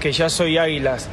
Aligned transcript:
Que 0.00 0.10
ya 0.10 0.28
soy 0.28 0.58
águilas. 0.58 1.08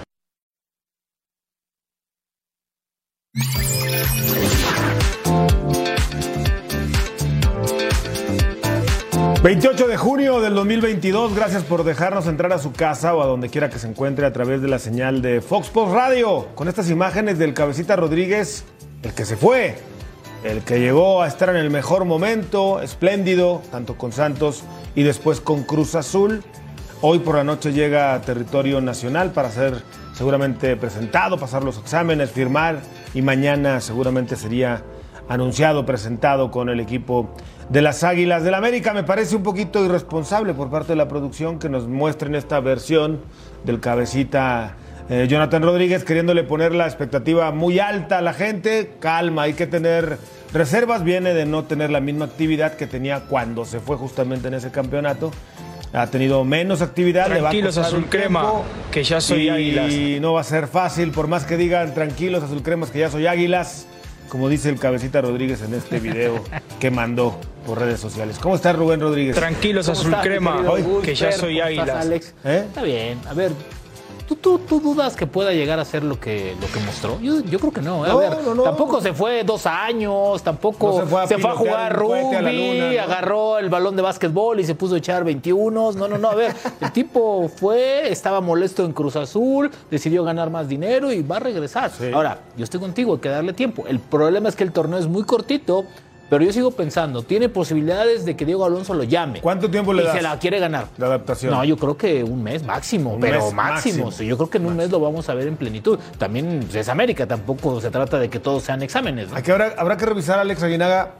...28 9.43 9.85
de 9.85 9.97
junio 9.97 10.41
del 10.41 10.55
2022... 10.55 11.35
...gracias 11.35 11.63
por 11.65 11.83
dejarnos 11.83 12.25
entrar 12.25 12.51
a 12.51 12.57
su 12.57 12.73
casa... 12.73 13.13
...o 13.13 13.21
a 13.21 13.27
donde 13.27 13.49
quiera 13.49 13.69
que 13.69 13.77
se 13.77 13.87
encuentre... 13.87 14.25
...a 14.25 14.33
través 14.33 14.59
de 14.63 14.69
la 14.69 14.79
señal 14.79 15.21
de 15.21 15.39
Fox 15.39 15.69
Post 15.69 15.93
Radio... 15.93 16.47
...con 16.55 16.67
estas 16.67 16.89
imágenes 16.89 17.37
del 17.37 17.53
Cabecita 17.53 17.95
Rodríguez... 17.95 18.65
...el 19.03 19.13
que 19.13 19.23
se 19.23 19.37
fue... 19.37 19.75
...el 20.43 20.63
que 20.63 20.79
llegó 20.79 21.21
a 21.21 21.27
estar 21.27 21.49
en 21.49 21.57
el 21.57 21.69
mejor 21.69 22.05
momento... 22.05 22.81
...espléndido... 22.81 23.61
...tanto 23.69 23.99
con 23.99 24.11
Santos... 24.11 24.63
...y 24.95 25.03
después 25.03 25.41
con 25.41 25.61
Cruz 25.61 25.93
Azul... 25.93 26.43
Hoy 27.01 27.19
por 27.19 27.35
la 27.35 27.43
noche 27.43 27.73
llega 27.73 28.13
a 28.13 28.21
territorio 28.21 28.79
nacional 28.79 29.31
para 29.31 29.51
ser 29.51 29.83
seguramente 30.13 30.77
presentado, 30.77 31.37
pasar 31.37 31.63
los 31.63 31.77
exámenes, 31.77 32.31
firmar 32.31 32.79
y 33.13 33.21
mañana 33.21 33.81
seguramente 33.81 34.37
sería 34.37 34.81
anunciado, 35.27 35.85
presentado 35.85 36.51
con 36.51 36.69
el 36.69 36.79
equipo 36.79 37.29
de 37.69 37.81
las 37.81 38.03
Águilas 38.03 38.43
del 38.43 38.53
América. 38.53 38.93
Me 38.93 39.03
parece 39.03 39.35
un 39.35 39.43
poquito 39.43 39.83
irresponsable 39.83 40.53
por 40.53 40.69
parte 40.69 40.93
de 40.93 40.95
la 40.95 41.09
producción 41.09 41.59
que 41.59 41.67
nos 41.67 41.87
muestren 41.87 42.33
esta 42.33 42.61
versión 42.61 43.19
del 43.65 43.81
cabecita 43.81 44.77
eh, 45.09 45.27
Jonathan 45.29 45.61
Rodríguez 45.61 46.03
queriéndole 46.03 46.43
poner 46.43 46.73
la 46.73 46.85
expectativa 46.85 47.51
muy 47.51 47.77
alta 47.79 48.19
a 48.19 48.21
la 48.21 48.33
gente. 48.33 48.93
Calma, 48.99 49.43
hay 49.43 49.53
que 49.53 49.67
tener 49.67 50.17
reservas. 50.53 51.03
Viene 51.03 51.33
de 51.33 51.45
no 51.45 51.65
tener 51.65 51.91
la 51.91 51.99
misma 51.99 52.25
actividad 52.25 52.75
que 52.75 52.87
tenía 52.87 53.25
cuando 53.25 53.65
se 53.65 53.79
fue 53.81 53.97
justamente 53.97 54.47
en 54.47 54.55
ese 54.55 54.71
campeonato 54.71 55.31
ha 55.95 56.07
tenido 56.07 56.43
menos 56.43 56.81
actividad. 56.81 57.27
Tranquilos, 57.27 57.75
le 57.75 57.81
va 57.81 57.87
a 57.87 57.89
azul 57.89 58.05
crema, 58.07 58.51
que 58.91 59.03
ya 59.03 59.21
soy 59.21 59.49
águilas. 59.49 59.91
Y 59.91 60.19
no 60.19 60.33
va 60.33 60.41
a 60.41 60.43
ser 60.43 60.67
fácil, 60.67 61.11
por 61.11 61.27
más 61.27 61.45
que 61.45 61.57
digan 61.57 61.93
tranquilos, 61.93 62.43
azul 62.43 62.61
cremas, 62.61 62.91
que 62.91 62.99
ya 62.99 63.09
soy 63.09 63.27
águilas, 63.27 63.87
como 64.29 64.49
dice 64.49 64.69
el 64.69 64.79
cabecita 64.79 65.21
Rodríguez 65.21 65.61
en 65.61 65.73
este 65.73 65.99
video 65.99 66.43
que 66.79 66.91
mandó 66.91 67.39
por 67.65 67.79
redes 67.79 67.99
sociales. 67.99 68.37
¿Cómo 68.39 68.55
está 68.55 68.73
Rubén 68.73 68.99
Rodríguez? 68.99 69.35
Tranquilos, 69.35 69.87
azul 69.87 70.07
estás, 70.07 70.23
crema, 70.23 70.63
que 71.03 71.15
ya 71.15 71.31
soy 71.31 71.59
¿Cómo 71.59 71.69
estás, 71.69 71.85
águilas. 71.85 72.05
Alex? 72.05 72.33
¿Eh? 72.43 72.63
Está 72.67 72.83
bien. 72.83 73.19
A 73.27 73.33
ver, 73.33 73.51
¿tú, 74.27 74.35
tú, 74.35 74.59
tú 74.59 74.79
dudas 74.79 75.15
que 75.15 75.27
pueda 75.27 75.51
llegar 75.53 75.79
a 75.79 75.85
ser 75.85 76.03
lo 76.03 76.19
que, 76.19 76.55
lo 76.59 76.67
que 76.67 76.79
mostró? 76.79 77.19
Yo, 77.21 77.41
yo 77.41 77.59
creo 77.59 77.71
que 77.71 77.81
no. 77.81 78.05
¿eh? 78.05 78.09
A 78.09 78.13
No, 78.13 78.17
ver, 78.19 78.37
no, 78.43 78.55
no. 78.55 78.63
tampoco 78.63 79.01
se 79.01 79.13
fue 79.13 79.43
dos 79.43 79.65
años, 79.65 80.41
tampoco 80.43 80.99
se 81.01 81.05
fue 81.05 81.21
a 81.23 81.27
se 81.27 81.37
fue 81.37 81.49
a 81.51 81.53
pilotear 81.53 81.93
jugar 81.93 81.95
cohete 82.05 82.35
a 82.37 82.41
rugby, 82.41 82.79
luna, 82.91 83.03
agarró 83.03 83.57
el 83.59 83.69
balón 83.69 83.95
de 83.95 84.01
básquetbol 84.01 84.59
y 84.59 84.63
se 84.65 84.75
puso 84.75 84.95
a 84.95 84.97
echar 84.97 85.23
21. 85.23 85.91
No, 85.93 86.07
no, 86.07 86.17
no. 86.17 86.29
A 86.29 86.35
ver, 86.35 86.55
el 86.81 86.91
tipo 86.91 87.47
fue, 87.49 88.09
estaba 88.11 88.41
molesto 88.41 88.83
en 88.83 88.93
Cruz 88.93 89.15
Azul, 89.15 89.69
decidió 89.91 90.23
ganar 90.23 90.49
más 90.49 90.67
dinero 90.67 91.11
y 91.11 91.21
va 91.21 91.37
a 91.37 91.39
regresar. 91.39 91.91
Sí. 91.91 92.11
Ahora, 92.13 92.39
yo 92.57 92.63
estoy 92.63 92.79
contigo, 92.79 93.13
hay 93.13 93.19
que 93.19 93.29
darle 93.29 93.53
tiempo. 93.53 93.85
El 93.87 93.99
problema 93.99 94.49
es 94.49 94.55
que 94.55 94.63
el 94.63 94.71
torneo 94.71 94.99
es 94.99 95.07
muy 95.07 95.23
cortito. 95.23 95.85
Pero 96.29 96.43
yo 96.43 96.51
sigo 96.51 96.71
pensando, 96.71 97.21
tiene 97.21 97.49
posibilidades 97.49 98.25
de 98.25 98.35
que 98.35 98.45
Diego 98.45 98.65
Alonso 98.65 98.95
lo 98.95 99.03
llame. 99.03 99.41
¿Cuánto 99.41 99.69
tiempo 99.69 99.93
le 99.93 100.01
y 100.01 100.05
das 100.05 100.15
se 100.15 100.21
la 100.23 100.39
quiere 100.39 100.59
ganar. 100.59 100.87
de 100.97 101.05
adaptación? 101.05 101.51
No, 101.53 101.63
yo 101.63 101.77
creo 101.77 101.95
que 101.97 102.23
un 102.23 102.41
mes 102.41 102.63
máximo, 102.63 103.13
Un 103.13 103.19
pero 103.21 103.43
mes 103.45 103.53
máximo. 103.53 104.05
máximo. 104.05 104.27
yo 104.27 104.35
creo 104.37 104.49
que 104.49 104.57
en 104.57 104.65
un 104.65 104.75
mes 104.75 104.89
lo 104.89 104.99
vamos 104.99 105.29
a 105.29 105.35
ver 105.35 105.47
en 105.47 105.55
plenitud. 105.55 105.99
También 106.17 106.67
es 106.73 106.89
América, 106.89 107.27
tampoco 107.27 107.79
se 107.79 107.91
trata 107.91 108.17
de 108.17 108.29
que 108.29 108.39
todos 108.39 108.63
sean 108.63 108.81
exámenes. 108.81 109.29
¿no? 109.29 109.35
Aquí 109.37 109.51
habrá, 109.51 109.75
habrá 109.77 109.97
que 109.97 110.05
revisar, 110.07 110.39
Alex 110.39 110.63
Aguinaga, 110.63 111.11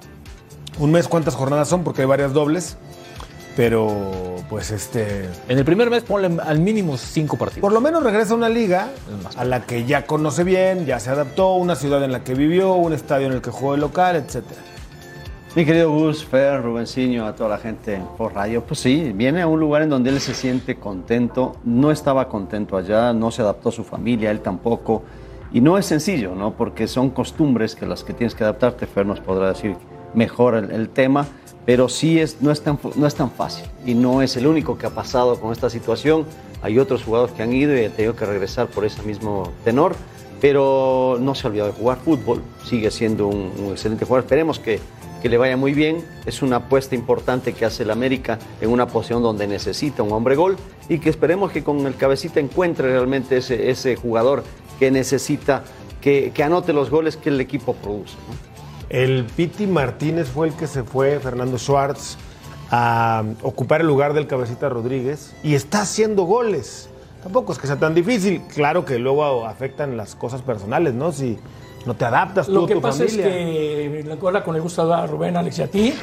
un 0.80 0.92
mes 0.92 1.08
cuántas 1.08 1.36
jornadas 1.36 1.68
son, 1.68 1.84
porque 1.84 2.02
hay 2.02 2.08
varias 2.08 2.34
dobles. 2.34 2.78
Pero, 3.56 4.36
pues, 4.50 4.72
este. 4.72 5.30
En 5.48 5.58
el 5.58 5.64
primer 5.64 5.90
mes 5.90 6.04
ponle 6.04 6.42
al 6.42 6.60
mínimo 6.60 6.98
cinco 6.98 7.38
partidos. 7.38 7.62
Por 7.62 7.72
lo 7.72 7.80
menos 7.80 8.04
regresa 8.04 8.34
a 8.34 8.36
una 8.36 8.50
liga 8.50 8.90
a 9.38 9.46
la 9.46 9.62
que 9.62 9.86
ya 9.86 10.06
conoce 10.06 10.44
bien, 10.44 10.86
ya 10.86 11.00
se 11.00 11.10
adaptó, 11.10 11.54
una 11.54 11.76
ciudad 11.76 12.04
en 12.04 12.12
la 12.12 12.24
que 12.24 12.34
vivió, 12.34 12.74
un 12.74 12.92
estadio 12.92 13.28
en 13.28 13.34
el 13.34 13.42
que 13.42 13.52
jugó 13.52 13.72
de 13.74 13.78
local, 13.78 14.18
etcétera. 14.18 14.60
Mi 15.56 15.64
querido 15.64 15.90
Gus, 15.90 16.26
Fer, 16.26 16.62
Rubencinho, 16.62 17.26
a 17.26 17.34
toda 17.34 17.52
la 17.52 17.58
gente 17.58 18.02
por 18.18 18.34
radio, 18.34 18.62
pues 18.62 18.82
sí, 18.82 19.14
viene 19.16 19.42
a 19.42 19.48
un 19.48 19.58
lugar 19.58 19.84
en 19.84 19.90
donde 19.90 20.10
él 20.10 20.20
se 20.20 20.34
siente 20.34 20.76
contento, 20.76 21.56
no 21.64 21.92
estaba 21.92 22.28
contento 22.28 22.76
allá, 22.76 23.14
no 23.14 23.32
se 23.32 23.42
adaptó 23.42 23.70
a 23.70 23.72
su 23.72 23.86
familia, 23.86 24.32
él 24.32 24.42
tampoco, 24.42 25.04
y 25.54 25.62
no 25.62 25.78
es 25.78 25.86
sencillo, 25.86 26.36
¿no? 26.36 26.56
Porque 26.56 26.90
son 26.90 27.10
costumbres 27.10 27.74
que 27.74 27.86
las 27.86 28.04
que 28.04 28.12
tienes 28.12 28.36
que 28.36 28.44
adaptarte, 28.44 28.86
Fer 28.86 29.06
nos 29.06 29.22
podrá 29.22 29.48
decir 29.48 29.78
mejor 30.14 30.56
el, 30.56 30.72
el 30.72 30.90
tema, 30.90 31.26
pero 31.66 31.88
sí 31.88 32.20
es, 32.20 32.42
no, 32.42 32.52
es 32.52 32.62
tan, 32.62 32.78
no 32.98 33.08
es 33.08 33.16
tan 33.16 33.32
fácil, 33.32 33.66
y 33.86 33.94
no 33.94 34.22
es 34.22 34.36
el 34.36 34.48
único 34.48 34.78
que 34.78 34.88
ha 34.88 34.94
pasado 34.94 35.40
con 35.40 35.54
esta 35.54 35.70
situación, 35.70 36.26
hay 36.64 36.80
otros 36.80 37.06
jugadores 37.06 37.34
que 37.34 37.44
han 37.44 37.54
ido 37.54 37.74
y 37.80 37.86
han 37.86 37.94
tenido 37.94 38.18
que 38.18 38.26
regresar 38.26 38.68
por 38.68 38.84
ese 38.84 39.02
mismo 39.04 39.54
tenor, 39.64 39.96
pero 40.42 41.18
no 41.22 41.34
se 41.34 41.48
ha 41.48 41.50
olvidado 41.50 41.72
de 41.72 41.78
jugar 41.78 42.00
fútbol, 42.00 42.42
sigue 42.66 42.92
siendo 42.92 43.28
un, 43.28 43.54
un 43.58 43.72
excelente 43.72 44.04
jugador, 44.04 44.26
esperemos 44.26 44.60
que 44.60 44.82
que 45.26 45.30
le 45.30 45.40
vaya 45.40 45.58
muy 45.58 45.74
bien. 45.74 46.06
Es 46.28 46.44
una 46.44 46.58
apuesta 46.58 46.94
importante 46.94 47.54
que 47.54 47.66
hace 47.66 47.82
el 47.82 47.90
América 47.90 48.38
en 48.62 48.70
una 48.70 48.86
posición 48.86 49.24
donde 49.24 49.48
necesita 49.48 50.04
un 50.04 50.12
hombre 50.12 50.36
gol 50.36 50.56
y 50.88 51.00
que 51.00 51.10
esperemos 51.10 51.52
que 51.52 51.64
con 51.64 51.84
el 51.88 51.96
cabecita 51.96 52.40
encuentre 52.40 52.92
realmente 52.92 53.38
ese, 53.38 53.72
ese 53.72 53.96
jugador 53.96 54.44
que 54.78 54.92
necesita 54.92 55.64
que, 56.00 56.32
que 56.32 56.44
anote 56.44 56.74
los 56.74 56.92
goles 56.92 57.18
que 57.18 57.30
el 57.30 57.42
equipo 57.42 57.74
produce. 57.74 58.14
El 58.90 59.24
Piti 59.24 59.66
Martínez 59.66 60.28
fue 60.30 60.50
el 60.50 60.54
que 60.54 60.68
se 60.68 60.84
fue, 60.84 61.20
Fernando 61.20 61.58
Schwartz, 61.58 62.18
a 62.70 63.24
ocupar 63.42 63.82
el 63.82 63.88
lugar 63.88 64.14
del 64.14 64.28
Cabecita 64.28 64.70
Rodríguez 64.70 65.36
y 65.42 65.56
está 65.56 65.82
haciendo 65.82 66.26
goles. 66.26 66.88
Tampoco 67.24 67.52
es 67.52 67.58
que 67.58 67.66
sea 67.66 67.80
tan 67.80 67.96
difícil. 67.96 68.44
Claro 68.54 68.86
que 68.86 69.00
luego 69.00 69.48
afectan 69.48 69.98
las 69.98 70.14
cosas 70.14 70.44
personales, 70.44 70.94
¿no? 70.94 71.12
Si 71.12 71.40
no 71.86 71.96
te 71.96 72.06
adaptas 72.06 72.48
tú 72.48 72.54
Lo 72.54 72.64
a 72.66 72.68
que 72.68 72.74
tu 72.76 72.82
pasa 72.82 73.06
familia. 73.06 73.28
es 73.28 74.06
que, 74.06 74.18
hola, 74.22 74.44
con 74.44 74.56
el 74.56 74.62
gusto 74.62 74.88
de 74.88 75.08
Rubén, 75.08 75.38
Alex 75.38 75.60
y 75.60 75.62
a 75.62 75.68
ti, 75.68 75.94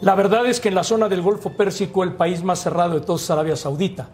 la 0.00 0.14
verdad 0.14 0.46
es 0.46 0.60
que 0.60 0.68
en 0.68 0.74
la 0.74 0.84
zona 0.84 1.08
del 1.08 1.22
Golfo 1.22 1.50
Pérsico 1.50 2.02
el 2.04 2.12
país 2.12 2.42
más 2.42 2.60
cerrado 2.60 2.94
de 2.94 3.00
todos 3.00 3.22
es 3.22 3.30
Arabia 3.30 3.56
Saudita. 3.56 4.08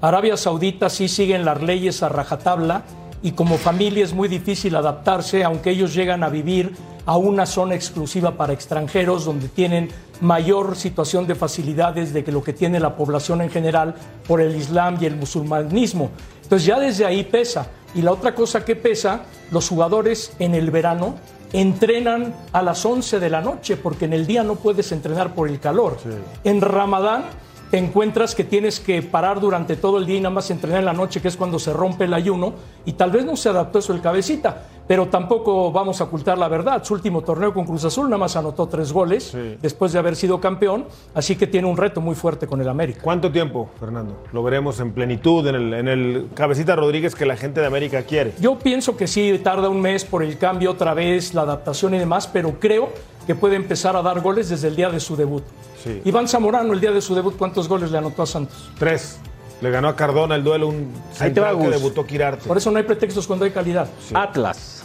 Arabia 0.00 0.36
Saudita 0.36 0.88
sí 0.88 1.08
siguen 1.08 1.44
las 1.44 1.62
leyes 1.62 2.02
a 2.02 2.08
rajatabla 2.08 2.82
y 3.22 3.32
como 3.32 3.58
familia 3.58 4.04
es 4.04 4.12
muy 4.12 4.28
difícil 4.28 4.76
adaptarse, 4.76 5.42
aunque 5.44 5.70
ellos 5.70 5.94
llegan 5.94 6.22
a 6.22 6.28
vivir 6.28 6.74
a 7.04 7.16
una 7.16 7.46
zona 7.46 7.74
exclusiva 7.74 8.32
para 8.36 8.52
extranjeros 8.52 9.24
donde 9.24 9.48
tienen 9.48 9.88
mayor 10.20 10.76
situación 10.76 11.26
de 11.26 11.34
facilidades 11.34 12.12
de 12.12 12.22
que 12.22 12.32
lo 12.32 12.42
que 12.42 12.52
tiene 12.52 12.80
la 12.80 12.96
población 12.96 13.40
en 13.40 13.50
general 13.50 13.94
por 14.26 14.40
el 14.40 14.54
Islam 14.54 14.98
y 15.00 15.06
el 15.06 15.16
musulmanismo. 15.16 16.10
Entonces 16.42 16.66
ya 16.66 16.78
desde 16.78 17.04
ahí 17.04 17.24
pesa. 17.24 17.66
Y 17.94 18.02
la 18.02 18.12
otra 18.12 18.34
cosa 18.34 18.64
que 18.64 18.76
pesa, 18.76 19.22
los 19.50 19.68
jugadores 19.68 20.32
en 20.38 20.54
el 20.54 20.70
verano 20.70 21.16
entrenan 21.52 22.34
a 22.52 22.62
las 22.62 22.84
11 22.84 23.20
de 23.20 23.30
la 23.30 23.40
noche 23.40 23.76
porque 23.76 24.04
en 24.04 24.12
el 24.12 24.26
día 24.26 24.42
no 24.42 24.56
puedes 24.56 24.92
entrenar 24.92 25.34
por 25.34 25.48
el 25.48 25.58
calor. 25.60 25.96
En 26.44 26.60
Ramadán 26.60 27.24
te 27.70 27.78
encuentras 27.78 28.34
que 28.34 28.44
tienes 28.44 28.80
que 28.80 29.02
parar 29.02 29.40
durante 29.40 29.76
todo 29.76 29.98
el 29.98 30.06
día 30.06 30.16
y 30.16 30.20
nada 30.20 30.34
más 30.34 30.50
entrenar 30.50 30.80
en 30.80 30.86
la 30.86 30.92
noche, 30.92 31.20
que 31.20 31.28
es 31.28 31.36
cuando 31.36 31.58
se 31.58 31.72
rompe 31.72 32.04
el 32.04 32.14
ayuno, 32.14 32.54
y 32.84 32.92
tal 32.92 33.10
vez 33.10 33.24
no 33.24 33.36
se 33.36 33.48
adaptó 33.48 33.78
eso 33.78 33.92
el 33.92 34.00
cabecita, 34.00 34.64
pero 34.86 35.08
tampoco 35.08 35.70
vamos 35.70 36.00
a 36.00 36.04
ocultar 36.04 36.38
la 36.38 36.48
verdad. 36.48 36.82
Su 36.82 36.94
último 36.94 37.20
torneo 37.20 37.52
con 37.52 37.66
Cruz 37.66 37.84
Azul 37.84 38.06
nada 38.06 38.18
más 38.18 38.36
anotó 38.36 38.66
tres 38.68 38.92
goles 38.92 39.36
después 39.60 39.92
de 39.92 39.98
haber 39.98 40.16
sido 40.16 40.40
campeón, 40.40 40.86
así 41.14 41.36
que 41.36 41.46
tiene 41.46 41.68
un 41.68 41.76
reto 41.76 42.00
muy 42.00 42.14
fuerte 42.14 42.46
con 42.46 42.60
el 42.60 42.68
América. 42.68 43.00
¿Cuánto 43.02 43.30
tiempo, 43.30 43.68
Fernando? 43.78 44.16
Lo 44.32 44.42
veremos 44.42 44.80
en 44.80 44.92
plenitud, 44.92 45.46
en 45.46 45.54
el, 45.54 45.74
en 45.74 45.88
el 45.88 46.28
Cabecita 46.34 46.74
Rodríguez 46.74 47.14
que 47.14 47.26
la 47.26 47.36
gente 47.36 47.60
de 47.60 47.66
América 47.66 48.02
quiere. 48.02 48.32
Yo 48.40 48.58
pienso 48.58 48.96
que 48.96 49.06
sí, 49.06 49.38
tarda 49.44 49.68
un 49.68 49.80
mes 49.82 50.06
por 50.06 50.22
el 50.22 50.38
cambio 50.38 50.70
otra 50.70 50.94
vez, 50.94 51.34
la 51.34 51.42
adaptación 51.42 51.94
y 51.94 51.98
demás, 51.98 52.26
pero 52.26 52.58
creo 52.58 52.88
que 53.28 53.34
puede 53.34 53.56
empezar 53.56 53.94
a 53.94 54.00
dar 54.00 54.22
goles 54.22 54.48
desde 54.48 54.68
el 54.68 54.74
día 54.74 54.88
de 54.88 54.98
su 55.00 55.14
debut. 55.14 55.44
Sí. 55.84 56.00
Iván 56.06 56.26
Zamorano, 56.26 56.72
el 56.72 56.80
día 56.80 56.92
de 56.92 57.02
su 57.02 57.14
debut, 57.14 57.36
¿cuántos 57.36 57.68
goles 57.68 57.90
le 57.90 57.98
anotó 57.98 58.22
a 58.22 58.26
Santos? 58.26 58.70
Tres. 58.78 59.18
Le 59.60 59.70
ganó 59.70 59.88
a 59.88 59.94
Cardona 59.96 60.34
el 60.34 60.42
duelo, 60.42 60.68
un 60.68 60.90
Ahí 61.20 61.30
te 61.34 61.38
va, 61.40 61.50
que 61.58 61.68
debutó 61.68 62.06
Quirarte. 62.06 62.48
Por 62.48 62.56
eso 62.56 62.70
no 62.70 62.78
hay 62.78 62.84
pretextos 62.84 63.26
cuando 63.26 63.44
hay 63.44 63.50
calidad. 63.50 63.86
Atlas, 64.14 64.82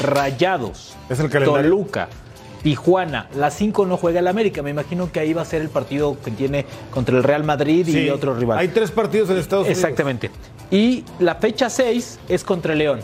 Rayados, 0.00 0.94
Es 1.10 1.20
el 1.20 1.28
calendario. 1.28 1.70
Toluca, 1.70 2.08
Tijuana. 2.62 3.28
Las 3.36 3.56
cinco 3.56 3.84
no 3.84 3.98
juega 3.98 4.20
el 4.20 4.28
América. 4.28 4.62
Me 4.62 4.70
imagino 4.70 5.12
que 5.12 5.20
ahí 5.20 5.34
va 5.34 5.42
a 5.42 5.44
ser 5.44 5.60
el 5.60 5.68
partido 5.68 6.16
que 6.24 6.30
tiene 6.30 6.64
contra 6.94 7.14
el 7.14 7.22
Real 7.24 7.44
Madrid 7.44 7.86
y 7.86 7.92
Sí. 7.92 8.08
otro 8.08 8.34
rival. 8.34 8.56
Hay 8.58 8.68
tres 8.68 8.90
partidos 8.90 9.28
en 9.28 9.36
Estados 9.36 9.66
Unidos. 9.66 9.82
Exactamente. 9.82 10.30
Y 10.70 11.04
la 11.18 11.34
fecha 11.34 11.68
6 11.68 12.20
es 12.28 12.42
contra 12.42 12.72
el 12.72 12.78
León. 12.78 13.00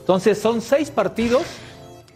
Entonces 0.00 0.36
son 0.40 0.60
seis 0.60 0.90
partidos 0.90 1.42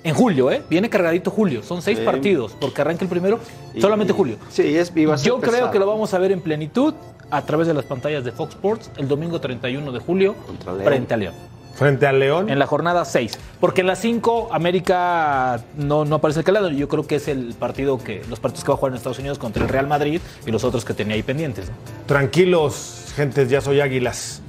en 0.03 0.15
julio, 0.15 0.51
¿eh? 0.51 0.63
Viene 0.71 0.89
cargadito 0.89 1.31
julio. 1.31 1.63
Son 1.63 1.83
seis 1.83 1.99
Sí. 1.99 2.05
partidos, 2.05 2.57
porque 2.61 2.81
arranca 2.81 3.05
el 3.05 3.11
primero, 3.11 3.39
Y- 3.75 3.81
solamente 3.81 4.13
julio. 4.13 4.37
Sí, 4.51 4.77
es, 4.77 4.93
y 4.95 5.05
va 5.05 5.15
a 5.15 5.19
ser 5.19 5.27
Yo 5.29 5.41
creo 5.41 5.53
pesado. 5.53 5.71
que 5.71 5.79
lo 5.79 5.87
vamos 5.87 6.13
a 6.15 6.19
ver 6.19 6.33
en 6.33 6.41
plenitud 6.41 6.95
a 7.31 7.43
través 7.43 7.67
de 7.67 7.75
las 7.75 7.85
pantallas 7.85 8.25
de 8.25 8.33
Fox 8.33 8.55
Sports 8.55 8.91
el 8.97 9.07
domingo 9.09 9.41
31 9.41 9.93
de 9.93 9.99
julio 10.01 10.35
León. 10.65 10.81
frente 10.85 11.15
a 11.15 11.17
León. 11.17 11.35
Frente 11.75 12.07
al 12.07 12.19
León. 12.19 12.51
En 12.51 12.59
la 12.59 12.67
jornada 12.67 13.05
6. 13.07 13.39
Porque 13.59 13.81
en 13.83 13.87
la 13.87 13.97
5 13.97 14.49
América 14.53 15.61
no, 15.77 16.05
no 16.05 16.17
aparece 16.17 16.41
el 16.41 16.45
calendario. 16.45 16.77
Yo 16.77 16.89
creo 16.89 17.07
que 17.07 17.15
es 17.17 17.29
el 17.29 17.55
partido 17.55 17.97
que, 17.99 18.23
los 18.29 18.39
partidos 18.41 18.65
que 18.65 18.69
va 18.69 18.75
a 18.75 18.77
jugar 18.79 18.93
en 18.93 18.97
Estados 18.99 19.19
Unidos 19.19 19.39
contra 19.39 19.63
el 19.63 19.69
Real 19.69 19.87
Madrid 19.87 20.21
y 20.47 20.51
los 20.51 20.65
otros 20.65 20.85
que 20.85 20.93
tenía 20.93 21.15
ahí 21.15 21.23
pendientes. 21.23 21.69
¿no? 21.69 21.75
Tranquilos, 22.07 23.13
Gentes, 23.17 23.49
ya 23.49 23.61
soy 23.61 23.81
águilas. 23.81 24.43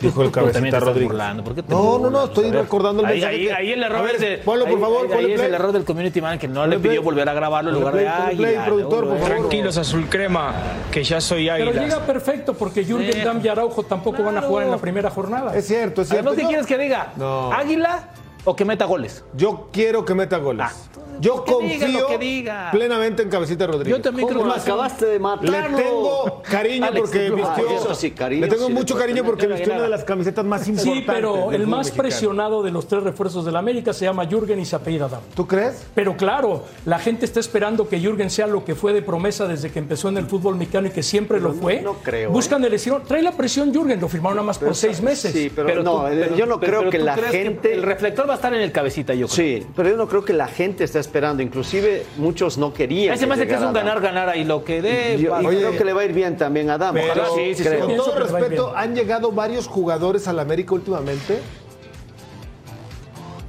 Dijo 0.00 0.22
el 0.22 0.30
cabecita 0.30 0.80
Rodríguez. 0.80 1.08
burlando, 1.08 1.44
¿por 1.44 1.54
qué 1.54 1.62
te 1.62 1.70
No, 1.72 1.78
no, 1.82 1.90
burlas? 1.98 2.12
no, 2.12 2.24
estoy 2.24 2.50
recordando 2.50 3.02
el 3.02 3.08
ahí, 3.08 3.14
mensaje 3.20 3.34
ahí, 3.36 3.46
que- 3.46 3.52
ahí 3.52 3.72
el 3.72 3.82
error 3.82 4.02
ver, 4.04 4.14
es 4.14 4.20
de. 4.20 4.38
ponlo, 4.38 4.64
por 4.64 4.74
ahí- 4.74 4.80
favor, 4.80 5.02
ahí- 5.02 5.08
ponle 5.08 5.24
ahí 5.26 5.32
es 5.32 5.38
play. 5.38 5.48
el 5.48 5.54
error 5.54 5.72
del 5.72 5.84
community 5.84 6.20
man 6.20 6.38
que 6.38 6.48
no 6.48 6.66
le 6.66 6.78
pidió 6.78 7.02
volver 7.02 7.28
a 7.28 7.34
grabarlo 7.34 7.70
en 7.70 7.76
lugar 7.76 7.94
de 7.94 8.00
play, 8.02 8.12
ponle 8.16 8.36
play, 8.36 8.54
águila. 8.54 8.64
productor, 8.66 9.04
¿no? 9.04 9.10
por 9.10 9.18
favor. 9.20 9.36
Tranquilos, 9.38 9.76
azul 9.76 10.06
crema, 10.08 10.54
que 10.90 11.04
ya 11.04 11.20
soy 11.20 11.44
Pero 11.48 11.54
águilas. 11.70 11.84
llega 11.84 12.06
perfecto 12.06 12.54
porque 12.54 12.84
Jürgen 12.84 13.12
Sí. 13.12 13.20
Damm 13.20 13.40
y 13.44 13.48
Araujo 13.48 13.82
tampoco 13.82 14.22
van 14.22 14.38
a 14.38 14.42
jugar 14.42 14.64
en 14.64 14.70
la 14.70 14.78
primera 14.78 15.10
jornada. 15.10 15.54
Es 15.56 15.66
cierto, 15.66 16.02
es 16.02 16.08
cierto. 16.08 16.28
Además, 16.30 16.42
¿qué 16.42 16.48
quieres 16.48 16.66
que 16.66 16.78
diga? 16.78 17.12
No. 17.16 17.52
¿Águila 17.52 18.04
o 18.44 18.56
que 18.56 18.64
meta 18.64 18.84
goles? 18.86 19.24
Yo 19.34 19.68
quiero 19.72 20.04
que 20.04 20.14
meta 20.14 20.38
goles. 20.38 20.66
Ah, 20.68 20.72
Yo 21.20 21.44
que 21.44 21.52
diga 21.62 21.80
confío 21.86 22.00
lo 22.00 22.06
que 22.08 22.18
diga. 22.18 22.70
plenamente 22.72 23.22
en 23.22 23.28
Cabecita 23.28 23.66
Rodríguez. 23.66 23.98
Yo 23.98 24.02
también 24.02 24.26
¿Cómo 24.28 24.40
creo 24.40 24.48
lo 24.48 24.54
que 24.54 24.60
acabaste 24.60 25.04
de 25.06 25.12
Le 25.12 25.18
matarlo? 25.18 25.76
tengo 25.76 26.42
cariño 26.48 26.86
Alex, 26.86 27.00
porque 27.00 27.28
tú- 27.28 27.34
vistió. 27.36 27.68
Ah, 27.68 27.74
eso 27.74 27.94
sí, 27.94 28.10
cariño, 28.12 28.40
Le 28.40 28.48
tengo 28.48 28.66
sí, 28.66 28.72
le 28.72 28.78
mucho 28.78 28.96
cariño 28.96 29.24
porque 29.24 29.46
vistió 29.46 29.74
una 29.74 29.82
de 29.82 29.88
las 29.90 30.04
camisetas 30.04 30.44
más 30.46 30.66
importantes. 30.66 31.00
Sí, 31.00 31.04
pero 31.06 31.52
el 31.52 31.66
más 31.66 31.86
mexicano. 31.88 32.02
presionado 32.02 32.62
de 32.62 32.70
los 32.70 32.86
tres 32.88 33.02
refuerzos 33.02 33.44
del 33.44 33.56
América 33.56 33.92
se 33.92 34.06
llama 34.06 34.24
Jürgen 34.26 34.58
y 34.58 34.64
se 34.64 34.76
apellida 34.76 35.08
Damm. 35.08 35.20
¿Tú 35.34 35.46
crees? 35.46 35.84
Pero 35.94 36.16
claro, 36.16 36.64
la 36.86 36.98
gente 36.98 37.26
está 37.26 37.40
esperando 37.40 37.88
que 37.88 38.00
Jürgen 38.00 38.30
sea 38.30 38.46
lo 38.46 38.64
que 38.64 38.74
fue 38.74 38.94
de 38.94 39.02
promesa 39.02 39.46
desde 39.46 39.70
que 39.70 39.78
empezó 39.78 40.08
en 40.08 40.16
el 40.16 40.26
fútbol 40.26 40.56
mexicano 40.56 40.88
y 40.88 40.90
que 40.90 41.02
siempre 41.02 41.38
lo 41.40 41.52
fue. 41.52 41.82
no 41.82 41.94
creo, 42.02 42.30
Buscan 42.30 42.64
el 42.64 42.72
estilo. 42.72 43.02
Trae 43.06 43.22
la 43.22 43.32
presión 43.32 43.72
Jürgen, 43.74 44.00
lo 44.00 44.08
firmaron 44.08 44.36
nada 44.36 44.46
más 44.46 44.58
por 44.58 44.74
seis 44.74 45.02
meses. 45.02 45.32
Sí, 45.32 45.52
pero, 45.54 45.82
no, 45.82 46.08
eh, 46.08 46.32
yo 46.36 46.46
no 46.46 46.58
creo 46.58 46.88
que 46.88 46.98
la 46.98 47.16
gente... 47.16 47.74
el 47.74 47.82
reflector 47.82 48.26
va 48.30 48.34
a 48.34 48.36
estar 48.36 48.54
en 48.54 48.60
el 48.62 48.72
cabecita, 48.72 49.12
yo 49.14 49.26
creo. 49.26 49.36
Sí, 49.36 49.66
pero 49.76 49.90
yo 49.90 49.96
no 49.96 50.08
creo 50.08 50.24
que 50.24 50.32
la 50.32 50.46
gente 50.48 50.84
está 50.84 50.98
esperando. 50.98 51.42
Inclusive 51.42 52.06
muchos 52.16 52.56
no 52.56 52.72
querían. 52.72 53.14
Ese 53.14 53.26
me 53.26 53.34
hace 53.34 53.46
que 53.46 53.52
es 53.54 53.60
un 53.60 53.66
Adam. 53.68 53.74
ganar-ganar 53.84 54.28
ahí 54.28 54.44
lo 54.44 54.64
que 54.64 54.80
dé. 54.80 55.18
Yo- 55.18 55.38
y 55.40 55.46
creo 55.46 55.76
que 55.76 55.84
le 55.84 55.92
va 55.92 56.00
a 56.00 56.04
ir 56.04 56.12
bien 56.12 56.36
también 56.36 56.70
a 56.70 56.74
Adam. 56.74 56.94
Pero 56.94 57.34
sí, 57.34 57.54
sí, 57.54 57.64
con 57.64 57.96
todo 57.96 58.18
respeto, 58.18 58.72
han 58.74 58.94
llegado 58.94 59.32
varios 59.32 59.66
jugadores 59.66 60.26
al 60.28 60.38
América 60.38 60.74
últimamente 60.74 61.40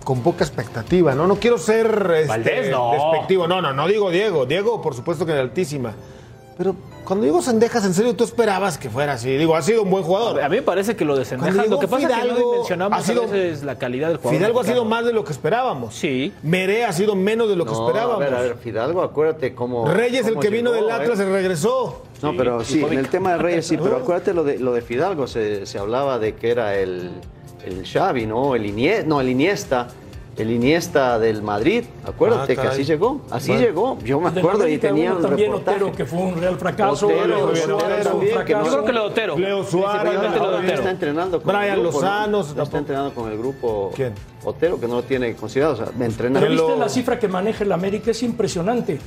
con 0.03 0.21
poca 0.23 0.43
expectativa, 0.43 1.13
¿no? 1.13 1.27
No 1.27 1.35
quiero 1.35 1.57
ser 1.57 1.85
este, 2.15 2.27
Valdés, 2.27 2.69
no. 2.71 2.91
despectivo. 2.91 3.47
No, 3.47 3.61
no, 3.61 3.71
no 3.71 3.87
digo 3.87 4.09
Diego. 4.09 4.45
Diego, 4.45 4.81
por 4.81 4.95
supuesto 4.95 5.25
que 5.25 5.31
en 5.31 5.37
altísima. 5.37 5.93
Pero 6.57 6.75
cuando 7.05 7.25
digo 7.25 7.41
Sendejas, 7.41 7.83
en 7.85 7.93
serio, 7.93 8.15
tú 8.15 8.23
esperabas 8.23 8.77
que 8.77 8.89
fuera 8.89 9.13
así. 9.13 9.35
Digo, 9.35 9.55
ha 9.55 9.61
sido 9.61 9.83
un 9.83 9.89
buen 9.89 10.03
jugador. 10.03 10.41
A 10.41 10.49
mí 10.49 10.57
me 10.57 10.61
parece 10.61 10.95
que 10.95 11.03
lo 11.05 11.17
de 11.17 11.25
Sendejas, 11.25 11.67
lo 11.67 11.79
que 11.79 11.87
pasa 11.87 12.03
es 12.07 12.09
que 12.09 12.15
no 12.15 12.21
Fidalgo, 12.33 12.51
dimensionamos 12.51 12.99
ha 12.99 13.01
sido- 13.03 13.23
a 13.23 13.25
veces 13.27 13.63
la 13.63 13.77
calidad 13.79 14.09
del 14.09 14.17
jugador. 14.17 14.37
Fidalgo 14.37 14.59
ha 14.59 14.63
sido 14.65 14.85
más 14.85 15.05
de 15.05 15.13
lo 15.13 15.23
que 15.23 15.31
esperábamos. 15.31 15.95
Sí. 15.95 16.33
Meré 16.43 16.85
ha 16.85 16.93
sido 16.93 17.15
menos 17.15 17.49
de 17.49 17.55
lo 17.55 17.65
que 17.65 17.71
No, 17.71 17.87
esperábamos. 17.87 18.17
a 18.21 18.25
ver, 18.25 18.35
a 18.35 18.41
ver, 18.41 18.57
Fidalgo, 18.57 19.01
acuérdate 19.01 19.55
cómo. 19.55 19.87
Reyes, 19.91 20.27
el 20.27 20.37
que 20.37 20.49
vino 20.49 20.71
del 20.71 20.89
Atlas, 20.91 21.19
¿eh? 21.19 21.23
se 21.23 21.31
regresó. 21.31 22.03
No, 22.21 22.37
pero 22.37 22.63
Sí, 22.63 22.83
en 22.83 22.93
el 22.99 23.07
tema 23.09 23.31
de 23.31 23.37
Reyes 23.39 23.65
sí, 23.65 23.77
pero 23.81 23.97
acuérdate 24.03 24.33
lo 24.33 24.43
de, 24.43 24.59
lo 24.59 24.73
de 24.73 24.81
Fidalgo, 24.81 25.25
se, 25.25 25.65
se 25.65 25.79
hablaba 25.79 26.19
de 26.19 26.35
que 26.35 26.51
era 26.51 26.75
el, 26.77 27.09
el 27.65 27.83
Xavi, 27.87 28.27
¿no? 28.27 28.53
El 28.53 28.67
Iniesta, 28.67 29.07
no, 29.07 29.19
el 29.21 29.29
Iniesta, 29.29 29.87
el 30.41 30.51
Iniesta 30.51 31.17
del 31.19 31.41
Madrid, 31.41 31.83
acuérdate 32.05 32.53
Ah, 32.57 32.61
que 32.61 32.67
así 32.67 32.83
llegó, 32.83 33.21
así 33.31 33.51
Bueno. 33.51 33.65
llegó, 33.65 33.97
yo 34.03 34.19
me 34.19 34.29
acuerdo 34.29 34.67
y 34.67 34.77
tenía 34.77 35.13
un 35.13 35.21
también 35.21 35.51
reportaje. 35.51 35.77
Otero, 35.83 35.95
que 35.95 36.05
fue 36.05 36.19
un 36.19 36.35
real 36.39 36.57
fracaso. 36.57 37.07
Otero, 37.07 37.25
Leo 37.27 37.45
Otero 37.47 37.79
Suárez, 37.79 38.03
también, 38.03 38.19
que 38.19 38.27
no- 38.29 38.35
fracaso. 38.43 38.65
Yo 38.65 38.71
creo 38.71 38.85
que 38.85 38.91
lo 38.93 38.99
de 39.01 39.07
Otero. 39.07 39.37
Leo 39.37 39.63
Suárez, 39.63 40.13
lo 40.15 40.21
de 40.21 40.27
Otero. 40.39 40.73
está 40.73 40.91
entrenando 40.91 41.41
con 41.41 41.55
Brian 41.55 41.73
el 41.75 41.81
grupo, 41.81 42.01
Lozano, 42.01 42.43
¿no? 42.55 42.63
está 42.63 42.77
entrenando 42.77 43.13
con 43.13 43.31
el 43.31 43.37
grupo 43.37 43.91
¿Quién? 43.95 44.13
Otero, 44.43 44.79
que 44.79 44.87
no 44.87 44.95
lo 44.95 45.03
tiene 45.03 45.35
considerado, 45.35 45.73
o 45.73 45.77
sea, 45.77 45.87
me 45.97 46.05
entrena. 46.05 46.39
Pero 46.39 46.53
lo- 46.53 46.65
viste 46.67 46.79
la 46.79 46.89
cifra 46.89 47.19
que 47.19 47.27
maneja 47.27 47.63
el 47.63 47.71
América, 47.71 48.11
es 48.11 48.23
impresionante. 48.23 48.99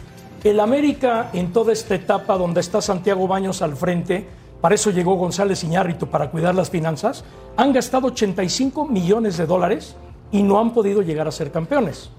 El 0.45 0.61
América 0.61 1.31
en 1.33 1.53
toda 1.53 1.73
esta 1.73 1.95
etapa 1.95 2.37
donde 2.37 2.61
está 2.61 2.81
Santiago 2.83 3.27
Baños 3.27 3.63
al 3.63 3.77
frente, 3.77 4.27
para 4.61 4.75
eso 4.75 4.91
llegó 4.91 5.15
González 5.17 5.65
Iñárritu 5.65 6.07
para 6.07 6.31
cuidar 6.31 6.55
las 6.55 6.71
finanzas, 6.71 7.25
han 7.57 7.73
gastado 7.73 8.07
85 8.09 8.87
millones 8.87 9.37
de 9.37 9.47
dólares 9.47 9.97
y 10.33 10.43
no 10.43 10.59
han 10.59 10.73
podido 10.73 11.03
llegar 11.03 11.29
a 11.29 11.33
ser 11.33 11.51
campeones. 11.51 12.11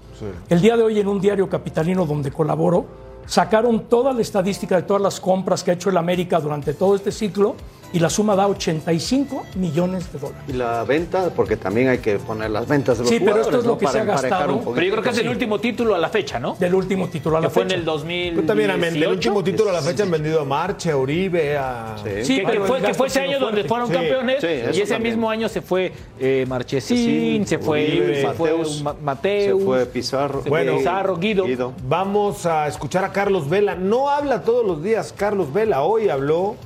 El 0.48 0.60
día 0.60 0.76
de 0.76 0.82
hoy 0.82 0.98
en 0.98 1.08
un 1.08 1.20
diario 1.20 1.48
capitalino 1.48 2.06
donde 2.06 2.30
colaboro, 2.30 2.86
sacaron 3.26 3.84
toda 3.88 4.12
la 4.12 4.22
estadística 4.22 4.76
de 4.76 4.82
todas 4.82 5.02
las 5.02 5.20
compras 5.20 5.62
que 5.62 5.72
ha 5.72 5.74
hecho 5.74 5.90
el 5.90 5.96
América 5.96 6.40
durante 6.40 6.74
todo 6.74 6.94
este 6.94 7.12
ciclo 7.12 7.56
y 7.92 7.98
la 8.00 8.10
suma 8.10 8.34
da 8.36 8.46
85 8.48 9.44
millones 9.54 10.12
de 10.12 10.18
dólares. 10.18 10.42
Y 10.48 10.52
la 10.52 10.84
venta, 10.84 11.30
porque 11.34 11.56
también 11.56 11.88
hay 11.88 11.98
que 11.98 12.18
poner 12.18 12.50
las 12.50 12.66
ventas 12.68 12.98
de 12.98 13.04
los 13.04 13.10
Sí, 13.10 13.20
pero 13.20 13.40
esto 13.40 13.58
es 13.58 13.64
lo 13.64 13.72
¿no? 13.72 13.78
que 13.78 13.84
Para 13.84 13.92
se 13.92 14.00
ha 14.00 14.04
gastado. 14.04 14.60
Pero 14.74 14.86
yo 14.86 14.92
creo 14.92 15.02
que 15.02 15.10
es 15.10 15.18
el 15.18 15.28
último 15.28 15.58
título 15.60 15.94
a 15.94 15.98
la 15.98 16.08
fecha, 16.08 16.38
¿no? 16.38 16.56
Del 16.58 16.74
último 16.74 17.08
título 17.08 17.36
a 17.38 17.40
la 17.40 17.48
Que 17.48 17.54
fue 17.54 17.62
en 17.62 17.70
el 17.70 17.84
2000. 17.84 18.34
Pero 18.34 18.46
también 18.46 18.80
Mende, 18.80 18.98
el 19.00 19.08
último 19.12 19.42
título 19.42 19.70
a 19.70 19.72
la 19.72 19.82
fecha 19.82 20.02
han 20.02 20.10
vendido 20.10 20.40
a 20.40 20.44
Marche, 20.44 20.90
a 20.90 20.96
Uribe, 20.96 21.56
a. 21.56 21.96
Sí. 22.02 22.24
Sí, 22.24 22.44
que, 22.44 22.60
fue, 22.60 22.78
el 22.78 22.84
que 22.84 22.94
fue 22.94 23.06
ese 23.06 23.20
año 23.20 23.38
donde 23.38 23.64
fueron 23.64 23.88
Sí, 23.88 23.94
campeones 23.94 24.40
sí, 24.40 24.46
y 24.46 24.80
ese 24.82 24.92
también. 24.94 25.14
mismo 25.14 25.30
año 25.30 25.48
se 25.48 25.62
fue 25.62 25.92
eh, 26.18 26.44
Marchesín, 26.48 27.42
Sí, 27.42 27.42
se 27.46 27.58
fue, 27.58 27.84
Uribe, 27.86 28.20
se 28.20 28.28
fue 28.32 28.50
Mateus, 28.50 28.82
Ma- 28.82 28.96
Mateus, 29.02 29.58
se 29.60 29.64
fue 29.64 29.86
Pizarro, 29.86 30.42
se 30.42 30.48
fue 30.48 30.64
Bueno, 30.64 30.78
Pizarro, 30.78 31.16
Guido. 31.16 31.72
Vamos 31.88 32.44
a 32.46 32.66
escuchar 32.66 33.04
a 33.04 33.12
Carlos 33.12 33.48
Vela. 33.48 33.74
No 33.74 34.10
habla 34.10 34.42
todos 34.42 34.66
los 34.66 34.82
días 34.82 35.14
Carlos 35.16 35.52
Vela. 35.52 35.82
Hoy 35.82 36.08
habló 36.08 36.56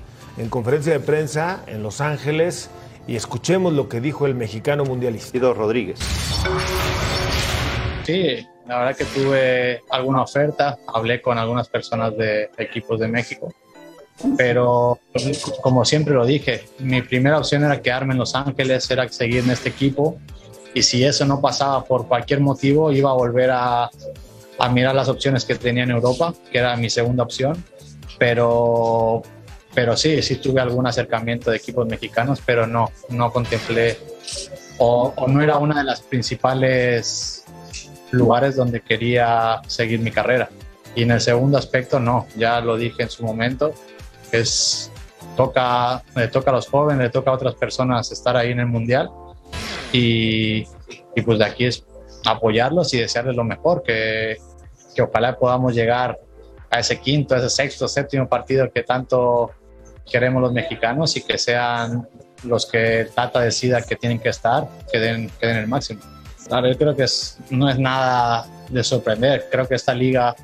en 0.40 0.48
conferencia 0.48 0.94
de 0.94 1.00
prensa 1.00 1.62
en 1.66 1.82
Los 1.82 2.00
Ángeles 2.00 2.70
y 3.06 3.14
escuchemos 3.14 3.74
lo 3.74 3.90
que 3.90 4.00
dijo 4.00 4.26
el 4.26 4.34
mexicano 4.34 4.84
mundialista. 4.84 5.32
Guido 5.32 5.52
Rodríguez. 5.52 5.98
Sí, 8.04 8.46
la 8.66 8.78
verdad 8.78 8.96
que 8.96 9.04
tuve 9.04 9.82
alguna 9.90 10.22
oferta, 10.22 10.78
hablé 10.86 11.20
con 11.20 11.36
algunas 11.36 11.68
personas 11.68 12.16
de 12.16 12.50
equipos 12.56 12.98
de 12.98 13.08
México, 13.08 13.52
pero 14.38 14.98
como 15.60 15.84
siempre 15.84 16.14
lo 16.14 16.24
dije, 16.24 16.64
mi 16.78 17.02
primera 17.02 17.36
opción 17.36 17.62
era 17.64 17.82
quedarme 17.82 18.14
en 18.14 18.18
Los 18.20 18.34
Ángeles, 18.34 18.90
era 18.90 19.06
seguir 19.10 19.44
en 19.44 19.50
este 19.50 19.68
equipo 19.68 20.18
y 20.72 20.82
si 20.82 21.04
eso 21.04 21.26
no 21.26 21.42
pasaba 21.42 21.84
por 21.84 22.08
cualquier 22.08 22.40
motivo, 22.40 22.90
iba 22.92 23.10
a 23.10 23.14
volver 23.14 23.50
a, 23.50 23.90
a 24.58 24.68
mirar 24.70 24.94
las 24.94 25.08
opciones 25.08 25.44
que 25.44 25.56
tenía 25.56 25.82
en 25.82 25.90
Europa, 25.90 26.32
que 26.50 26.58
era 26.58 26.74
mi 26.76 26.88
segunda 26.88 27.24
opción, 27.24 27.62
pero, 28.18 29.22
pero 29.74 29.96
sí, 29.96 30.22
sí 30.22 30.36
tuve 30.36 30.60
algún 30.60 30.86
acercamiento 30.86 31.50
de 31.50 31.58
equipos 31.58 31.86
mexicanos, 31.86 32.42
pero 32.44 32.66
no, 32.66 32.90
no 33.08 33.32
contemplé 33.32 33.98
o, 34.78 35.12
o 35.16 35.28
no 35.28 35.42
era 35.42 35.58
una 35.58 35.78
de 35.78 35.84
las 35.84 36.00
principales 36.00 37.44
lugares 38.10 38.56
donde 38.56 38.80
quería 38.80 39.60
seguir 39.66 40.00
mi 40.00 40.10
carrera. 40.10 40.50
Y 40.94 41.04
en 41.04 41.12
el 41.12 41.20
segundo 41.20 41.56
aspecto, 41.56 42.00
no, 42.00 42.26
ya 42.36 42.60
lo 42.60 42.76
dije 42.76 43.02
en 43.04 43.10
su 43.10 43.24
momento, 43.24 43.72
es 44.32 44.90
toca, 45.36 46.02
le 46.16 46.28
toca 46.28 46.50
a 46.50 46.54
los 46.54 46.68
jóvenes, 46.68 47.04
le 47.04 47.10
toca 47.10 47.30
a 47.30 47.34
otras 47.34 47.54
personas 47.54 48.10
estar 48.10 48.36
ahí 48.36 48.50
en 48.50 48.60
el 48.60 48.66
mundial 48.66 49.10
y, 49.92 50.66
y 51.14 51.22
pues 51.24 51.38
de 51.38 51.44
aquí 51.44 51.66
es 51.66 51.84
apoyarlos 52.26 52.92
y 52.94 52.98
desearles 52.98 53.36
lo 53.36 53.44
mejor, 53.44 53.82
que, 53.82 54.38
que 54.94 55.02
ojalá 55.02 55.38
podamos 55.38 55.74
llegar 55.74 56.18
a 56.70 56.80
ese 56.80 57.00
quinto, 57.00 57.34
a 57.34 57.38
ese 57.38 57.50
sexto, 57.50 57.88
séptimo 57.88 58.28
partido 58.28 58.70
que 58.70 58.82
tanto 58.82 59.52
queremos 60.10 60.42
los 60.42 60.52
mexicanos 60.52 61.16
y 61.16 61.22
que 61.22 61.38
sean 61.38 62.06
los 62.44 62.66
que 62.66 63.08
Tata 63.14 63.40
decida 63.40 63.82
que 63.82 63.96
tienen 63.96 64.18
que 64.18 64.30
estar, 64.30 64.68
que 64.90 64.98
den, 64.98 65.30
que 65.40 65.46
den 65.46 65.56
el 65.58 65.68
máximo. 65.68 66.00
Claro, 66.46 66.68
yo 66.68 66.76
creo 66.76 66.96
que 66.96 67.04
es, 67.04 67.38
no 67.50 67.68
es 67.68 67.78
nada 67.78 68.46
de 68.68 68.82
sorprender. 68.82 69.48
Creo 69.50 69.68
que 69.68 69.74
esta 69.74 69.94
liga 69.94 70.34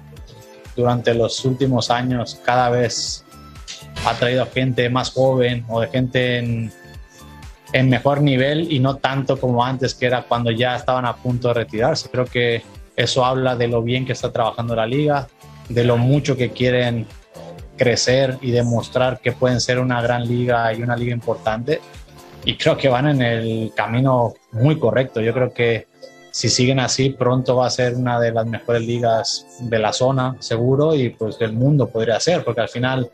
durante 0.76 1.14
los 1.14 1.44
últimos 1.44 1.90
años 1.90 2.40
cada 2.44 2.70
vez 2.70 3.24
ha 4.04 4.14
traído 4.14 4.46
gente 4.46 4.88
más 4.90 5.10
joven 5.10 5.64
o 5.68 5.80
de 5.80 5.88
gente 5.88 6.38
en, 6.38 6.72
en 7.72 7.88
mejor 7.88 8.20
nivel 8.20 8.70
y 8.70 8.78
no 8.78 8.96
tanto 8.96 9.40
como 9.40 9.64
antes, 9.64 9.94
que 9.94 10.06
era 10.06 10.22
cuando 10.22 10.50
ya 10.50 10.76
estaban 10.76 11.06
a 11.06 11.16
punto 11.16 11.48
de 11.48 11.54
retirarse. 11.54 12.08
Creo 12.10 12.26
que 12.26 12.62
eso 12.94 13.24
habla 13.24 13.56
de 13.56 13.68
lo 13.68 13.82
bien 13.82 14.06
que 14.06 14.12
está 14.12 14.32
trabajando 14.32 14.76
la 14.76 14.86
liga, 14.86 15.28
de 15.68 15.84
lo 15.84 15.96
mucho 15.96 16.36
que 16.36 16.50
quieren 16.50 17.06
crecer 17.76 18.38
y 18.40 18.50
demostrar 18.50 19.20
que 19.20 19.32
pueden 19.32 19.60
ser 19.60 19.78
una 19.78 20.00
gran 20.02 20.26
liga 20.26 20.72
y 20.72 20.82
una 20.82 20.96
liga 20.96 21.12
importante. 21.12 21.80
Y 22.44 22.56
creo 22.56 22.76
que 22.76 22.88
van 22.88 23.08
en 23.08 23.22
el 23.22 23.72
camino 23.74 24.34
muy 24.52 24.78
correcto. 24.78 25.20
Yo 25.20 25.32
creo 25.32 25.52
que 25.52 25.86
si 26.30 26.48
siguen 26.48 26.80
así, 26.80 27.10
pronto 27.10 27.56
va 27.56 27.66
a 27.66 27.70
ser 27.70 27.94
una 27.94 28.20
de 28.20 28.30
las 28.30 28.46
mejores 28.46 28.82
ligas 28.82 29.46
de 29.60 29.78
la 29.78 29.92
zona, 29.92 30.36
seguro, 30.38 30.94
y 30.94 31.08
pues 31.08 31.38
del 31.38 31.52
mundo 31.52 31.88
podría 31.88 32.20
ser, 32.20 32.44
porque 32.44 32.60
al 32.60 32.68
final 32.68 33.10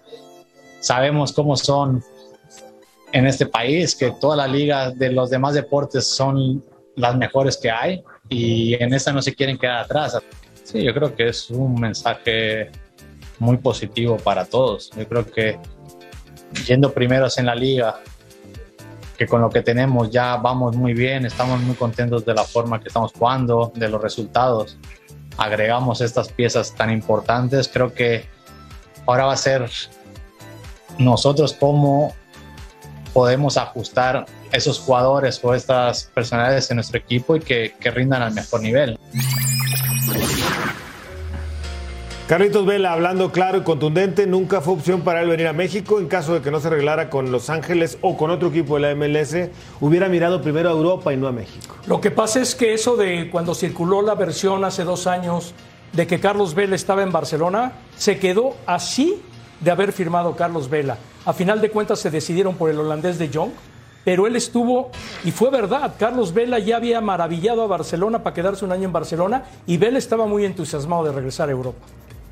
sabemos 0.80 1.32
cómo 1.32 1.56
son 1.56 2.02
en 3.12 3.26
este 3.26 3.46
país, 3.46 3.94
que 3.94 4.10
todas 4.20 4.36
las 4.36 4.50
ligas 4.50 4.98
de 4.98 5.12
los 5.12 5.30
demás 5.30 5.54
deportes 5.54 6.06
son 6.06 6.64
las 6.96 7.16
mejores 7.16 7.56
que 7.56 7.70
hay 7.70 8.02
y 8.28 8.74
en 8.74 8.92
esta 8.92 9.12
no 9.12 9.22
se 9.22 9.34
quieren 9.34 9.56
quedar 9.56 9.84
atrás. 9.84 10.18
Sí, 10.64 10.82
yo 10.82 10.92
creo 10.92 11.14
que 11.14 11.28
es 11.28 11.50
un 11.50 11.80
mensaje 11.80 12.70
muy 13.42 13.56
positivo 13.56 14.16
para 14.16 14.44
todos. 14.44 14.90
Yo 14.96 15.06
creo 15.08 15.26
que 15.26 15.58
yendo 16.66 16.92
primeros 16.92 17.38
en 17.38 17.46
la 17.46 17.54
liga, 17.54 18.00
que 19.18 19.26
con 19.26 19.40
lo 19.40 19.50
que 19.50 19.62
tenemos 19.62 20.10
ya 20.10 20.36
vamos 20.36 20.76
muy 20.76 20.94
bien, 20.94 21.26
estamos 21.26 21.60
muy 21.60 21.74
contentos 21.74 22.24
de 22.24 22.34
la 22.34 22.44
forma 22.44 22.80
que 22.80 22.88
estamos 22.88 23.12
jugando, 23.12 23.72
de 23.74 23.88
los 23.88 24.00
resultados. 24.00 24.78
Agregamos 25.36 26.00
estas 26.00 26.28
piezas 26.28 26.74
tan 26.74 26.90
importantes, 26.90 27.68
creo 27.68 27.92
que 27.92 28.26
ahora 29.06 29.24
va 29.26 29.32
a 29.32 29.36
ser 29.36 29.68
nosotros 30.98 31.52
como 31.52 32.14
podemos 33.12 33.56
ajustar 33.56 34.26
esos 34.52 34.78
jugadores 34.78 35.40
o 35.42 35.52
estas 35.52 36.04
personalidades 36.14 36.70
en 36.70 36.76
nuestro 36.76 36.98
equipo 36.98 37.34
y 37.34 37.40
que, 37.40 37.74
que 37.80 37.90
rindan 37.90 38.22
al 38.22 38.34
mejor 38.34 38.60
nivel. 38.60 38.98
Carlitos 42.32 42.64
Vela, 42.64 42.94
hablando 42.94 43.30
claro 43.30 43.58
y 43.58 43.60
contundente, 43.60 44.26
nunca 44.26 44.62
fue 44.62 44.72
opción 44.72 45.02
para 45.02 45.20
él 45.20 45.28
venir 45.28 45.48
a 45.48 45.52
México. 45.52 45.98
En 45.98 46.08
caso 46.08 46.32
de 46.32 46.40
que 46.40 46.50
no 46.50 46.60
se 46.60 46.68
arreglara 46.68 47.10
con 47.10 47.30
Los 47.30 47.50
Ángeles 47.50 47.98
o 48.00 48.16
con 48.16 48.30
otro 48.30 48.48
equipo 48.48 48.76
de 48.76 48.80
la 48.80 48.94
MLS, 48.94 49.50
hubiera 49.82 50.08
mirado 50.08 50.40
primero 50.40 50.70
a 50.70 50.72
Europa 50.72 51.12
y 51.12 51.18
no 51.18 51.28
a 51.28 51.32
México. 51.32 51.76
Lo 51.86 52.00
que 52.00 52.10
pasa 52.10 52.40
es 52.40 52.54
que 52.54 52.72
eso 52.72 52.96
de 52.96 53.28
cuando 53.30 53.54
circuló 53.54 54.00
la 54.00 54.14
versión 54.14 54.64
hace 54.64 54.82
dos 54.82 55.06
años 55.06 55.52
de 55.92 56.06
que 56.06 56.20
Carlos 56.20 56.54
Vela 56.54 56.74
estaba 56.74 57.02
en 57.02 57.12
Barcelona, 57.12 57.72
se 57.98 58.18
quedó 58.18 58.54
así 58.64 59.20
de 59.60 59.70
haber 59.70 59.92
firmado 59.92 60.34
Carlos 60.34 60.70
Vela. 60.70 60.96
A 61.26 61.34
final 61.34 61.60
de 61.60 61.68
cuentas 61.68 62.00
se 62.00 62.10
decidieron 62.10 62.54
por 62.54 62.70
el 62.70 62.78
holandés 62.78 63.18
de 63.18 63.28
Jong, 63.28 63.50
pero 64.06 64.26
él 64.26 64.36
estuvo, 64.36 64.90
y 65.22 65.32
fue 65.32 65.50
verdad, 65.50 65.96
Carlos 65.98 66.32
Vela 66.32 66.58
ya 66.58 66.76
había 66.76 67.02
maravillado 67.02 67.60
a 67.60 67.66
Barcelona 67.66 68.22
para 68.22 68.32
quedarse 68.32 68.64
un 68.64 68.72
año 68.72 68.84
en 68.84 68.92
Barcelona 68.92 69.44
y 69.66 69.76
Vela 69.76 69.98
estaba 69.98 70.26
muy 70.26 70.46
entusiasmado 70.46 71.04
de 71.04 71.12
regresar 71.12 71.50
a 71.50 71.52
Europa. 71.52 71.84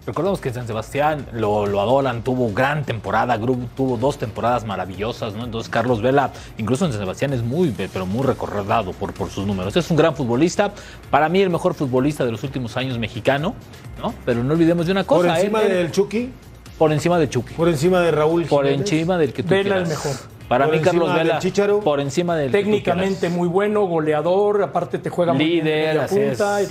Recordemos 0.06 0.40
que 0.40 0.48
en 0.48 0.54
San 0.54 0.66
Sebastián 0.66 1.26
lo, 1.32 1.66
lo 1.66 1.80
adoran, 1.80 2.22
tuvo 2.22 2.52
gran 2.52 2.84
temporada, 2.84 3.38
Gru- 3.38 3.68
tuvo 3.76 3.96
dos 3.98 4.16
temporadas 4.18 4.64
maravillosas, 4.64 5.34
¿no? 5.34 5.44
Entonces 5.44 5.70
Carlos 5.70 6.00
Vela, 6.00 6.30
incluso 6.56 6.86
en 6.86 6.92
San 6.92 7.00
Sebastián, 7.02 7.32
es 7.34 7.42
muy, 7.42 7.70
pero 7.92 8.06
muy 8.06 8.22
recordado 8.26 8.92
por, 8.92 9.12
por 9.12 9.28
sus 9.30 9.46
números. 9.46 9.76
Es 9.76 9.90
un 9.90 9.96
gran 9.98 10.16
futbolista, 10.16 10.72
para 11.10 11.28
mí 11.28 11.40
el 11.42 11.50
mejor 11.50 11.74
futbolista 11.74 12.24
de 12.24 12.32
los 12.32 12.42
últimos 12.42 12.76
años 12.78 12.98
mexicano, 12.98 13.54
¿no? 14.02 14.14
Pero 14.24 14.42
no 14.42 14.54
olvidemos 14.54 14.86
de 14.86 14.92
una 14.92 15.04
cosa, 15.04 15.28
Por 15.28 15.36
encima 15.36 15.60
él- 15.62 15.70
él- 15.70 15.76
del 15.76 15.92
Chucky, 15.92 16.32
por 16.78 16.92
encima 16.92 17.18
de 17.18 17.28
Chucky, 17.28 17.52
por 17.54 17.68
encima 17.68 18.00
de 18.00 18.10
Raúl 18.10 18.46
por 18.46 18.64
Jiménez. 18.64 18.90
encima 18.90 19.18
del 19.18 19.34
que 19.34 19.42
tú 19.42 19.50
Vela 19.50 19.62
quieras. 19.62 19.82
el 19.82 19.88
mejor. 19.88 20.12
Para 20.50 20.64
Por 20.66 20.74
mí 20.74 20.80
Carlos 20.82 21.14
Vela, 21.14 21.38
Chícharo. 21.38 21.78
por 21.78 22.00
encima 22.00 22.34
del 22.36 22.50
Técnicamente 22.50 23.28
muy 23.28 23.46
bueno, 23.46 23.84
goleador, 23.84 24.64
aparte 24.64 24.98
te 24.98 25.08
juega 25.08 25.32
muy 25.32 25.44
bien 25.44 25.64
de 25.64 25.70
líder, 26.10 26.10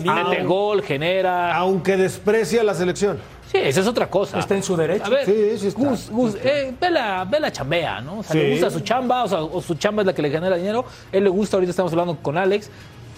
líder. 0.02 0.26
mete 0.26 0.44
gol, 0.44 0.84
genera. 0.84 1.56
Aunque 1.56 1.96
desprecia 1.96 2.62
la 2.62 2.74
selección. 2.74 3.18
Sí, 3.50 3.58
esa 3.58 3.80
es 3.80 3.88
otra 3.88 4.10
cosa. 4.10 4.38
Está 4.38 4.54
en 4.58 4.64
su 4.64 4.76
derecho. 4.76 5.06
A 5.06 5.10
ver, 5.10 5.26
Sí, 5.26 5.58
sí 5.58 5.68
está. 5.68 5.80
Gus, 5.82 6.10
Gus, 6.12 6.36
eh, 6.44 6.74
Vela, 6.78 7.26
Vela 7.32 7.54
chambea, 7.54 8.02
¿no? 8.02 8.20
O 8.20 8.24
sea, 8.24 8.34
Sí. 8.34 8.40
le 8.40 8.52
gusta 8.52 8.70
su 8.70 8.82
chamba, 8.82 9.24
o 9.24 9.28
sea, 9.30 9.42
o 9.44 9.62
su 9.62 9.76
chamba 9.76 10.02
es 10.02 10.08
la 10.08 10.14
que 10.14 10.24
le 10.24 10.30
genera 10.30 10.58
dinero. 10.58 10.84
Él 11.14 11.24
le 11.24 11.30
gusta, 11.30 11.56
ahorita 11.56 11.70
estamos 11.72 11.94
hablando 11.94 12.18
con 12.22 12.38
Alex. 12.38 12.70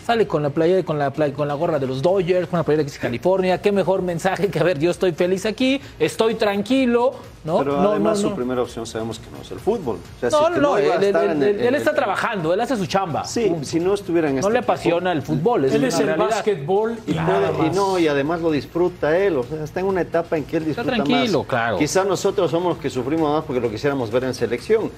Sale 0.05 0.25
con 0.27 0.41
la 0.41 0.49
playa, 0.49 0.83
con 0.83 0.97
la 0.97 1.11
playa, 1.11 1.33
con 1.33 1.47
la 1.47 1.53
gorra 1.53 1.77
de 1.77 1.85
los 1.87 2.01
Dodgers, 2.01 2.47
con 2.47 2.57
la 2.57 2.63
playera 2.63 2.83
dice 2.83 2.99
California. 2.99 3.61
Qué 3.61 3.71
mejor 3.71 4.01
mensaje 4.01 4.49
que 4.49 4.59
a 4.59 4.63
ver, 4.63 4.79
yo 4.79 4.89
estoy 4.91 5.11
feliz 5.11 5.45
aquí, 5.45 5.79
estoy 5.99 6.35
tranquilo, 6.35 7.13
¿no? 7.43 7.59
Pero 7.59 7.81
no, 7.81 7.91
además 7.91 8.17
no, 8.17 8.21
su 8.23 8.29
no. 8.31 8.35
primera 8.35 8.61
opción 8.63 8.85
sabemos 8.87 9.19
que 9.19 9.29
no 9.29 9.41
es 9.41 9.51
el 9.51 9.59
fútbol. 9.59 9.97
O 10.17 10.19
sea, 10.19 10.31
si 10.31 10.35
No, 10.35 10.47
es 10.47 10.53
que 10.55 10.59
no, 10.61 10.77
él, 10.77 10.85
él- 11.03 11.15
el- 11.15 11.43
él- 11.43 11.59
él 11.61 11.75
está 11.75 11.91
el- 11.91 11.95
trabajando, 11.95 12.51
él 12.53 12.59
hace 12.61 12.75
su 12.77 12.87
chamba. 12.87 13.25
Sí, 13.25 13.45
punto. 13.45 13.65
si 13.67 13.79
no 13.79 13.93
estuviera 13.93 14.27
en 14.29 14.35
No 14.35 14.39
este 14.39 14.51
le 14.53 14.57
equipo, 14.59 14.71
apasiona 14.73 15.11
el 15.11 15.21
fútbol, 15.21 15.65
es 15.65 15.73
Él 15.75 15.83
es 15.83 15.99
el 15.99 16.07
realidad. 16.07 16.29
básquetbol 16.29 16.97
y 17.05 17.13
puede- 17.13 17.67
y 17.67 17.69
no, 17.75 17.99
y 17.99 18.07
además 18.07 18.41
lo 18.41 18.49
disfruta 18.51 19.15
él, 19.17 19.37
o 19.37 19.43
sea, 19.43 19.63
está 19.63 19.81
en 19.81 19.85
una 19.85 20.01
etapa 20.01 20.35
en 20.37 20.45
que 20.45 20.57
él 20.57 20.65
disfruta 20.65 20.93
tranquilo, 20.93 21.39
más. 21.39 21.47
claro. 21.47 21.77
Quizás 21.77 22.07
nosotros 22.07 22.49
somos 22.49 22.73
los 22.73 22.81
que 22.81 22.89
sufrimos 22.89 23.31
más 23.31 23.43
porque 23.43 23.61
lo 23.61 23.69
quisiéramos 23.69 24.09
ver 24.11 24.23
en 24.23 24.33
selección. 24.33 24.89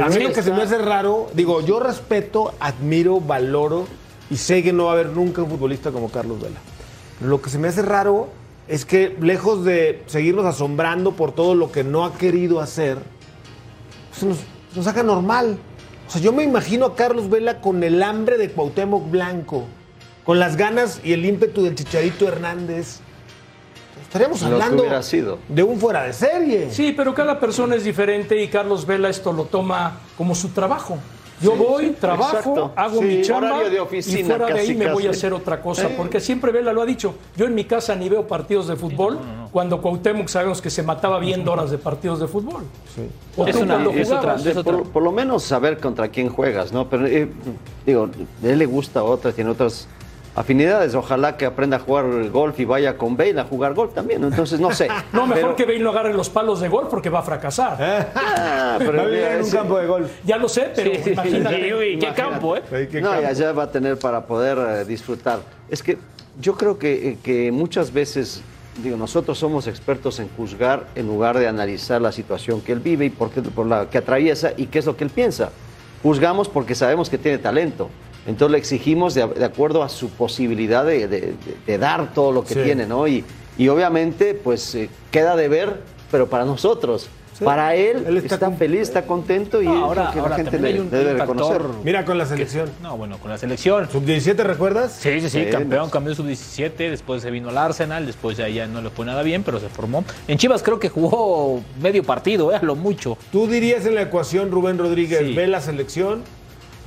A 0.00 0.06
mí 0.08 0.12
Sí, 0.14 0.20
lo 0.20 0.28
que 0.28 0.34
se 0.34 0.40
está- 0.40 0.54
me 0.54 0.62
hace 0.62 0.76
raro, 0.78 1.28
digo, 1.32 1.62
yo 1.62 1.80
respeto, 1.80 2.52
admiro, 2.60 3.20
valoro 3.20 3.86
y 4.30 4.36
sé 4.36 4.62
que 4.62 4.72
no 4.72 4.84
va 4.84 4.90
a 4.90 4.94
haber 4.94 5.08
nunca 5.08 5.42
un 5.42 5.50
futbolista 5.50 5.90
como 5.90 6.08
Carlos 6.08 6.40
Vela. 6.40 6.58
Pero 7.18 7.30
lo 7.30 7.42
que 7.42 7.50
se 7.50 7.58
me 7.58 7.68
hace 7.68 7.82
raro 7.82 8.28
es 8.68 8.84
que 8.84 9.16
lejos 9.20 9.64
de 9.64 10.02
seguirnos 10.06 10.46
asombrando 10.46 11.12
por 11.12 11.32
todo 11.32 11.54
lo 11.54 11.72
que 11.72 11.82
no 11.82 12.04
ha 12.04 12.14
querido 12.14 12.60
hacer, 12.60 12.98
pues 14.10 14.22
nos, 14.22 14.38
nos 14.76 14.86
haga 14.86 15.02
normal. 15.02 15.58
O 16.06 16.10
sea, 16.10 16.20
yo 16.20 16.32
me 16.32 16.44
imagino 16.44 16.86
a 16.86 16.94
Carlos 16.94 17.28
Vela 17.28 17.60
con 17.60 17.82
el 17.82 18.02
hambre 18.02 18.38
de 18.38 18.50
Cuauhtémoc 18.50 19.10
Blanco, 19.10 19.64
con 20.24 20.38
las 20.38 20.56
ganas 20.56 21.00
y 21.02 21.12
el 21.12 21.24
ímpetu 21.24 21.62
del 21.62 21.74
Chicharito 21.74 22.28
Hernández. 22.28 23.00
Estaríamos 24.02 24.42
hablando 24.42 25.02
sido. 25.02 25.38
de 25.48 25.62
un 25.62 25.78
fuera 25.78 26.04
de 26.04 26.12
serie. 26.12 26.70
Sí, 26.70 26.92
pero 26.96 27.14
cada 27.14 27.38
persona 27.38 27.76
es 27.76 27.84
diferente 27.84 28.40
y 28.42 28.48
Carlos 28.48 28.86
Vela 28.86 29.08
esto 29.08 29.32
lo 29.32 29.44
toma 29.44 30.00
como 30.16 30.34
su 30.34 30.48
trabajo. 30.48 30.98
Yo 31.40 31.52
Sí, 31.52 31.58
voy, 31.58 31.90
trabajo, 31.98 32.36
exacto. 32.36 32.72
hago 32.76 32.98
Sí, 33.00 33.04
mi 33.06 33.22
chamba 33.22 33.64
de 33.68 33.76
y 33.76 33.78
oficina 33.78 34.26
fuera 34.28 34.46
de 34.46 34.52
casi, 34.52 34.70
ahí 34.72 34.76
me 34.76 34.92
voy 34.92 35.06
a 35.06 35.10
hacer 35.10 35.32
otra 35.32 35.62
cosa, 35.62 35.88
Sí. 35.88 35.94
porque 35.96 36.20
siempre 36.20 36.52
Vela 36.52 36.72
lo 36.72 36.82
ha 36.82 36.86
dicho. 36.86 37.14
Yo 37.36 37.46
en 37.46 37.54
mi 37.54 37.64
casa 37.64 37.96
ni 37.96 38.08
veo 38.10 38.26
partidos 38.26 38.66
de 38.68 38.76
fútbol, 38.76 39.18
cuando 39.50 39.80
Cuauhtémoc 39.80 40.28
sabemos 40.28 40.60
que 40.60 40.68
se 40.70 40.82
mataba 40.82 41.18
viendo 41.18 41.50
horas 41.52 41.70
de 41.70 41.78
partidos 41.78 42.20
de 42.20 42.28
fútbol. 42.28 42.64
O 43.36 43.46
Es 43.46 43.56
tú 43.56 43.62
una- 43.62 43.74
cuando 43.74 43.90
es 43.92 44.08
otra- 44.08 44.20
jugabas. 44.20 44.46
es 44.46 44.56
otra- 44.56 44.72
Por, 44.76 44.88
por 44.90 45.02
lo 45.02 45.12
menos 45.12 45.42
saber 45.42 45.78
contra 45.78 46.08
quién 46.08 46.28
juegas, 46.28 46.72
¿no? 46.72 46.88
Pero 46.88 47.06
eh, 47.06 47.30
digo, 47.86 48.08
a 48.42 48.46
él 48.46 48.58
le 48.58 48.66
gusta 48.66 49.02
otra, 49.02 49.32
tiene 49.32 49.50
otras 49.50 49.88
afinidades. 50.34 50.94
Ojalá 50.94 51.36
que 51.36 51.46
aprenda 51.46 51.76
a 51.78 51.80
jugar 51.80 52.28
golf 52.30 52.58
y 52.60 52.64
vaya 52.64 52.96
con 52.96 53.16
Bale 53.16 53.40
a 53.40 53.44
jugar 53.44 53.74
golf 53.74 53.92
también. 53.94 54.20
¿no? 54.20 54.28
Entonces, 54.28 54.60
no 54.60 54.72
sé. 54.72 54.88
No, 55.12 55.26
mejor 55.26 55.42
Pero- 55.42 55.56
que 55.56 55.64
Bale 55.66 55.78
no 55.80 55.90
agarre 55.90 56.14
los 56.14 56.30
palos 56.30 56.60
de 56.60 56.68
gol 56.68 56.86
porque 56.90 57.10
va 57.10 57.20
a 57.20 57.22
fracasar. 57.22 57.76
Ah, 58.14 58.76
pero 58.78 58.92
Va 58.94 59.02
a 59.02 59.06
vivir 59.06 59.20
mira, 59.20 59.34
en 59.36 59.44
un 59.44 59.50
campo 59.50 59.78
de 59.78 59.86
golf. 59.86 60.10
Ya 60.24 60.36
lo 60.36 60.48
sé, 60.48 60.72
pero 60.74 60.94
Sí, 60.94 61.00
sí, 61.04 61.10
imagínate. 61.10 61.56
sí, 61.68 61.72
uy, 61.74 61.98
qué 61.98 62.12
campo, 62.14 62.56
¿eh? 62.56 62.62
Qué 62.90 63.00
No, 63.00 63.10
y 63.10 63.12
campo. 63.14 63.28
allá 63.28 63.52
va 63.52 63.62
a 63.64 63.70
tener 63.70 63.98
para 63.98 64.24
poder 64.26 64.58
eh, 64.58 64.84
disfrutar. 64.84 65.40
Es 65.68 65.82
que 65.82 65.98
yo 66.40 66.54
creo 66.54 66.78
que, 66.78 67.08
eh, 67.10 67.18
que 67.22 67.50
muchas 67.52 67.92
veces, 67.92 68.42
digo, 68.82 68.96
nosotros 68.96 69.36
somos 69.38 69.66
expertos 69.66 70.20
en 70.20 70.28
juzgar 70.36 70.86
en 70.94 71.06
lugar 71.06 71.38
de 71.38 71.48
analizar 71.48 72.00
la 72.00 72.12
situación 72.12 72.60
que 72.60 72.72
él 72.72 72.80
vive 72.80 73.04
y 73.06 73.10
por, 73.10 73.30
qué, 73.30 73.42
por 73.42 73.66
la 73.66 73.90
que 73.90 73.98
atraviesa 73.98 74.52
y 74.56 74.66
qué 74.66 74.78
es 74.78 74.86
lo 74.86 74.96
que 74.96 75.04
él 75.04 75.10
piensa. 75.10 75.50
Juzgamos 76.02 76.48
porque 76.48 76.74
sabemos 76.74 77.10
que 77.10 77.18
tiene 77.18 77.38
talento. 77.38 77.90
Entonces 78.26 78.52
le 78.52 78.58
exigimos 78.58 79.14
de, 79.14 79.26
de 79.26 79.44
acuerdo 79.44 79.82
a 79.82 79.88
su 79.88 80.10
posibilidad 80.10 80.84
de, 80.84 81.08
de- 81.08 81.20
de- 81.20 81.34
de 81.66 81.78
dar 81.78 82.12
todo 82.12 82.32
lo 82.32 82.44
que 82.44 82.54
Sí. 82.54 82.60
tiene, 82.62 82.86
¿no? 82.86 83.06
Y, 83.08 83.24
y 83.58 83.68
obviamente, 83.68 84.34
pues 84.34 84.74
eh, 84.74 84.88
queda 85.10 85.36
de 85.36 85.48
ver, 85.48 85.80
pero 86.10 86.28
para 86.28 86.44
nosotros. 86.44 87.08
Para 87.42 87.74
él, 87.74 88.04
Él 88.06 88.18
está 88.18 88.34
está, 88.34 88.46
con- 88.48 88.58
feliz, 88.58 88.80
está 88.82 89.06
contento 89.06 89.62
y 89.62 89.64
No, 89.64 89.86
ahora, 89.86 90.10
que 90.10 90.16
la 90.18 90.22
ahora 90.24 90.36
gente 90.36 90.50
también 90.50 90.74
le, 90.74 90.78
hay 90.80 90.84
un 90.86 90.90
debe 90.90 91.16
factor- 91.16 91.36
reconocer. 91.38 91.62
Mira 91.84 92.04
con 92.04 92.18
la 92.18 92.26
selección. 92.26 92.68
No, 92.82 92.98
bueno, 92.98 93.16
con 93.16 93.30
la 93.30 93.38
selección. 93.38 93.88
¿Sub-17 93.90 94.36
recuerdas? 94.44 94.92
Sí, 95.00 95.22
sí, 95.22 95.30
sí, 95.30 95.44
Sí, 95.46 95.50
campeón, 95.50 95.84
nos- 95.84 95.90
campeón 95.90 96.16
sub-17, 96.16 96.90
después 96.90 97.22
se 97.22 97.30
vino 97.30 97.48
al 97.48 97.56
Arsenal, 97.56 98.04
después 98.04 98.36
ya, 98.36 98.46
ya 98.50 98.66
no 98.66 98.82
le 98.82 98.90
fue 98.90 99.06
nada 99.06 99.22
bien, 99.22 99.42
pero 99.42 99.58
se 99.58 99.70
formó. 99.70 100.04
En 100.28 100.36
Chivas 100.36 100.62
creo 100.62 100.78
que 100.78 100.90
jugó 100.90 101.62
medio 101.80 102.04
partido, 102.04 102.52
eh, 102.52 102.56
a 102.56 102.62
lo 102.62 102.76
mucho. 102.76 103.16
¿Tú 103.32 103.46
dirías 103.46 103.86
en 103.86 103.94
la 103.94 104.02
ecuación, 104.02 104.50
Rubén 104.50 104.76
Rodríguez, 104.76 105.20
Sí. 105.20 105.32
ve 105.34 105.46
la 105.46 105.62
selección? 105.62 106.22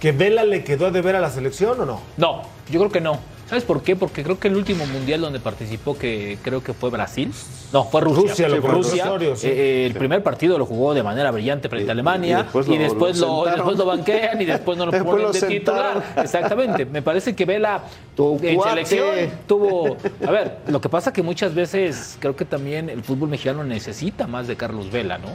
¿Que 0.03 0.11
Vela 0.11 0.43
le 0.43 0.65
quedó 0.65 0.91
de 0.91 1.01
ver 1.01 1.15
a 1.15 1.21
la 1.21 1.29
selección 1.29 1.79
o 1.79 1.85
no? 1.85 2.01
No, 2.17 2.41
yo 2.69 2.77
creo 2.81 2.91
que 2.91 2.99
no. 2.99 3.19
¿Sabes 3.47 3.63
por 3.63 3.83
qué? 3.83 3.95
Porque 3.95 4.21
creo 4.21 4.37
que 4.37 4.49
el 4.49 4.57
último 4.57 4.85
mundial 4.85 5.21
donde 5.21 5.39
participó, 5.39 5.97
que 5.97 6.37
creo 6.43 6.61
que 6.61 6.73
fue 6.73 6.89
Brasil, 6.89 7.31
no, 7.71 7.85
fue 7.85 8.01
Rusia. 8.01 8.21
Rusia, 8.31 8.49
lo 8.49 8.55
Sí, 8.55 8.61
fue 8.61 8.69
conoció 8.71 8.89
Rusia. 8.91 9.05
Osorio, 9.05 9.35
sí. 9.37 9.47
Eh, 9.47 9.51
eh, 9.55 9.85
el 9.85 9.93
primer 9.93 10.21
partido 10.21 10.57
lo 10.57 10.65
jugó 10.65 10.93
de 10.93 11.03
manera 11.03 11.31
brillante 11.31 11.69
frente 11.69 11.89
a 11.89 11.93
Alemania 11.93 12.39
y 12.39 12.43
después 12.43 12.67
y 12.67 12.71
lo- 12.71 12.83
después 12.83 13.17
lo 13.19 13.27
lo, 13.27 13.33
y 13.33 13.35
sentaron. 13.45 13.55
después 13.55 13.77
lo 13.77 13.85
banquean 13.85 14.41
y 14.41 14.45
después 14.45 14.77
no 14.77 14.85
lo 14.87 14.91
Después 14.91 15.09
ponen 15.09 15.25
lo 15.27 15.31
de 15.31 15.39
sentaron. 15.39 15.93
titular. 16.03 16.23
Exactamente. 16.25 16.85
Me 16.85 17.01
parece 17.01 17.33
que 17.33 17.45
Vela 17.45 17.81
Tu 18.13 18.39
en 18.43 18.55
cuate. 18.57 18.85
selección 18.85 19.39
tuvo. 19.47 19.95
A 20.27 20.31
ver, 20.31 20.57
lo 20.67 20.81
que 20.81 20.89
pasa 20.89 21.13
que 21.13 21.23
muchas 21.23 21.55
veces 21.55 22.17
creo 22.19 22.35
que 22.35 22.43
también 22.43 22.89
el 22.89 23.03
fútbol 23.05 23.29
mexicano 23.29 23.63
necesita 23.63 24.27
más 24.27 24.49
de 24.49 24.57
Carlos 24.57 24.91
Vela, 24.91 25.17
¿no? 25.17 25.29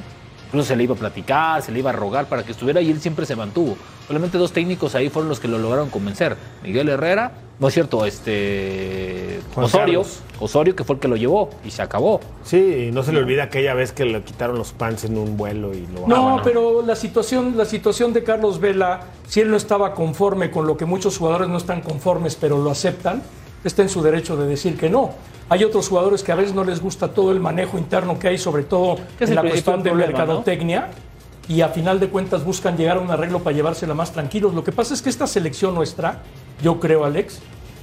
Incluso 0.49 0.69
se 0.69 0.77
le 0.77 0.85
iba 0.85 0.95
a 0.95 0.99
platicar, 0.99 1.61
se 1.61 1.71
le 1.71 1.81
iba 1.81 1.91
a 1.91 1.93
rogar 1.93 2.27
para 2.27 2.43
que 2.43 2.53
estuviera 2.53 2.81
y 2.81 2.91
él 2.91 3.01
siempre 3.01 3.27
se 3.27 3.37
mantuvo. 3.37 3.77
Solamente 4.07 4.39
dos 4.39 4.53
técnicos 4.53 4.95
ahí 4.95 5.11
fueron 5.11 5.29
los 5.29 5.41
que 5.41 5.47
lo 5.47 5.59
lograron 5.59 5.91
convencer. 5.91 6.37
Miguel 6.63 6.89
Herrera, 6.89 7.33
no 7.59 7.69
es 7.69 7.75
cierto, 7.75 8.07
este 8.07 9.41
Juan 9.55 9.67
Osorio, 9.67 10.01
Carlos. 10.01 10.21
Osorio 10.41 10.75
que 10.75 10.85
fue 10.85 10.95
el 10.95 11.01
que 11.01 11.09
lo 11.09 11.17
llevó 11.17 11.51
y 11.67 11.71
se 11.71 11.83
acabó. 11.83 12.21
Sí, 12.45 12.87
y 12.89 12.93
no 12.93 13.03
se 13.03 13.13
le 13.13 13.19
olvida 13.19 13.43
aquella 13.43 13.75
vez 13.75 13.93
que 13.93 14.07
le 14.07 14.23
quitaron 14.23 14.57
los 14.57 14.73
pants 14.73 15.05
en 15.05 15.19
un 15.19 15.37
vuelo 15.37 15.75
y 15.75 15.87
lo 15.87 16.07
No, 16.07 16.41
pero 16.43 16.81
la 16.81 16.97
situación, 16.97 17.59
la 17.59 17.67
situación 17.67 18.15
de 18.15 18.25
Carlos 18.25 18.59
Vela, 18.59 19.01
si 19.27 19.41
él 19.41 19.51
no 19.51 19.57
estaba 19.59 19.93
conforme 19.93 20.51
con 20.51 20.67
lo 20.67 20.79
que 20.79 20.87
muchos 20.87 21.19
jugadores 21.19 21.49
no 21.49 21.59
están 21.59 21.83
conformes, 21.83 22.37
pero 22.37 22.57
lo 22.57 22.71
aceptan, 22.71 23.23
está 23.65 23.83
en 23.83 23.89
su 23.89 24.03
derecho 24.03 24.37
de 24.37 24.47
decir 24.47 24.77
que 24.77 24.89
no. 24.89 25.13
Hay 25.51 25.65
otros 25.65 25.89
jugadores 25.89 26.23
que 26.23 26.31
a 26.33 26.35
veces 26.35 26.55
no 26.55 26.63
les 26.65 26.81
gusta 26.81 27.09
todo 27.09 27.33
el 27.33 27.41
manejo 27.41 27.79
interno 27.79 28.19
que 28.19 28.29
hay, 28.29 28.39
sobre 28.39 28.65
todo 28.65 28.97
en 29.19 29.35
la 29.35 29.41
cuestión 29.43 29.83
de 29.83 29.91
problema, 29.91 30.13
¿no? 30.13 30.17
mercadotecnia, 30.19 30.89
y 31.49 31.63
a 31.63 31.69
final 31.71 31.99
de 31.99 32.09
cuentas 32.09 32.45
buscan 32.45 32.77
llegar 32.77 32.99
a 32.99 33.01
un 33.01 33.11
arreglo 33.11 33.39
para 33.39 33.57
llevársela 33.57 33.95
más 33.95 34.13
tranquilos. 34.13 34.53
Lo 34.55 34.63
que 34.63 34.73
pasa 34.73 34.93
es 34.93 35.01
que 35.01 35.09
esta 35.09 35.27
selección 35.27 35.75
nuestra, 35.75 36.21
yo 36.63 36.79
creo, 36.79 37.05
Alex, 37.07 37.39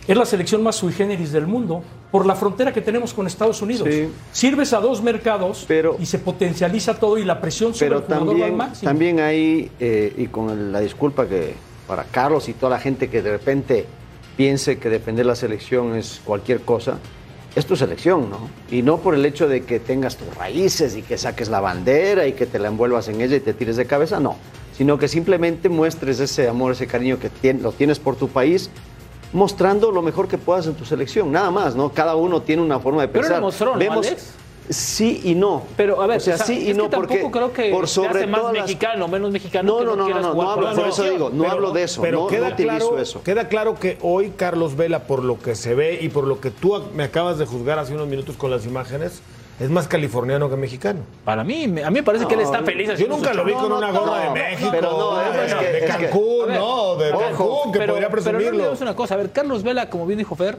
es 0.08 0.15
la 0.15 0.25
selección 0.27 0.62
más 0.62 0.75
sui 0.75 0.94
generis 0.94 1.32
del 1.32 1.48
mundo 1.48 1.82
por 2.12 2.27
la 2.27 2.36
frontera 2.36 2.72
que 2.72 2.82
tenemos 2.82 3.12
con 3.12 3.25
Estados 3.25 3.60
Unidos. 3.63 3.88
Sí. 3.91 4.08
Sirves 4.32 4.72
a 4.74 4.79
dos 4.79 5.01
mercados 5.01 5.65
Pero- 5.67 5.98
y 6.00 6.05
se 6.05 6.20
potencializa 6.20 6.94
todo 7.00 7.17
y 7.17 7.25
la 7.25 7.41
presión 7.41 7.74
sobre 7.74 7.88
Pero 7.89 8.00
el 8.01 8.05
jugador 8.05 8.27
va 8.27 8.32
al 8.34 8.38
también, 8.39 8.58
máximo. 8.58 8.89
también 8.91 9.20
hay, 9.20 9.72
eh, 9.79 10.13
y 10.15 10.27
con 10.27 10.72
la 10.72 10.79
disculpa 10.79 11.25
que 11.27 11.55
para 11.88 12.03
Carlos 12.03 12.48
y 12.50 12.53
toda 12.53 12.70
la 12.70 12.79
gente 12.79 13.10
que 13.10 13.24
de 13.24 13.32
repente 13.32 13.86
piense 14.38 14.77
que 14.77 14.89
defender 14.89 15.25
la 15.25 15.36
selección 15.36 15.96
es 15.96 16.22
cualquier 16.25 16.62
cosa, 16.62 16.98
es 17.56 17.65
tu 17.65 17.75
selección, 17.75 18.30
¿no? 18.30 18.50
Y 18.70 18.82
no 18.82 18.98
por 18.98 19.15
el 19.15 19.25
hecho 19.25 19.48
de 19.48 19.63
que 19.63 19.80
tengas 19.80 20.18
tus 20.18 20.34
raíces 20.36 20.96
y 20.96 21.01
que 21.01 21.18
saques 21.18 21.48
la 21.50 21.62
bandera 21.62 22.27
y 22.27 22.34
que 22.34 22.46
te 22.46 22.60
la 22.60 22.68
envuelvas 22.68 23.08
en 23.08 23.22
ella 23.22 23.38
y 23.38 23.39
te 23.39 23.54
tires 23.54 23.77
de 23.77 23.86
cabeza, 23.86 24.20
no. 24.20 24.36
sino 24.77 24.98
que 25.00 25.08
simplemente 25.08 25.70
muestres 25.70 26.20
ese 26.20 26.50
amor, 26.50 26.74
ese 26.74 26.86
cariño 26.86 27.18
que 27.18 27.30
tien- 27.32 27.62
lo 27.62 27.72
tienes 27.72 27.98
por 27.98 28.18
tu 28.18 28.27
país, 28.27 28.70
mostrando 29.32 29.89
lo 29.89 30.01
mejor 30.01 30.27
que 30.27 30.38
puedas 30.38 30.68
en 30.68 30.74
tu 30.75 30.84
selección, 30.84 31.32
nada 31.32 31.50
más, 31.50 31.77
¿no? 31.77 31.94
Cada 31.94 32.18
uno 32.18 32.42
tiene 32.42 32.62
una 32.62 32.77
forma 32.80 33.01
de 33.04 33.08
Pero 33.08 33.22
pensar. 33.22 33.39
lo 33.39 33.46
mostró, 33.48 33.72
¿no, 33.74 33.80
Vemos 33.80 34.06
Alex? 34.06 34.32
Sí 34.69 35.22
y 35.24 35.36
no. 35.36 35.63
Pero 35.77 36.01
a 36.01 36.07
ver, 36.07 36.17
o 36.17 36.19
sea, 36.19 36.36
o 36.36 36.38
sea, 36.38 36.45
sí 36.45 36.65
y 36.67 36.72
es 36.72 36.77
no 36.77 36.89
que 36.89 36.95
porque 36.98 37.15
tampoco 37.15 37.31
creo 37.31 37.53
que 37.53 37.72
por 37.72 37.88
sobre 37.88 38.10
hace 38.10 38.27
más 38.27 38.41
todas 38.41 38.53
mexicano, 38.53 39.07
menos 39.07 39.31
mexicano 39.31 39.72
No, 39.74 39.79
que 39.79 39.86
no, 39.86 39.95
no 39.95 40.07
no, 40.07 40.19
no, 40.22 40.34
no, 40.34 40.51
hablo, 40.51 40.74
por 40.75 40.88
eso 40.88 41.03
digo, 41.03 41.29
no 41.29 41.43
Pero- 41.43 41.51
hablo 41.53 41.72
de 41.72 41.84
eso, 41.84 42.01
Pero 42.01 42.22
no, 42.22 42.27
queda, 42.27 42.50
no 42.50 42.55
claro, 42.55 43.00
eso. 43.00 43.24
queda 43.24 43.48
claro 43.48 43.75
que 43.79 43.98
hoy 44.01 44.34
Carlos 44.36 44.75
Vela, 44.75 45.03
por 45.03 45.24
lo 45.24 45.39
que 45.39 45.55
se 45.55 45.75
ve 45.75 46.00
y 46.01 46.10
por 46.10 46.25
lo 46.25 46.39
que 46.39 46.51
tú 46.51 46.81
me 46.93 47.03
acabas 47.03 47.38
de 47.38 47.45
juzgar 47.45 47.79
hace 47.79 47.93
unos 47.93 48.07
minutos 48.07 48.36
con 48.38 48.50
las 48.51 48.65
imágenes, 48.65 49.22
es 49.57 49.69
más 49.69 49.88
californiano 49.88 50.50
que 50.50 50.57
mexicano. 50.57 51.00
Para 51.24 51.43
mí, 51.45 51.67
me- 51.69 51.84
a 51.84 51.89
mí 51.89 52.00
me 52.00 52.03
parece 52.03 52.25
que 52.25 52.34
él 52.34 52.41
está 52.41 52.62
feliz. 52.63 52.89
Yo 52.98 53.07
nunca 53.07 53.34
lo 53.34 53.45
vi 53.45 53.53
con 53.53 53.72
una 53.72 53.89
gorra 53.91 54.19
de 54.25 54.29
México, 54.31 54.69
pero 54.72 54.91
no, 54.91 55.15
de, 55.17 55.45
es 55.45 55.53
que- 55.53 55.65
de 55.65 55.77
es 55.77 55.95
que- 55.95 56.05
Cancún, 56.10 56.48
ver, 56.48 56.60
no, 56.60 56.95
de 56.98 57.12
ojo, 57.13 57.19
Cancún, 57.22 57.72
que 57.72 57.79
pero- 57.79 57.93
podría 57.93 58.10
Pero 58.10 58.22
no 58.34 58.38
presumirlo. 58.39 58.74
una 58.81 58.95
cosa, 58.95 59.13
a 59.13 59.17
ver, 59.17 59.31
Carlos 59.31 59.63
Vela, 59.63 59.89
como 59.89 60.05
bien 60.05 60.17
dijo 60.19 60.36
Fer, 60.36 60.57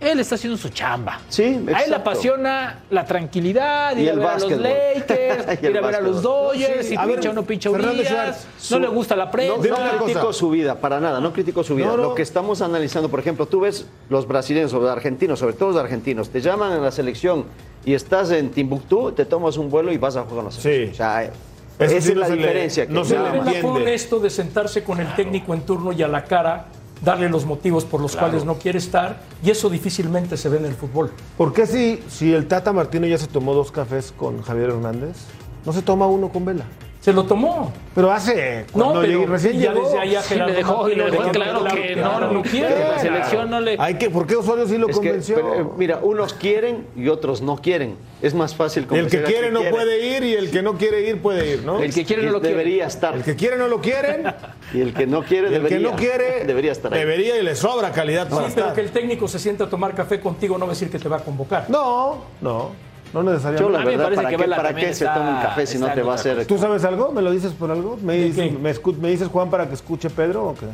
él 0.00 0.20
está 0.20 0.36
haciendo 0.36 0.56
su 0.56 0.68
chamba. 0.68 1.18
Sí, 1.28 1.42
A 1.42 1.46
él 1.48 1.64
le 1.66 1.72
exacto. 1.72 1.96
apasiona 1.96 2.80
la 2.90 3.04
tranquilidad, 3.04 3.96
Y 3.96 4.02
ir 4.02 4.10
a 4.10 4.12
el 4.12 4.18
ver 4.20 4.28
a 4.28 4.38
los. 4.38 4.50
Lakers, 4.52 5.62
ir 5.62 5.76
a 5.78 5.80
ver 5.80 5.94
a 5.96 6.00
los. 6.00 6.22
Dodgers, 6.22 6.86
Sí, 6.86 6.96
si 6.96 6.98
pincha 7.06 7.30
o 7.30 7.32
no 7.32 7.42
pincha 7.44 7.70
Fernando 7.70 7.94
Urias, 8.00 8.08
Schwartz, 8.10 8.70
no 8.70 8.78
le 8.78 8.88
gusta 8.88 9.16
la 9.16 9.24
No, 9.26 9.30
prensa. 9.30 9.54
Una 9.56 9.92
no 9.92 10.04
critico 10.04 10.32
su 10.32 10.50
vida, 10.50 10.74
para 10.76 11.00
nada, 11.00 11.20
no 11.20 11.32
critico 11.32 11.64
su 11.64 11.74
vida. 11.74 11.86
No, 11.86 11.96
no. 11.96 12.02
Lo 12.04 12.14
que 12.14 12.22
estamos 12.22 12.62
analizando, 12.62 13.08
por 13.08 13.18
ejemplo, 13.20 13.46
tú 13.46 13.60
ves 13.60 13.86
los 14.08 14.26
brasileños 14.28 14.72
o 14.72 14.80
los 14.80 14.90
argentinos, 14.90 15.38
sobre 15.40 15.54
todo 15.54 15.70
los 15.70 15.78
argentinos, 15.78 16.30
te 16.30 16.40
llaman 16.40 16.72
a 16.72 16.78
la 16.78 16.90
selección 16.92 17.44
y 17.84 17.94
estás 17.94 18.30
en 18.30 18.50
Timbuktu, 18.50 19.12
te 19.12 19.24
tomas 19.24 19.56
un 19.56 19.68
vuelo 19.68 19.92
y 19.92 19.98
vas 19.98 20.14
a 20.16 20.22
jugar 20.22 20.36
con 20.36 20.44
la 20.44 20.50
selección. 20.52 20.86
Sí. 20.86 20.92
O 20.92 20.96
sea, 20.96 21.22
Eso 21.24 21.32
esa 21.80 21.96
es 21.96 22.14
no 22.14 22.20
la 22.20 22.28
le- 22.28 22.36
diferencia. 22.36 22.86
que 22.86 22.92
no 22.92 23.04
se 23.04 23.18
le 23.18 23.28
entiende. 23.36 23.68
honesto 23.68 24.20
de 24.20 24.30
sentarse 24.30 24.82
con 24.84 25.00
el 25.00 25.12
técnico 25.14 25.54
en 25.54 25.62
turno 25.62 25.92
y 25.92 26.02
a 26.02 26.08
la 26.08 26.24
cara 26.24 26.66
darle 27.02 27.28
los 27.28 27.44
motivos 27.44 27.84
por 27.84 28.00
los 28.00 28.16
cuales 28.16 28.44
no 28.44 28.58
quiere 28.58 28.78
estar 28.78 29.20
y 29.42 29.50
eso 29.50 29.70
difícilmente 29.70 30.36
se 30.36 30.48
ve 30.48 30.58
en 30.58 30.66
el 30.66 30.74
fútbol. 30.74 31.12
¿Por 31.36 31.52
qué 31.52 31.66
si, 31.66 32.02
si 32.08 32.32
el 32.32 32.46
Tata 32.46 32.72
Martino 32.72 33.06
ya 33.06 33.18
se 33.18 33.26
tomó 33.26 33.54
dos 33.54 33.70
cafés 33.70 34.12
con 34.16 34.42
Javier 34.42 34.70
Hernández, 34.70 35.16
no 35.64 35.72
se 35.72 35.82
toma 35.82 36.06
uno 36.06 36.30
con 36.30 36.44
Vela? 36.44 36.64
Se 37.08 37.14
lo 37.14 37.24
tomó. 37.24 37.72
Pero 37.94 38.12
hace, 38.12 38.66
cuando 38.70 38.94
No, 38.96 39.00
pero 39.00 39.20
llegué- 39.20 39.26
recién 39.26 39.58
ya 39.58 39.72
llegó. 39.72 39.86
desde 39.86 39.98
ahí 39.98 40.14
a 40.14 40.20
Sí, 40.22 40.28
Gerardo 40.34 40.52
le 40.52 40.56
dejó, 40.58 40.88
y 40.90 40.94
le 40.94 41.10
dejó 41.10 41.30
claro 41.30 41.64
que 41.64 41.96
no, 41.96 42.04
ahora 42.06 42.26
no 42.30 42.42
quiere. 42.42 42.74
que 42.74 42.80
la 42.80 42.98
selección 42.98 43.48
no 43.50 43.60
le... 43.62 43.76
Hay 43.78 43.94
que, 43.94 44.10
¿Por 44.10 44.26
qué 44.26 44.36
Osorio 44.36 44.66
sí 44.68 44.76
lo 44.76 44.88
Es 44.90 44.98
que, 44.98 45.06
convenció? 45.08 45.36
pero, 45.36 45.54
eh, 45.54 45.64
mira, 45.78 46.00
unos 46.02 46.34
quieren 46.34 46.86
y 46.94 47.08
otros 47.08 47.40
no 47.40 47.56
quieren. 47.56 47.96
Es 48.20 48.34
más 48.34 48.54
fácil 48.54 48.82
el 48.82 48.88
convencer 48.90 49.20
que 49.20 49.26
al 49.26 49.32
quiere 49.32 49.50
no 49.50 49.60
quiere. 49.60 49.74
puede 49.74 50.16
ir 50.16 50.22
y 50.22 50.34
el 50.34 50.50
que 50.50 50.60
no 50.60 50.74
quiere 50.76 51.08
ir 51.08 51.22
puede 51.22 51.50
ir, 51.54 51.62
¿no? 51.64 51.80
El 51.82 51.94
que 51.94 52.04
quiere 52.04 52.24
no 52.24 52.32
lo 52.32 52.40
quiere. 52.40 52.56
Debería 52.56 52.86
estar. 52.86 53.14
El 53.14 53.22
que 53.24 53.36
quiere 53.36 53.56
no 53.56 53.68
lo 53.68 53.80
quieren. 53.80 54.24
Y 54.74 54.82
el 54.82 54.92
que 54.92 55.06
no 55.06 55.22
quiere 55.22 55.48
y 55.50 55.54
el 55.54 55.62
debería. 55.62 55.78
que 55.78 55.82
no 55.84 55.96
quiere 55.96 56.44
debería 56.44 56.72
estar 56.72 56.92
ahí. 56.92 57.00
Debería 57.00 57.38
y 57.38 57.42
le 57.42 57.56
sobra 57.56 57.90
calidad 57.90 58.24
Sí, 58.28 58.34
para 58.34 58.48
pero 58.48 58.60
estar. 58.60 58.74
que 58.74 58.82
el 58.82 58.90
técnico 58.90 59.26
se 59.26 59.38
sienta 59.38 59.64
a 59.64 59.70
tomar 59.70 59.94
café 59.94 60.20
contigo 60.20 60.58
no 60.58 60.66
va 60.66 60.72
a 60.72 60.74
decir 60.74 60.90
que 60.90 60.98
te 60.98 61.08
va 61.08 61.16
a 61.16 61.20
convocar. 61.20 61.70
No, 61.70 62.18
no, 62.42 62.72
no 63.12 63.22
Yo 63.22 63.30
necesariamente. 63.30 63.72
la 63.72 63.78
A 63.78 63.84
mí 63.84 63.90
me 63.90 63.96
verdad, 63.96 64.14
¿para 64.16 64.28
que 64.30 64.36
qué, 64.36 64.48
para 64.50 64.74
qué 64.74 64.94
se 64.94 65.04
toma 65.06 65.30
un 65.36 65.42
café 65.42 65.66
si 65.66 65.78
no 65.78 65.86
te 65.92 66.02
va 66.02 66.12
a 66.12 66.14
hacer? 66.16 66.46
¿Tú 66.46 66.58
sabes 66.58 66.84
algo? 66.84 67.12
¿Me 67.12 67.22
lo 67.22 67.30
dices 67.30 67.52
por 67.52 67.70
algo? 67.70 67.98
¿Me, 68.02 68.14
¿De 68.16 68.24
dices, 68.24 68.52
me, 68.60 68.74
escu- 68.74 68.96
me 68.96 69.08
dices, 69.10 69.28
Juan, 69.28 69.50
para 69.50 69.66
que 69.66 69.74
escuche 69.74 70.10
Pedro 70.10 70.48
o 70.48 70.54
qué? 70.54 70.66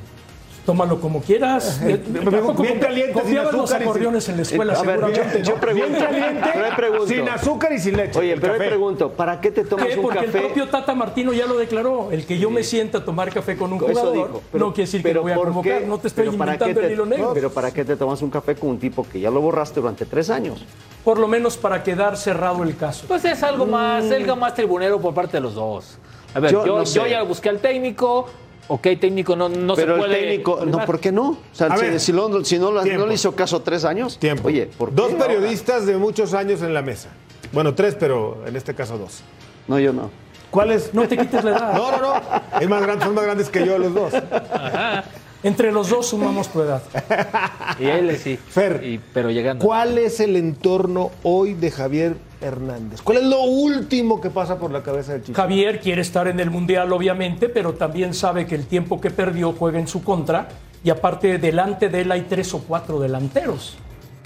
Tómalo 0.67 0.99
como 0.99 1.21
quieras. 1.21 1.79
Eh, 1.83 2.01
bien 2.59 2.79
caliente, 2.81 3.13
sin 3.13 3.13
confiaban 3.13 3.55
los 3.57 3.65
azúcar 3.71 3.81
y 3.81 3.85
sin- 3.85 3.91
acordeones 3.91 4.29
en 4.31 4.37
la 4.37 4.43
escuela, 4.43 4.73
ver, 4.83 4.99
seguramente. 5.01 5.43
yo 5.43 5.55
pregunto. 5.57 5.89
Bien 5.91 6.03
caliente, 6.03 6.51
Pero 6.55 6.65
ahí 6.65 6.73
pregunto. 6.75 7.07
sin 7.07 7.29
azúcar 7.29 7.73
y 7.75 7.79
sin 7.79 7.97
leche. 7.99 8.19
Oye, 8.19 8.33
el 8.33 8.41
pero 8.41 8.55
café. 8.55 8.69
pregunto, 8.69 9.11
¿para 9.13 9.41
qué 9.43 9.51
te 9.51 9.65
tomas 9.65 9.87
¿Qué? 9.89 9.97
un 9.97 10.03
Porque 10.03 10.19
el 10.21 10.27
café? 10.27 10.39
propio 10.41 10.69
Tata 10.69 10.95
Martino 10.95 11.35
ya 11.35 11.45
lo 11.47 11.59
declaró. 11.59 12.11
El 12.13 12.25
que 12.25 12.39
yo 12.39 12.49
me 12.51 12.63
sienta 12.63 12.99
a 12.99 13.05
tomar 13.05 13.31
café 13.31 13.57
con 13.57 13.73
un 13.75 13.79
Eso 13.79 13.89
jugador 13.89 14.13
dijo. 14.15 14.43
Pero- 14.51 14.67
no 14.67 14.73
quiere 14.73 14.87
decir 14.87 15.03
que 15.03 15.13
lo 15.13 15.23
voy 15.23 15.33
a 15.33 15.35
¿por 15.35 15.45
convocar. 15.49 15.79
qué? 15.81 15.87
No 15.87 15.99
te 15.99 16.09
estoy 16.09 16.25
Pero 16.25 16.39
¿para 16.39 16.53
inventando 16.55 16.81
qué 16.81 16.87
el 16.87 16.93
hilo 16.93 17.07
negro. 17.07 17.31
Pero 17.35 17.51
¿para 17.53 17.71
qué 17.71 17.85
te 17.85 17.97
tomas 17.97 18.23
un 18.23 18.31
café 18.31 18.55
con 18.55 18.71
un 18.71 18.79
tipo 18.79 19.07
que 19.11 19.21
ya 19.21 19.31
lo 19.31 19.43
borraste 19.43 19.81
durante 19.81 20.07
tres 20.07 20.31
años? 20.31 20.65
Por 21.05 21.19
lo 21.19 21.29
menos 21.29 21.59
para 21.59 21.83
quedar 21.83 22.17
cerrado 22.17 22.63
el 22.63 22.75
caso. 22.75 23.05
Pues 23.07 23.23
es 23.27 23.43
algo 23.43 23.67
más, 23.67 24.11
algo 24.11 24.37
más 24.37 24.55
tribunero 24.55 24.99
por 24.99 25.13
parte 25.13 25.37
de 25.37 25.43
los 25.43 25.55
dos. 25.55 25.99
A 26.35 26.41
ver, 26.41 26.51
Yo 26.51 26.65
yo, 26.65 26.79
no 26.79 26.85
yo, 26.85 27.07
ya 27.07 27.23
busqué 27.23 27.49
al 27.51 27.59
técnico, 27.61 28.27
ok, 28.69 28.83
técnico 29.01 29.37
no, 29.37 29.49
no 29.49 29.75
pero 29.75 29.95
se 29.95 30.01
puede... 30.01 30.19
el 30.19 30.29
técnico, 30.29 30.65
no. 30.67 30.85
¿por 30.85 31.01
qué 31.01 31.13
no? 31.13 31.31
O 31.31 31.39
sea, 31.53 31.69
A 31.69 31.77
si, 31.77 31.83
ver, 31.85 32.01
si 32.01 32.13
lo- 32.13 32.45
si 32.45 32.59
no, 32.59 32.71
no 32.73 33.07
le 33.07 33.15
hizo 33.15 33.35
caso 33.35 33.61
tres 33.63 33.85
años, 33.85 34.19
Tiempo. 34.19 34.49
oye, 34.49 34.67
¿por 34.79 34.91
qué 34.91 34.95
Dos 34.97 35.13
ahora? 35.13 35.27
periodistas 35.27 35.87
de 35.87 35.97
muchos 35.97 36.35
años 36.35 36.63
en 36.63 36.73
la 36.75 36.83
mesa. 36.83 37.09
Bueno, 37.53 37.75
tres, 37.75 37.97
pero 37.99 38.43
en 38.47 38.57
este 38.57 38.75
caso 38.75 38.99
dos. 38.99 39.21
No, 39.69 39.79
yo 39.79 39.93
no. 39.93 40.11
¿Cuál 40.51 40.71
es? 40.73 40.95
No 40.95 41.07
te 41.09 41.17
quites 41.17 41.43
la 41.45 41.51
edad. 41.51 41.73
No, 41.75 41.91
no, 41.93 41.99
no. 42.01 42.21
Es 42.61 42.69
más 42.69 42.83
grande, 42.83 43.05
son 43.05 43.15
más 43.15 43.25
grandes 43.25 43.49
que 43.49 43.67
yo 43.67 43.77
los 43.79 43.93
dos. 43.95 44.13
Entre 45.43 45.71
los 45.73 45.91
dos 45.91 46.07
sumamos 46.09 46.49
tu 46.49 46.63
edad. 46.63 46.83
Y 47.79 47.85
él 47.87 48.17
sí. 48.19 48.37
Fer, 48.49 48.83
Y- 48.85 48.99
pero 49.13 49.31
llegando. 49.31 49.65
¿Cuál 49.65 49.99
es 49.99 50.21
el 50.21 50.37
entorno 50.37 51.11
hoy 51.23 51.53
de 51.55 51.71
Javier 51.71 52.17
Hernández? 52.45 53.01
¿Cuál 53.03 53.19
es 53.19 53.25
lo 53.25 53.43
último 53.43 54.21
que 54.21 54.31
pasa 54.31 54.59
por 54.59 54.71
la 54.71 54.83
cabeza 54.83 55.13
del 55.13 55.23
chico? 55.23 55.37
Javier 55.41 55.81
quiere 55.81 56.03
estar 56.03 56.29
en 56.29 56.39
el 56.41 56.51
Mundial, 56.51 56.93
obviamente, 56.93 57.49
pero 57.49 57.75
también 57.75 58.15
sabe 58.15 58.47
que 58.47 58.55
el 58.55 58.67
tiempo 58.67 59.01
que 59.01 59.11
perdió 59.11 59.53
juega 59.53 59.79
en 59.79 59.89
su 59.89 60.03
contra 60.05 60.49
y 60.85 60.91
aparte 60.91 61.39
delante 61.39 61.89
de 61.89 62.03
él 62.03 62.13
hay 62.13 62.23
tres 62.29 62.53
o 62.55 62.59
cuatro 62.61 63.01
delanteros. 63.01 63.77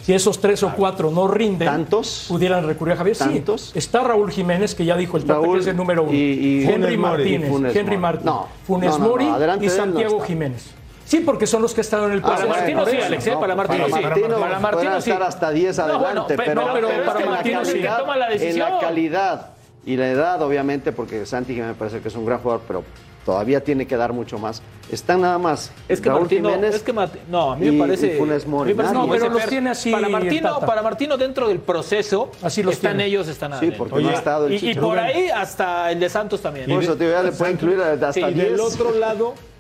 Si 0.03 0.15
esos 0.15 0.41
tres 0.41 0.63
o 0.63 0.73
cuatro 0.75 1.11
no 1.11 1.29
rinden, 1.29 1.69
¿Tantos? 1.69 2.25
pudieran 2.29 2.67
recurrir 2.67 2.95
a 2.95 2.97
Javier. 2.97 3.15
Sí, 3.17 3.45
está 3.75 4.03
Raúl 4.03 4.31
Jiménez, 4.31 4.75
que 4.75 4.85
ya 4.87 4.97
dijo 4.97 5.19
el 5.19 5.25
Tata 5.25 5.43
que 5.47 5.59
es 5.59 5.67
el 5.67 5.77
número 5.77 6.05
uno. 6.05 6.13
y- 6.15 6.17
y- 6.17 6.65
Henry 6.65 6.95
Funes. 6.97 6.99
Martínez, 6.99 7.49
Y 7.49 7.53
Funes 7.53 7.77
Henry. 7.77 7.97
Martínez, 7.99 8.25
No, 8.25 8.47
Funes 8.67 8.91
no, 8.91 8.99
no, 8.99 9.05
no, 9.05 9.11
Mori 9.11 9.27
adelante 9.29 9.67
y 9.67 9.69
Santiago. 9.69 10.21
Jiménez. 10.21 10.71
Sí, 11.09 11.21
porque 11.21 11.47
son 11.47 11.63
los 11.63 11.73
que 11.73 11.81
están 11.81 12.05
en 12.05 12.13
el 12.13 12.21
Para 12.21 12.37
paso. 12.37 12.49
Martino 12.49 12.81
Por 12.81 12.91
sí, 12.91 12.97
eso. 12.99 13.07
Alex, 13.07 13.27
¿eh? 13.29 13.37
para 13.41 13.55
Martino 13.57 13.85
para 13.89 13.97
sí. 13.97 14.03
Martino, 14.03 14.29
para 14.41 14.59
Martino 14.61 14.83
pueden 14.91 15.03
sí. 15.03 15.11
estar 15.11 15.23
hasta 15.27 15.51
10 15.51 15.79
No, 15.79 15.85
bueno, 15.87 16.05
adelante, 16.07 16.37
pe- 16.37 16.43
pero, 16.45 16.61
en 16.77 16.85
la 16.99 17.31
Martino 17.31 17.63
es 17.63 17.69
el 17.69 17.75
que 17.75 17.81
calidad, 17.81 17.99
toma 18.01 18.17
la 18.19 18.27
en 18.27 18.39
decisión. 18.39 18.73
la 18.73 18.79
calidad 18.79 19.47
y 19.87 19.97
la 19.97 20.09
edad, 20.11 20.43
obviamente, 20.43 20.93
porque 20.93 21.25
Santi 21.25 21.55
me 21.55 21.73
parece 21.73 22.01
que 22.01 22.09
es 22.09 22.15
un 22.15 22.27
gran 22.27 22.41
jugador, 22.41 22.61
pero 22.69 22.85
todavía 23.25 23.65
tiene 23.65 23.87
que 23.87 23.97
dar 23.97 24.13
mucho 24.13 24.39
más. 24.39 24.61
Están 24.93 25.23
nada 25.23 25.39
más 25.39 25.71
Es 25.89 25.99
que 26.03 26.11
Raúl 26.11 26.23
Martino, 26.23 26.51
Jiménez 26.51 26.75
es 26.75 26.83
que 26.83 26.93
no, 26.93 27.53
a 27.53 27.57
mí 27.57 27.67
y- 27.67 27.71
me 27.71 27.79
parece, 27.87 28.15
y 28.15 28.19
Funes 28.19 28.47
Mori. 28.47 28.73
a 28.73 28.75
me 28.75 28.77
parece 28.77 28.95
No, 28.95 29.09
pero 29.09 29.29
los 29.31 29.47
tiene 29.47 29.71
así 29.71 29.91
Para 29.91 30.11
Martino, 30.11 30.61
para 30.61 30.83
Martino 30.83 31.17
dentro 31.17 31.49
del 31.49 31.61
proceso, 31.61 32.33
Así 32.43 32.63
los 32.63 32.75
están 32.75 32.93
tiene. 32.99 33.07
ellos, 33.07 33.29
están 33.29 33.53
Sí, 33.53 33.57
adentro. 33.59 33.79
porque 33.87 34.03
no 34.05 34.11
ha 34.11 34.13
estado 34.13 34.47
el 34.47 34.53
y, 34.63 34.71
y 34.71 34.75
por 34.75 34.99
ahí 34.99 35.31
hasta 35.31 35.91
el 35.91 36.01
de 36.01 36.09
Santos 36.11 36.43
también. 36.43 36.69
Por 36.69 36.83
eso, 36.83 36.97
tío, 36.97 37.09
ya 37.11 37.23
le 37.23 37.33
puede 37.33 37.53
incluir 37.53 37.81
hasta 37.81 38.13
Sí, 38.13 38.21
Y 38.21 38.35
10. 38.35 38.51
del 38.51 38.61
otro 38.61 38.91
lado, 38.95 39.33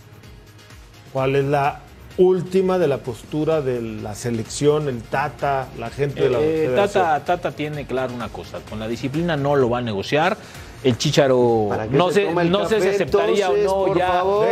¿cuál 1.12 1.36
es 1.36 1.44
la 1.44 1.80
última 2.16 2.78
de 2.78 2.88
la 2.88 2.98
postura 2.98 3.60
de 3.60 3.80
la 3.80 4.14
selección, 4.14 4.88
el 4.88 5.02
Tata, 5.02 5.68
la 5.78 5.88
gente 5.90 6.22
de 6.22 6.30
la 6.30 6.38
Eh? 6.40 6.72
Tata, 6.74 7.24
Tata 7.24 7.52
tiene 7.52 7.86
claro 7.86 8.12
una 8.14 8.28
cosa, 8.28 8.58
con 8.68 8.80
la 8.80 8.88
disciplina 8.88 9.36
no 9.36 9.54
lo 9.56 9.70
va 9.70 9.78
a 9.78 9.82
negociar. 9.82 10.36
El 10.84 10.96
Chicharo 10.96 11.66
¿Para 11.70 11.88
qué 11.88 11.96
no 11.96 12.08
se 12.12 12.28
el 12.28 12.50
no 12.52 12.68
sé 12.68 12.80
si 12.80 12.88
aceptaría 12.88 13.46
entonces, 13.46 13.66
o 13.68 13.88
no 13.88 13.94
ya 13.96 14.06
favor? 14.08 14.46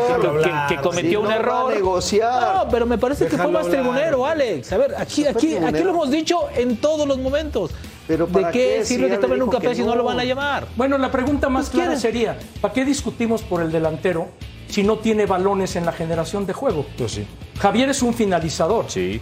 Que- 0.68 0.76
cometió 0.78 1.10
Si 1.10 1.16
un 1.16 1.22
no 1.22 1.28
va 1.28 1.34
a 1.34 1.38
error. 1.38 1.74
negociar. 1.74 2.54
No, 2.56 2.68
pero 2.68 2.84
me 2.84 2.98
parece 2.98 3.26
que 3.28 3.36
fue 3.36 3.46
más 3.46 3.66
hablar. 3.66 3.80
tribunero, 3.80 4.26
Alex. 4.26 4.72
A 4.72 4.76
ver, 4.76 4.94
aquí, 4.98 5.24
aquí, 5.24 5.54
aquí 5.56 5.84
lo 5.84 5.90
hemos 5.90 6.10
dicho 6.10 6.38
en 6.56 6.78
todos 6.78 7.06
los 7.06 7.18
momentos. 7.18 7.70
Pero 8.08 8.26
¿De 8.26 8.32
¿para 8.32 8.50
qué, 8.50 8.76
qué? 8.78 8.84
Si 8.84 8.94
sirve 8.96 9.08
que 9.08 9.18
tomen 9.18 9.40
un 9.40 9.50
café 9.50 9.72
si 9.76 9.82
no 9.82 9.88
no. 9.90 9.96
lo 9.96 10.04
van 10.04 10.18
a 10.18 10.24
llamar? 10.24 10.66
Bueno, 10.76 10.98
la 10.98 11.12
pregunta 11.12 11.48
más 11.48 11.66
Pues 11.66 11.70
clara 11.74 11.96
quieren. 11.96 12.00
sería, 12.00 12.36
¿para 12.60 12.74
qué 12.74 12.84
discutimos 12.84 13.42
por 13.42 13.62
el 13.62 13.70
delantero 13.70 14.26
si 14.68 14.82
no 14.82 14.98
tiene 14.98 15.26
balones 15.26 15.76
en 15.76 15.84
la 15.86 15.92
generación 15.92 16.46
de 16.46 16.52
juego? 16.52 16.86
Pues 16.98 17.12
sí. 17.12 17.26
Javier 17.58 17.88
es 17.90 18.02
un 18.02 18.14
finalizador. 18.14 18.86
Sí. 18.88 19.20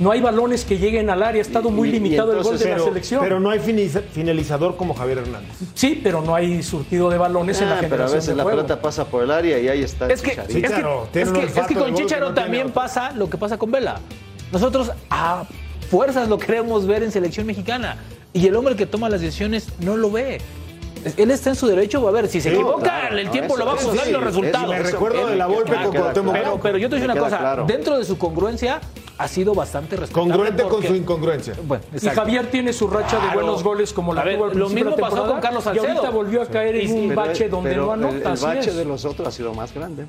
No 0.00 0.10
hay 0.10 0.20
balones 0.20 0.64
que 0.64 0.76
lleguen 0.76 1.08
al 1.08 1.22
área, 1.22 1.40
ha 1.40 1.46
estado 1.46 1.70
muy 1.70 1.86
y- 1.86 1.90
y 1.90 1.94
limitado 1.94 2.32
el 2.36 2.42
gol 2.42 2.58
de 2.58 2.68
la 2.70 2.78
selección. 2.80 3.20
pero 3.22 3.38
no 3.38 3.50
hay 3.50 3.60
finalizador 3.60 4.76
como 4.76 4.92
Javier 4.92 5.18
Hernández. 5.18 5.52
Sí, 5.74 6.00
pero 6.02 6.20
no 6.20 6.34
hay 6.34 6.64
surtido 6.64 7.10
de 7.10 7.16
balones 7.18 7.60
en 7.60 7.68
la 7.70 7.76
Ah, 7.76 7.78
pero 7.82 7.86
a 7.86 8.08
generación 8.08 8.16
veces 8.16 8.28
de 8.30 8.34
la 8.34 8.42
juego. 8.42 8.58
pelota 8.58 8.82
pasa 8.82 9.04
por 9.04 9.22
el 9.22 9.30
área 9.30 9.56
y 9.60 9.68
ahí 9.68 9.82
está 9.82 10.06
el 10.06 10.10
Es 10.10 10.20
que, 10.20 10.30
Chicharito. 10.30 10.54
es 10.56 10.60
que, 11.12 11.20
es 11.22 11.30
que- 11.52 11.60
es 11.60 11.66
que 11.68 11.74
con 11.76 11.94
Chicharo 11.94 12.28
no 12.30 12.34
también 12.34 12.64
otro. 12.68 12.74
pasa 12.74 13.12
lo 13.12 13.30
que 13.30 13.38
pasa 13.38 13.56
con 13.56 13.70
Vela. 13.70 14.00
Nosotros 14.50 14.90
a 15.10 15.44
fuerzas 15.88 16.28
lo 16.28 16.38
queremos 16.38 16.86
ver 16.86 17.04
en 17.04 17.12
selección 17.12 17.46
mexicana 17.46 17.98
y 18.32 18.48
el 18.48 18.56
hombre 18.56 18.74
que 18.74 18.86
toma 18.86 19.08
las 19.08 19.20
decisiones 19.20 19.68
no 19.78 19.96
lo 19.96 20.10
ve. 20.10 20.40
Él 21.16 21.30
está 21.30 21.50
en 21.50 21.56
su 21.56 21.66
derecho, 21.66 22.06
a 22.06 22.10
ver, 22.10 22.28
si 22.28 22.40
se 22.40 22.48
Sí, 22.50 22.54
equivoca, 22.54 22.82
claro, 22.82 23.18
el 23.18 23.26
no, 23.26 23.30
tiempo 23.30 23.54
eso- 23.54 23.64
lo 23.64 23.66
va 23.66 23.72
a 23.74 23.76
juzgar 23.76 24.06
sí, 24.06 24.12
los 24.12 24.22
resultados. 24.24 24.68
Me 24.68 24.78
recuerdo 24.78 25.26
de 25.26 25.36
la 25.36 25.46
queda 25.46 25.54
con 25.56 25.64
claro. 25.64 25.90
Cuauhtémoc 25.92 26.32
Pero, 26.34 26.44
Blanco. 26.44 26.60
pero 26.62 26.78
yo 26.78 26.88
te 26.90 26.96
digo 26.96 27.12
una 27.12 27.20
cosa, 27.20 27.38
claro. 27.38 27.64
dentro 27.66 27.98
de 27.98 28.04
su 28.04 28.18
congruencia 28.18 28.80
ha 29.16 29.28
sido 29.28 29.54
bastante 29.54 29.96
respetable. 29.96 30.32
Congruente 30.32 30.62
con 30.64 30.82
su 30.82 30.94
incongruencia. 30.94 31.54
Bueno, 31.64 31.84
Y. 31.94 32.06
Javier 32.08 32.50
tiene 32.50 32.72
su 32.72 32.88
racha 32.88 33.16
de 33.16 33.22
Claro. 33.22 33.34
buenos 33.40 33.62
goles 33.62 33.92
como 33.92 34.12
la 34.12 34.24
ver, 34.24 34.36
tuvo 34.36 34.44
al 34.46 34.58
lo 34.58 34.68
mismo 34.68 34.90
la 34.90 34.96
pasó 34.96 35.26
con 35.26 35.40
Carlos 35.40 35.64
Y 35.64 35.68
ahorita 35.68 35.86
Salcedo. 35.94 36.12
volvió 36.12 36.42
a 36.42 36.46
caer 36.46 36.76
en 36.76 36.92
un 36.92 37.08
Pero- 37.08 37.20
bache 37.20 37.48
donde 37.48 37.70
pero 37.70 37.86
no 37.86 37.92
anota. 37.92 38.14
El, 38.16 38.20
el 38.22 38.26
así 38.26 38.44
bache 38.44 38.70
es. 38.70 38.76
de 38.76 38.84
los 38.84 39.04
otros 39.04 39.28
ha 39.28 39.30
sido 39.30 39.54
más 39.54 39.72
grande. 39.72 40.04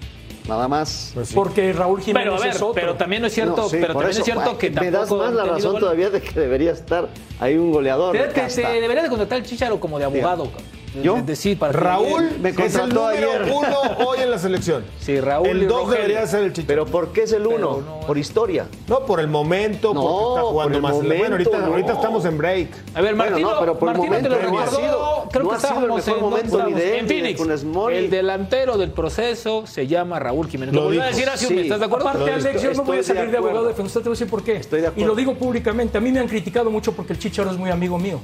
Nada 0.48 0.68
más. 0.68 1.12
Pues 1.16 1.30
sí. 1.30 1.36
Porque 1.36 1.74
Raúl 1.74 2.02
Jiménez 2.02 2.26
Pero 2.30 2.36
a 2.36 2.40
ver, 2.40 2.50
es 2.56 2.62
otro. 2.62 2.74
pero 2.74 2.94
también 2.96 3.22
no 3.24 3.28
es 3.28 3.34
cierto, 3.34 3.58
No, 3.64 3.70
sí, 3.70 3.78
pero 3.80 3.94
también 3.94 4.10
eso, 4.12 4.20
es 4.20 4.26
cierto 4.26 4.50
ay, 4.52 4.56
que 4.58 4.70
Me 4.70 4.92
das 4.92 5.12
más 5.12 5.34
la 5.34 5.44
razón 5.46 5.72
gol. 5.74 5.80
todavía 5.82 6.10
de 6.12 6.22
que 6.22 6.40
debería 6.40 6.72
estar 6.72 7.08
ahí 7.40 7.56
un 7.58 7.72
goleador. 7.72 8.16
Te, 8.16 8.28
te- 8.28 8.48
te 8.48 8.62
debería 8.80 9.02
de 9.04 9.10
contratar 9.10 9.40
el 9.40 9.44
Chicharo 9.46 9.80
como 9.80 9.98
de 9.98 10.06
abogado. 10.06 10.44
cabrón. 10.46 10.75
¿Yo? 11.04 11.22
de- 11.22 11.36
sí, 11.36 11.56
para 11.56 11.74
que- 11.74 11.80
Raúl 11.80 12.30
Me 12.42 12.50
es 12.50 12.56
el 12.58 12.64
contrató 12.82 12.88
número 13.12 13.32
ayer. 13.32 13.54
uno 13.54 13.78
hoy 14.08 14.20
en 14.22 14.32
la 14.32 14.38
selección. 14.40 14.84
Sí, 15.00 15.20
Raúl 15.20 15.48
y 15.48 15.52
El 15.52 15.68
2 15.68 15.78
Rogelio. 15.80 15.96
debería 16.02 16.28
ser 16.28 16.44
el 16.44 16.54
Chicharo. 16.54 16.68
Pero 16.68 16.86
¿por 16.86 17.12
qué 17.14 17.24
es 17.24 17.32
el 17.34 17.46
uno? 17.48 17.82
No- 17.82 18.00
Por 18.08 18.18
historia. 18.18 18.68
No, 18.88 19.00
por 19.06 19.20
el 19.20 19.28
momento, 19.28 19.94
No, 19.94 20.02
porque 20.02 20.16
está 20.30 20.42
por 20.42 20.52
jugando 20.52 20.76
el 20.78 20.82
más. 20.82 20.92
bueno, 20.94 21.08
momento, 21.16 21.32
ahorita, 21.34 21.58
no. 21.60 21.66
ahorita 21.66 21.94
estamos 21.94 22.26
en 22.26 22.38
break. 22.38 22.70
A 22.94 23.02
ver, 23.02 23.16
Bueno, 23.16 23.32
Martino, 23.32 23.52
no, 23.52 23.60
pero 23.60 23.80
por 23.80 23.90
el 23.90 23.98
Martino 23.98 24.18
te 24.22 24.30
lo 24.30 24.36
sido- 24.72 25.26
creo 25.32 25.44
no 25.44 25.50
que 25.50 25.56
ha 25.56 25.60
sido 25.60 25.72
el 25.74 26.00
estábamos 26.00 26.06
mejor 26.06 26.16
en, 26.18 26.22
momento 26.24 26.66
ni 26.66 26.74
de 26.74 26.98
en 27.00 27.06
ni 27.08 27.22
de 27.22 27.36
Phoenix. 27.36 27.64
El 27.94 28.10
delantero 28.10 28.78
del 28.78 28.92
proceso 28.92 29.66
se 29.68 29.88
llama 29.88 30.20
Raúl 30.20 30.48
Jiménez. 30.48 30.74
Lo 30.74 30.82
Lo 30.82 30.86
volvió 30.88 31.04
a 31.04 31.08
decir 31.08 31.28
hace 31.30 31.46
un 31.46 31.50
Sí. 31.50 31.56
mes, 31.56 31.64
¿estás 31.66 31.80
de 31.80 31.86
acuerdo? 31.86 32.10
Aparte, 32.10 32.32
Alex, 32.32 32.62
yo 32.62 32.74
no 32.74 32.84
voy 32.84 32.96
a 32.96 32.98
de 33.00 33.04
salir 33.04 33.32
de, 33.32 33.38
abogado 33.38 33.60
acuerdo. 33.60 33.68
defensor, 33.68 34.02
te 34.04 34.10
voy 34.10 34.14
a 34.16 34.18
decir 34.20 34.30
por 34.30 34.44
qué. 34.44 34.56
Estoy 34.58 34.82
de 34.82 34.86
y 34.86 34.90
acuerdo. 34.90 35.08
lo 35.10 35.16
digo 35.16 35.34
públicamente. 35.34 35.98
A 35.98 36.02
mí 36.02 36.12
me 36.12 36.20
han 36.20 36.28
criticado 36.28 36.70
mucho 36.70 36.94
porque 36.94 37.14
el 37.14 37.20
Chicharo 37.20 37.50
es 37.52 37.58
muy 37.58 37.70
amigo 37.72 37.98
mío. 37.98 38.20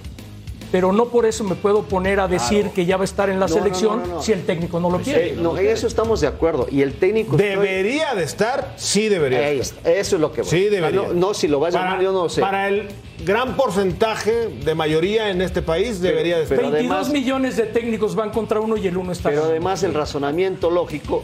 Pero 0.71 0.93
no 0.93 1.05
por 1.07 1.25
eso 1.25 1.43
me 1.43 1.55
puedo 1.55 1.83
poner 1.83 2.19
a 2.21 2.27
decir 2.29 2.69
que 2.69 2.85
ya 2.85 2.95
va 2.95 3.03
a 3.03 3.05
estar 3.05 3.29
en 3.29 3.39
la 3.41 3.47
No, 3.47 3.53
selección 3.53 3.99
no, 3.99 4.07
no, 4.07 4.13
no. 4.15 4.21
si 4.23 4.31
el 4.31 4.45
técnico 4.45 4.79
no 4.79 4.89
lo 4.89 4.99
quiere. 4.99 5.33
No, 5.35 5.57
en 5.57 5.67
eso 5.67 5.85
estamos 5.85 6.21
de 6.21 6.27
acuerdo. 6.27 6.67
Y 6.71 6.81
el 6.81 6.93
técnico. 6.93 7.35
estoy- 7.35 7.49
¿Debería 7.49 8.15
de 8.15 8.23
estar? 8.23 8.73
Sí, 8.77 9.09
debería. 9.09 9.39
Ahí 9.39 9.59
estar. 9.59 9.79
está. 9.79 9.91
Eso 9.91 10.15
es 10.15 10.21
lo 10.21 10.31
que 10.31 10.41
voy. 10.43 10.49
Sí, 10.49 10.69
debería. 10.69 11.01
No, 11.01 11.13
no, 11.13 11.33
si 11.33 11.47
lo 11.49 11.59
va 11.59 11.67
a 11.67 11.71
llamar, 11.71 12.01
yo 12.01 12.13
no 12.13 12.29
sé. 12.29 12.39
Para 12.39 12.69
el 12.69 12.87
gran 13.25 13.57
porcentaje 13.57 14.47
de 14.47 14.73
mayoría 14.75 15.29
en 15.29 15.41
este 15.41 15.61
país, 15.61 15.99
debería 16.01 16.37
de 16.37 16.43
estar. 16.43 16.57
pero 16.57 16.71
22 16.71 16.95
además- 16.95 17.11
millones 17.13 17.57
de 17.57 17.65
técnicos 17.65 18.15
van 18.15 18.29
contra 18.29 18.59
uno 18.61 18.77
y 18.77 18.87
el 18.87 18.95
uno 18.95 19.11
está. 19.11 19.29
Pero 19.29 19.43
además 19.43 19.83
el 19.83 19.93
razonamiento 19.93 20.69
lógico 20.69 21.23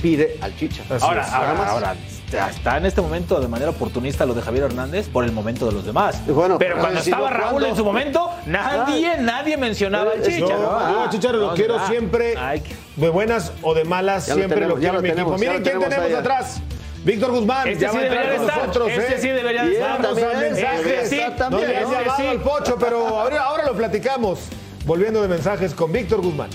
pide 0.00 0.38
al 0.40 0.56
Chicha. 0.56 0.82
Ahora, 1.00 1.24
ahora, 1.30 1.54
más. 1.54 1.68
ahora, 1.68 1.96
está 2.32 2.76
en 2.76 2.86
este 2.86 3.00
momento 3.00 3.40
de 3.40 3.48
manera 3.48 3.70
oportunista 3.70 4.24
lo 4.26 4.34
de 4.34 4.42
Javier 4.42 4.64
Hernández 4.64 5.08
por 5.08 5.24
el 5.24 5.32
momento 5.32 5.66
de 5.66 5.72
los 5.72 5.84
demás. 5.84 6.20
Bueno, 6.26 6.58
pero 6.58 6.78
cuando 6.78 7.00
estaba 7.00 7.30
Raúl 7.30 7.64
en 7.64 7.76
su 7.76 7.84
momento, 7.84 8.30
nadie, 8.46 9.16
nadie 9.18 9.56
mencionaba 9.56 10.12
al 10.12 10.18
Pero 10.18 10.28
es- 10.30 10.34
Chicha. 10.36 10.48
Yo, 10.48 10.60
¿no? 10.60 11.04
yo, 11.04 11.10
Chicharo, 11.10 11.38
lo 11.38 11.46
¿dónde 11.46 11.60
quiero 11.64 11.86
siempre, 11.86 12.34
Ay, 12.38 12.62
de 12.96 13.08
buenas 13.08 13.52
o 13.62 13.74
de 13.74 13.84
malas, 13.84 14.26
Ya 14.26 14.34
siempre 14.34 14.60
lo, 14.66 14.74
tenemos, 14.76 14.80
quiero 14.80 14.96
en 14.98 15.02
mi 15.02 15.08
equipo. 15.08 15.36
tenemos, 15.36 15.40
ya 15.40 15.46
Miren 15.48 15.62
quién 15.62 15.90
tenemos 15.90 16.18
atrás. 16.18 16.62
Víctor 17.02 17.30
Guzmán, 17.30 17.66
Este 17.68 17.80
ya 17.82 17.90
sí 17.92 17.96
a 17.96 18.00
debería 18.00 18.34
estar, 18.34 18.58
nosotros. 18.58 18.88
este 18.90 19.14
¿eh? 19.14 19.18
sí 19.20 19.28
debería 19.28 19.64
de 19.64 19.72
estar. 19.72 19.90
a 20.06 20.38
mensajes. 20.38 20.86
este 20.86 21.06
sí, 21.16 21.22
no 21.50 21.58
le 21.58 21.80
este 21.82 22.32
sí. 22.32 22.38
pocho, 22.44 22.76
pero 22.78 23.06
ahora, 23.08 23.42
ahora 23.44 23.64
lo 23.64 23.74
platicamos. 23.74 24.40
Volviendo 24.84 25.22
de 25.22 25.28
mensajes 25.28 25.72
con 25.74 25.92
Víctor 25.92 26.20
Guzmán. 26.20 26.50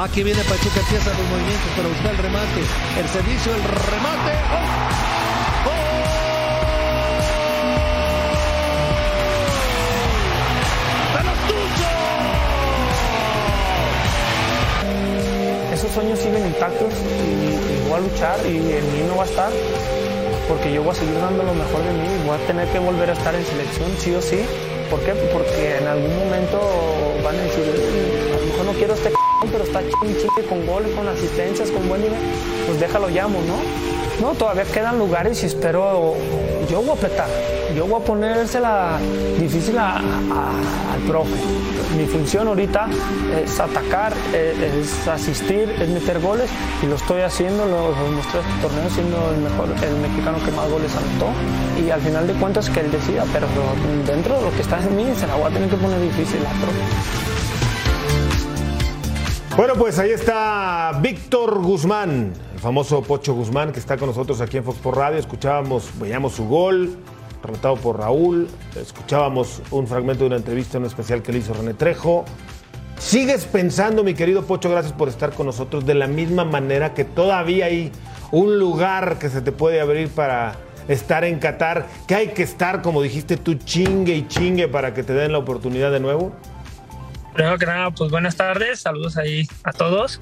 Aquí 0.00 0.22
viene 0.22 0.44
Pachuca, 0.44 0.78
empieza 0.78 1.10
los 1.10 1.26
movimientos 1.28 1.70
para 1.76 1.88
buscar 1.88 2.12
el 2.12 2.18
remate. 2.18 2.60
El 3.00 3.08
servicio, 3.08 3.52
el 3.52 3.64
remate. 3.64 4.32
¡Oh! 4.54 4.62
¡Gol! 5.66 5.74
¡De 11.14 11.22
los 11.24 11.38
Tuzos! 11.48 11.98
Esos 15.74 15.90
sueños 15.90 16.18
siguen 16.20 16.46
intactos 16.46 16.92
y, 16.94 17.74
y 17.74 17.88
voy 17.88 17.98
a 17.98 18.00
luchar 18.00 18.38
y 18.46 18.56
en 18.56 18.92
mí 18.92 19.02
no 19.08 19.16
va 19.16 19.24
a 19.24 19.26
estar 19.26 19.50
porque 20.46 20.72
yo 20.72 20.84
voy 20.84 20.92
a 20.92 20.94
seguir 20.94 21.14
dando 21.20 21.42
lo 21.42 21.54
mejor 21.54 21.82
de 21.82 21.92
mí 21.92 22.06
y 22.22 22.26
voy 22.26 22.36
a 22.36 22.46
tener 22.46 22.68
que 22.68 22.78
volver 22.78 23.10
a 23.10 23.14
estar 23.14 23.34
en 23.34 23.44
selección 23.44 23.90
sí 23.98 24.14
o 24.14 24.22
sí. 24.22 24.44
¿Por 24.90 25.00
qué? 25.00 25.12
Porque 25.32 25.78
en 25.78 25.88
algún 25.88 26.16
momento 26.18 26.60
van 27.24 27.34
a 27.36 27.42
decir, 27.42 27.64
"Mm, 27.66 28.32
a 28.32 28.38
lo 28.38 28.46
mejor 28.46 28.64
no 28.64 28.72
quiero 28.72 28.94
este 28.94 29.10
c***, 29.10 29.27
pero 29.46 29.64
está 29.64 29.80
ching 29.80 30.16
chingue 30.16 30.48
con 30.48 30.66
goles, 30.66 30.94
con 30.94 31.06
asistencias, 31.06 31.70
con 31.70 31.88
buen 31.88 32.02
nivel, 32.02 32.18
pues 32.66 32.80
déjalo 32.80 33.08
llamo, 33.08 33.40
¿no? 33.46 33.56
No, 34.20 34.34
todavía 34.34 34.64
quedan 34.64 34.98
lugares 34.98 35.42
y 35.44 35.46
espero, 35.46 36.14
yo 36.68 36.80
voy 36.80 36.90
a 36.90 36.92
apretar, 36.94 37.28
yo 37.76 37.86
voy 37.86 38.02
a 38.02 38.04
ponérsela 38.04 38.98
difícil 39.38 39.78
al 39.78 40.02
profe. 41.06 41.36
Mi 41.96 42.04
función 42.04 42.48
ahorita 42.48 42.88
es 43.44 43.60
atacar, 43.60 44.12
eh, 44.34 44.82
es 44.82 45.06
asistir, 45.06 45.70
es 45.70 45.88
meter 45.88 46.20
goles 46.20 46.50
y 46.82 46.86
lo 46.86 46.96
estoy 46.96 47.22
haciendo, 47.22 47.64
lo 47.64 47.92
lo 47.92 48.04
demostré 48.04 48.40
este 48.40 48.52
torneo 48.60 48.90
siendo 48.90 49.30
el 49.30 49.40
mejor, 49.40 49.68
el 49.68 49.96
mexicano 49.96 50.38
que 50.44 50.50
más 50.50 50.68
goles 50.68 50.90
anotó 50.96 51.30
y 51.80 51.90
al 51.90 52.00
final 52.00 52.26
de 52.26 52.32
cuentas 52.34 52.68
que 52.68 52.80
él 52.80 52.90
decida, 52.90 53.24
pero 53.32 53.46
dentro 54.04 54.36
de 54.36 54.42
lo 54.42 54.50
que 54.50 54.62
está 54.62 54.80
en 54.80 54.96
mí 54.96 55.06
se 55.16 55.28
la 55.28 55.36
voy 55.36 55.50
a 55.50 55.54
tener 55.54 55.70
que 55.70 55.76
poner 55.76 56.00
difícil 56.00 56.40
al 56.44 56.56
profe. 56.60 57.27
Bueno, 59.58 59.74
pues 59.74 59.98
ahí 59.98 60.10
está 60.10 61.00
Víctor 61.02 61.60
Guzmán, 61.60 62.32
el 62.54 62.60
famoso 62.60 63.02
Pocho 63.02 63.34
Guzmán, 63.34 63.72
que 63.72 63.80
está 63.80 63.96
con 63.96 64.06
nosotros 64.06 64.40
aquí 64.40 64.56
en 64.56 64.62
Fox 64.62 64.78
por 64.78 64.96
Radio. 64.96 65.18
Escuchábamos, 65.18 65.90
veíamos 65.98 66.34
su 66.34 66.46
gol, 66.46 66.96
relatado 67.42 67.74
por 67.74 67.98
Raúl. 67.98 68.46
Escuchábamos 68.80 69.60
un 69.72 69.88
fragmento 69.88 70.22
de 70.22 70.26
una 70.28 70.36
entrevista, 70.36 70.78
un 70.78 70.84
especial 70.84 71.22
que 71.22 71.32
le 71.32 71.38
hizo 71.38 71.54
René 71.54 71.74
Trejo. 71.74 72.24
¿Sigues 73.00 73.46
pensando, 73.46 74.04
mi 74.04 74.14
querido 74.14 74.44
Pocho, 74.44 74.70
gracias 74.70 74.92
por 74.92 75.08
estar 75.08 75.32
con 75.32 75.46
nosotros, 75.46 75.84
de 75.84 75.96
la 75.96 76.06
misma 76.06 76.44
manera 76.44 76.94
que 76.94 77.02
todavía 77.02 77.64
hay 77.64 77.90
un 78.30 78.60
lugar 78.60 79.18
que 79.18 79.28
se 79.28 79.42
te 79.42 79.50
puede 79.50 79.80
abrir 79.80 80.08
para 80.08 80.54
estar 80.86 81.24
en 81.24 81.40
Qatar, 81.40 81.88
que 82.06 82.14
hay 82.14 82.28
que 82.28 82.44
estar, 82.44 82.80
como 82.80 83.02
dijiste 83.02 83.36
tú, 83.36 83.54
chingue 83.54 84.14
y 84.14 84.28
chingue 84.28 84.68
para 84.68 84.94
que 84.94 85.02
te 85.02 85.14
den 85.14 85.32
la 85.32 85.38
oportunidad 85.38 85.90
de 85.90 85.98
nuevo? 85.98 86.32
Primero 87.38 87.56
que 87.56 87.66
nada, 87.66 87.92
pues 87.92 88.10
buenas 88.10 88.34
tardes, 88.34 88.80
saludos 88.80 89.16
ahí 89.16 89.46
a 89.62 89.70
todos. 89.70 90.20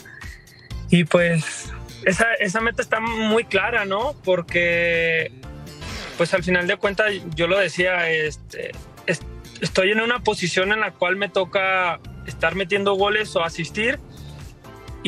Y 0.91 1.05
pues 1.05 1.73
esa, 2.05 2.35
esa 2.35 2.61
meta 2.61 2.83
está 2.83 3.01
muy 3.01 3.45
clara, 3.45 3.87
¿no? 3.87 4.15
Porque 4.23 5.33
pues 6.19 6.35
al 6.35 6.43
final 6.45 6.67
de 6.67 6.77
cuentas 6.77 7.15
yo 7.35 7.47
lo 7.47 7.59
decía, 7.59 8.11
este, 8.11 8.73
es- 9.07 9.23
estoy 9.63 9.93
en 9.93 10.03
una 10.03 10.19
posición 10.25 10.73
en 10.73 10.81
la 10.81 10.91
cual 10.91 11.17
me 11.17 11.31
toca 11.31 12.01
estar 12.27 12.55
metiendo 12.55 12.93
goles 12.97 13.35
o 13.35 13.43
asistir. 13.43 13.99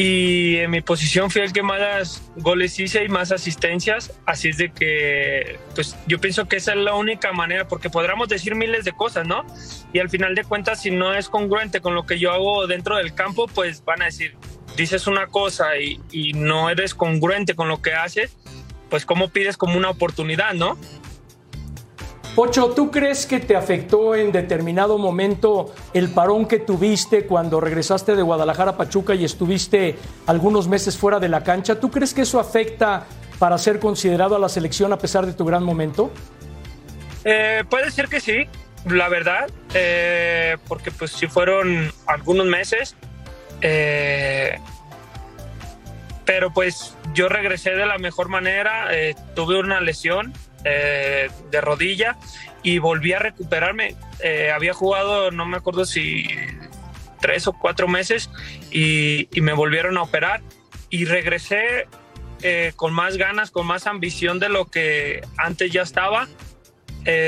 Y 0.00 0.58
en 0.58 0.70
mi 0.70 0.80
posición 0.80 1.28
fui 1.28 1.42
el 1.42 1.52
que 1.52 1.64
más 1.64 2.22
goles 2.36 2.78
hice 2.78 3.02
y 3.02 3.08
más 3.08 3.32
asistencias. 3.32 4.12
Así 4.26 4.50
es 4.50 4.56
de 4.56 4.70
que, 4.70 5.58
pues 5.74 5.96
yo 6.06 6.20
pienso 6.20 6.46
que 6.46 6.54
esa 6.54 6.70
es 6.70 6.78
la 6.78 6.94
única 6.94 7.32
manera, 7.32 7.66
porque 7.66 7.90
podríamos 7.90 8.28
decir 8.28 8.54
miles 8.54 8.84
de 8.84 8.92
cosas, 8.92 9.26
¿no? 9.26 9.44
y 9.92 9.98
al 9.98 10.08
final 10.08 10.36
de 10.36 10.44
cuentas 10.44 10.82
si 10.82 10.92
no 10.92 11.14
es 11.14 11.28
congruente 11.28 11.80
con 11.80 11.96
lo 11.96 12.06
que 12.06 12.20
yo 12.20 12.30
hago 12.30 12.68
dentro 12.68 12.96
del 12.96 13.12
campo, 13.12 13.48
pues 13.48 13.84
van 13.84 14.02
a 14.02 14.04
decir, 14.04 14.36
dices 14.76 15.08
una 15.08 15.26
cosa 15.26 15.78
y, 15.78 16.00
y 16.12 16.32
no 16.32 16.70
eres 16.70 16.94
congruente 16.94 17.56
con 17.56 17.68
lo 17.68 17.82
que 17.82 17.94
haces, 17.94 18.36
pues 18.90 19.04
cómo 19.04 19.30
pides 19.30 19.56
como 19.56 19.76
una 19.76 19.90
oportunidad, 19.90 20.54
¿no? 20.54 20.78
Pocho, 22.38 22.70
¿tú 22.70 22.92
crees 22.92 23.26
que 23.26 23.40
te 23.40 23.56
afectó 23.56 24.14
en 24.14 24.30
determinado 24.30 24.96
momento 24.96 25.74
el 25.92 26.08
parón 26.08 26.46
que 26.46 26.60
tuviste 26.60 27.26
cuando 27.26 27.60
regresaste 27.60 28.14
de 28.14 28.22
Guadalajara 28.22 28.70
a 28.70 28.76
Pachuca 28.76 29.12
y 29.16 29.24
estuviste 29.24 29.96
algunos 30.24 30.68
meses 30.68 30.96
fuera 30.96 31.18
de 31.18 31.28
la 31.28 31.42
cancha? 31.42 31.80
¿Tú 31.80 31.90
crees 31.90 32.14
que 32.14 32.22
eso 32.22 32.38
afecta 32.38 33.06
para 33.40 33.58
ser 33.58 33.80
considerado 33.80 34.36
a 34.36 34.38
la 34.38 34.48
selección 34.48 34.92
a 34.92 34.98
pesar 34.98 35.26
de 35.26 35.32
tu 35.32 35.44
gran 35.44 35.64
momento? 35.64 36.12
Eh, 37.24 37.64
puede 37.68 37.90
ser 37.90 38.06
que 38.06 38.20
sí, 38.20 38.46
la 38.86 39.08
verdad, 39.08 39.50
eh, 39.74 40.58
porque 40.68 40.92
pues 40.92 41.10
si 41.10 41.26
fueron 41.26 41.92
algunos 42.06 42.46
meses, 42.46 42.94
eh, 43.62 44.60
pero 46.24 46.52
pues 46.52 46.96
yo 47.14 47.28
regresé 47.28 47.70
de 47.70 47.84
la 47.84 47.98
mejor 47.98 48.28
manera, 48.28 48.90
tuve 49.34 49.58
una 49.58 49.80
lesión 49.80 50.32
eh, 50.64 51.30
de 51.50 51.60
rodilla 51.60 52.16
y 52.62 52.78
volví 52.78 53.12
a 53.12 53.18
recuperarme. 53.18 53.94
Eh, 54.20 54.50
había 54.50 54.72
jugado, 54.72 55.30
no 55.30 55.46
me 55.46 55.56
acuerdo 55.56 55.84
si 55.84 56.26
tres 57.20 57.46
o 57.46 57.52
cuatro 57.52 57.88
meses 57.88 58.30
y, 58.70 59.28
me 59.40 59.52
volvieron 59.52 59.98
a 59.98 60.02
operar 60.02 60.40
y 60.90 61.04
regresé 61.04 61.88
eh, 62.42 62.72
con 62.76 62.92
más 62.92 63.16
ganas, 63.16 63.50
con 63.50 63.66
más 63.66 63.86
ambición 63.86 64.38
de 64.38 64.48
lo 64.48 64.66
que 64.66 65.22
antes 65.36 65.72
ya 65.72 65.82
estaba 65.82 66.28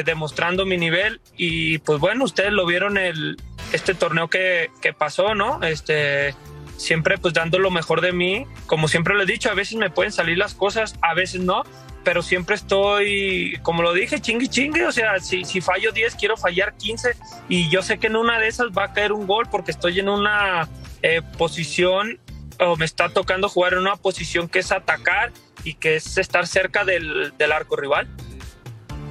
demostrando 0.04 0.66
mi 0.66 0.76
nivel 0.76 1.22
y 1.38 1.78
pues 1.78 2.00
bueno, 2.00 2.24
ustedes 2.24 2.52
lo 2.52 2.66
vieron 2.66 2.98
el, 2.98 3.38
este 3.72 3.94
torneo 3.94 4.28
que, 4.28 4.70
que 4.82 4.92
pasó, 4.92 5.34
¿no? 5.34 5.62
Este, 5.62 6.34
siempre 6.80 7.18
pues 7.18 7.34
dando 7.34 7.58
lo 7.58 7.70
mejor 7.70 8.00
de 8.00 8.12
mí, 8.12 8.46
como 8.66 8.88
siempre 8.88 9.14
lo 9.14 9.22
he 9.22 9.26
dicho, 9.26 9.50
a 9.50 9.54
veces 9.54 9.76
me 9.76 9.90
pueden 9.90 10.12
salir 10.12 10.38
las 10.38 10.54
cosas, 10.54 10.96
a 11.02 11.14
veces 11.14 11.40
no, 11.42 11.62
pero 12.04 12.22
siempre 12.22 12.54
estoy, 12.54 13.58
como 13.62 13.82
lo 13.82 13.92
dije, 13.92 14.20
chingue 14.20 14.48
chingue, 14.48 14.86
o 14.86 14.92
sea, 14.92 15.20
si, 15.20 15.44
si 15.44 15.60
fallo 15.60 15.92
10, 15.92 16.14
quiero 16.14 16.36
fallar 16.36 16.74
15 16.76 17.16
y 17.48 17.68
yo 17.70 17.82
sé 17.82 17.98
que 17.98 18.06
en 18.06 18.16
una 18.16 18.38
de 18.38 18.48
esas 18.48 18.68
va 18.76 18.84
a 18.84 18.92
caer 18.92 19.12
un 19.12 19.26
gol 19.26 19.46
porque 19.50 19.70
estoy 19.70 20.00
en 20.00 20.08
una 20.08 20.68
eh, 21.02 21.22
posición 21.38 22.18
o 22.58 22.76
me 22.76 22.84
está 22.84 23.08
tocando 23.08 23.48
jugar 23.48 23.74
en 23.74 23.80
una 23.80 23.96
posición 23.96 24.48
que 24.48 24.60
es 24.60 24.72
atacar 24.72 25.32
y 25.64 25.74
que 25.74 25.96
es 25.96 26.18
estar 26.18 26.46
cerca 26.46 26.84
del, 26.84 27.32
del 27.36 27.52
arco 27.52 27.76
rival. 27.76 28.08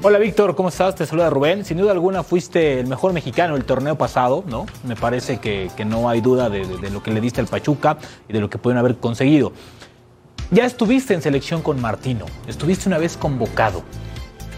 Hola 0.01 0.17
Víctor, 0.17 0.55
¿cómo 0.55 0.69
estás? 0.69 0.95
Te 0.95 1.05
saluda 1.05 1.29
Rubén. 1.29 1.65
Sin 1.65 1.77
duda 1.77 1.91
alguna 1.91 2.23
fuiste 2.23 2.79
el 2.79 2.87
mejor 2.87 3.11
mexicano 3.11 3.57
el 3.57 3.65
torneo 3.65 3.97
pasado, 3.97 4.45
¿no? 4.47 4.65
Me 4.85 4.95
parece 4.95 5.39
que, 5.39 5.69
que 5.75 5.83
no 5.83 6.07
hay 6.07 6.21
duda 6.21 6.49
de, 6.49 6.63
lo 6.89 7.03
que 7.03 7.11
le 7.11 7.19
diste 7.19 7.41
al 7.41 7.47
Pachuca 7.47 7.97
y 8.29 8.31
de 8.31 8.39
lo 8.39 8.49
que 8.49 8.57
pueden 8.57 8.77
haber 8.77 8.95
conseguido. 8.95 9.51
Ya 10.51 10.65
estuviste 10.65 11.13
en 11.13 11.21
selección 11.21 11.61
con 11.61 11.79
Martino, 11.79 12.25
estuviste 12.47 12.89
una 12.89 12.97
vez 12.97 13.17
convocado. 13.17 13.83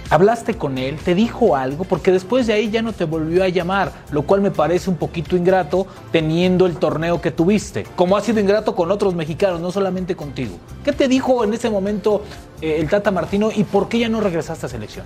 ¿Hablaste 0.10 0.54
con 0.54 0.78
él? 0.78 0.98
¿Te 0.98 1.16
dijo 1.16 1.58
algo? 1.58 1.84
Porque 1.84 2.14
después 2.14 2.48
de 2.48 2.54
ahí 2.54 2.70
ya 2.70 2.82
no 2.82 2.94
te 2.94 3.04
volvió 3.04 3.44
a 3.44 3.50
llamar, 3.50 3.92
lo 4.12 4.22
cual 4.22 4.40
me 4.40 4.52
parece 4.52 4.90
un 4.90 4.96
poquito 4.96 5.36
ingrato 5.36 5.88
teniendo 6.14 6.66
el 6.66 6.78
torneo 6.78 7.22
que 7.22 7.32
tuviste, 7.32 7.84
como 7.98 8.16
ha 8.16 8.22
sido 8.22 8.40
ingrato 8.40 8.74
con 8.74 8.90
otros 8.90 9.16
mexicanos, 9.16 9.60
no 9.60 9.70
solamente 9.70 10.16
contigo. 10.16 10.58
¿Qué 10.86 10.94
te 10.94 11.10
dijo 11.10 11.44
en 11.44 11.54
ese 11.54 11.70
momento 11.70 12.24
eh, 12.62 12.78
el 12.80 12.90
Tata 12.90 13.12
Martino 13.12 13.52
y 13.54 13.66
por 13.66 13.90
qué 13.90 14.00
ya 14.00 14.10
no 14.10 14.22
regresaste 14.22 14.68
a 14.68 14.70
selección? 14.70 15.06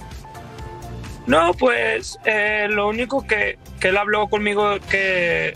No, 1.26 1.52
pues 1.56 2.20
eh, 2.26 2.68
lo 2.70 2.88
único 2.90 3.26
que, 3.26 3.58
él 3.82 3.98
habló 3.98 4.28
conmigo 4.28 4.78
que 4.90 5.56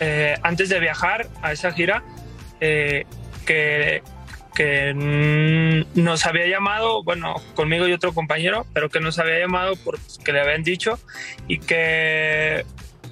eh, 0.00 0.34
antes 0.42 0.70
de 0.70 0.80
viajar 0.80 1.28
a 1.42 1.52
esa 1.52 1.70
gira, 1.72 2.02
que 2.60 4.02
que 4.54 5.84
nos 5.94 6.26
había 6.26 6.46
llamado, 6.46 7.02
bueno, 7.02 7.34
conmigo 7.54 7.88
y 7.88 7.92
otro 7.92 8.12
compañero, 8.12 8.66
pero 8.72 8.88
que 8.88 9.00
nos 9.00 9.18
había 9.18 9.38
llamado 9.38 9.74
porque 9.84 10.32
le 10.32 10.40
habían 10.40 10.62
dicho 10.62 10.98
y 11.48 11.58
que 11.58 12.64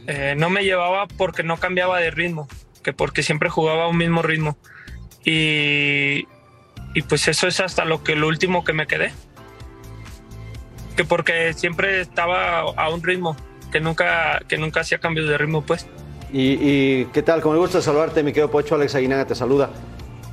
eh, 0.07 0.35
no 0.37 0.51
me 0.51 0.65
llevaba 0.65 1.07
porque 1.07 1.43
no 1.43 1.57
cambiaba 1.57 1.99
de 1.99 2.11
ritmo, 2.11 2.49
que 2.83 2.93
porque 2.93 3.23
siempre 3.23 3.49
jugaba 3.49 3.85
a 3.85 3.89
un 3.89 3.97
mismo 3.97 4.23
ritmo. 4.23 4.57
Y, 5.25 6.27
y 6.95 7.03
pues 7.09 7.29
eso 7.29 7.47
es 7.47 7.61
hasta 7.61 7.85
lo 7.85 8.03
que 8.03 8.17
lo 8.17 8.29
último 8.29 8.65
que 8.65 8.73
me 8.73 8.87
quedé. 8.87 9.13
Que 10.97 11.05
porque 11.05 11.53
siempre 11.55 12.01
estaba 12.01 12.61
a 12.61 12.89
un 12.91 13.03
ritmo, 13.03 13.37
que 13.73 13.81
nunca, 13.81 14.41
que 14.49 14.59
nunca 14.59 14.81
hacía 14.81 14.99
cambios 14.99 15.29
de 15.29 15.39
ritmo, 15.39 15.63
pues. 15.63 15.87
¿Y, 16.33 16.57
y 16.61 17.05
qué 17.07 17.23
tal? 17.23 17.41
Como 17.41 17.55
me 17.55 17.61
gusta 17.61 17.83
saludarte, 17.83 18.23
mi 18.23 18.33
querido 18.33 18.51
Pocho, 18.51 18.75
Alex 18.75 18.95
Aguinaga 18.95 19.27
te 19.27 19.35
saluda. 19.35 19.71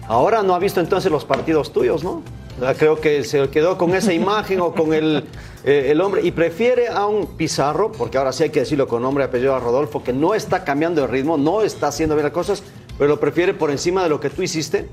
Ahora 0.10 0.42
no 0.42 0.56
ha 0.56 0.60
visto 0.60 0.80
entonces 0.80 1.12
los 1.12 1.24
partidos 1.24 1.72
tuyos, 1.72 2.04
¿no? 2.04 2.24
Creo 2.80 3.00
que 3.00 3.24
se 3.24 3.48
quedó 3.52 3.78
con 3.78 3.94
esa 3.94 4.12
imagen 4.12 4.60
o 4.60 4.74
con 4.74 4.92
el, 4.92 5.24
eh, 5.64 5.90
el 5.92 6.02
hombre 6.02 6.24
y 6.24 6.32
prefiere 6.32 6.88
a 6.88 7.06
un 7.06 7.38
Pizarro, 7.38 7.92
porque 7.92 8.18
ahora 8.18 8.34
sí 8.34 8.42
hay 8.42 8.50
que 8.50 8.62
decirlo 8.62 8.88
con 8.88 9.04
nombre 9.04 9.24
y 9.24 9.28
apellido 9.28 9.54
a 9.54 9.60
Rodolfo, 9.60 10.04
que 10.04 10.12
no 10.12 10.34
está 10.34 10.64
cambiando 10.64 11.02
de 11.02 11.08
ritmo, 11.08 11.38
no 11.38 11.62
está 11.62 11.90
haciendo 11.90 12.16
bien 12.16 12.24
las 12.24 12.34
cosas, 12.34 12.64
pero 12.98 13.08
lo 13.08 13.20
prefiere 13.20 13.54
por 13.54 13.70
encima 13.70 14.02
de 14.02 14.10
lo 14.10 14.20
que 14.20 14.32
tú 14.32 14.42
hiciste. 14.42 14.90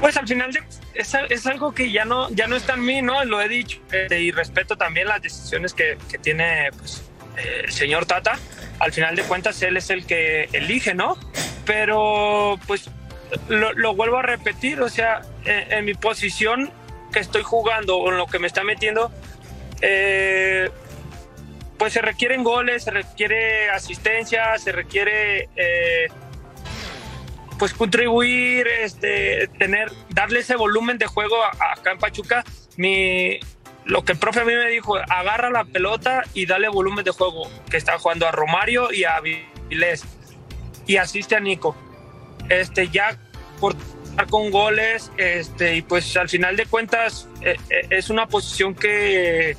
Pues 0.00 0.16
al 0.16 0.28
final 0.28 0.50
es, 0.94 1.12
es, 1.28 1.46
algo 1.48 1.72
que 1.72 1.90
ya 1.90 2.04
no, 2.04 2.30
ya 2.30 2.46
no 2.46 2.54
está 2.54 2.74
en 2.74 2.84
mí, 2.84 3.02
¿no? 3.02 3.24
Lo 3.24 3.42
he 3.42 3.48
dicho 3.48 3.80
este, 3.90 4.22
y 4.22 4.30
respeto 4.30 4.76
también 4.76 5.08
las 5.08 5.20
decisiones 5.20 5.74
que, 5.74 5.98
que 6.08 6.18
tiene 6.18 6.70
pues, 6.78 7.02
el 7.36 7.72
señor 7.72 8.06
Tata 8.06 8.38
al 8.78 8.92
final 8.92 9.16
de 9.16 9.22
cuentas 9.22 9.60
él 9.62 9.76
es 9.76 9.90
el 9.90 10.06
que 10.06 10.48
elige, 10.52 10.94
¿no? 10.94 11.16
Pero 11.64 12.58
pues 12.66 12.90
lo, 13.48 13.94
vuelvo 13.94 14.18
a 14.18 14.22
repetir, 14.22 14.80
o 14.80 14.88
sea, 14.88 15.22
en, 15.44 15.84
mi 15.84 15.94
posición 15.94 16.70
que 17.12 17.20
estoy 17.20 17.42
jugando 17.42 17.96
o 17.96 18.10
en 18.10 18.18
lo 18.18 18.26
que 18.26 18.38
me 18.38 18.46
está 18.46 18.62
metiendo, 18.64 19.10
eh, 19.80 20.70
pues 21.78 21.92
se 21.92 22.02
requieren 22.02 22.44
goles, 22.44 22.84
se 22.84 22.90
requiere 22.90 23.70
asistencia, 23.70 24.58
se 24.58 24.72
requiere 24.72 25.48
eh, 25.56 26.08
pues 27.58 27.74
contribuir, 27.74 28.66
este, 28.68 29.48
tener, 29.58 29.90
darle 30.10 30.40
ese 30.40 30.56
volumen 30.56 30.98
de 30.98 31.06
juego 31.06 31.36
acá 31.44 31.92
en 31.92 31.98
Pachuca. 31.98 32.44
Mi, 32.76 33.40
lo 33.86 34.04
que 34.04 34.12
el 34.12 34.18
profe 34.18 34.40
a 34.40 34.44
mí 34.44 34.52
me 34.54 34.68
dijo, 34.68 34.96
agarra 34.96 35.48
la 35.48 35.64
pelota 35.64 36.22
y 36.34 36.46
dale 36.46 36.68
volumen 36.68 37.04
de 37.04 37.12
juego, 37.12 37.48
que 37.70 37.76
está 37.76 37.98
jugando 37.98 38.26
a 38.26 38.32
Romario 38.32 38.92
y 38.92 39.04
a 39.04 39.20
Vilés. 39.20 40.04
Y 40.86 40.96
asiste 40.96 41.36
a 41.36 41.40
Nico. 41.40 41.76
Este, 42.48 42.88
ya 42.88 43.18
por 43.60 43.74
con 44.30 44.50
goles, 44.50 45.12
este, 45.18 45.76
y 45.76 45.82
pues 45.82 46.16
al 46.16 46.28
final 46.28 46.56
de 46.56 46.64
cuentas 46.64 47.28
eh, 47.42 47.56
eh, 47.68 47.86
es 47.90 48.08
una 48.08 48.26
posición 48.26 48.74
que, 48.74 49.56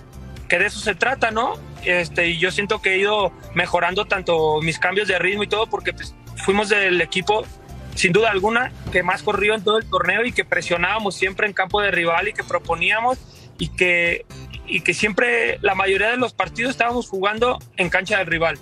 que 0.49 0.57
de 0.57 0.65
eso 0.65 0.79
se 0.79 0.95
trata, 0.95 1.29
¿no? 1.29 1.53
Este, 1.85 2.27
y 2.29 2.39
yo 2.39 2.49
siento 2.49 2.81
que 2.81 2.93
he 2.93 2.97
ido 2.97 3.31
mejorando 3.53 4.05
tanto 4.05 4.59
mis 4.61 4.79
cambios 4.79 5.07
de 5.07 5.19
ritmo 5.19 5.43
y 5.43 5.47
todo, 5.47 5.67
porque 5.67 5.93
pues, 5.93 6.15
fuimos 6.43 6.69
del 6.69 6.99
equipo, 7.01 7.45
sin 7.93 8.13
duda 8.13 8.31
alguna, 8.31 8.71
que 8.91 9.03
más 9.03 9.21
corrió 9.21 9.53
en 9.53 9.63
todo 9.63 9.77
el 9.77 9.87
torneo 9.87 10.25
y 10.25 10.31
que 10.31 10.43
presionábamos 10.43 11.15
siempre 11.15 11.45
en 11.45 11.53
campo 11.53 11.79
de 11.79 11.91
rival 11.91 12.27
y 12.27 12.33
que 12.33 12.43
proponíamos 12.43 13.19
y 13.57 13.69
que, 13.69 14.25
y 14.65 14.81
que 14.81 14.93
siempre 14.93 15.59
la 15.61 15.75
mayoría 15.75 16.09
de 16.09 16.17
los 16.17 16.33
partidos 16.33 16.71
estábamos 16.71 17.09
jugando 17.09 17.59
en 17.77 17.89
cancha 17.89 18.17
del 18.17 18.27
rival. 18.27 18.57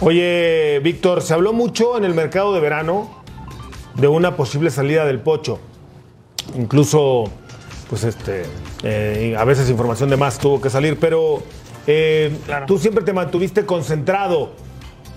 Oye, 0.00 0.80
Víctor, 0.82 1.20
se 1.20 1.34
habló 1.34 1.52
mucho 1.52 1.98
en 1.98 2.04
el 2.04 2.14
mercado 2.14 2.54
de 2.54 2.60
verano 2.60 3.22
de 3.96 4.08
una 4.08 4.36
posible 4.36 4.70
salida 4.70 5.04
del 5.04 5.20
Pocho. 5.20 5.60
Incluso, 6.56 7.24
pues 7.88 8.04
este, 8.04 8.44
eh, 8.82 9.34
a 9.38 9.44
veces 9.44 9.68
información 9.68 10.08
de 10.08 10.16
más 10.16 10.38
tuvo 10.38 10.60
que 10.60 10.70
salir, 10.70 10.98
pero 10.98 11.42
eh, 11.86 12.34
tú 12.66 12.78
siempre 12.78 13.04
te 13.04 13.12
mantuviste 13.12 13.66
concentrado 13.66 14.52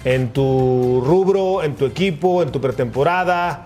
en 0.03 0.33
tu 0.33 1.01
rubro, 1.05 1.63
en 1.63 1.75
tu 1.75 1.85
equipo, 1.85 2.43
en 2.43 2.51
tu 2.51 2.59
pretemporada. 2.59 3.65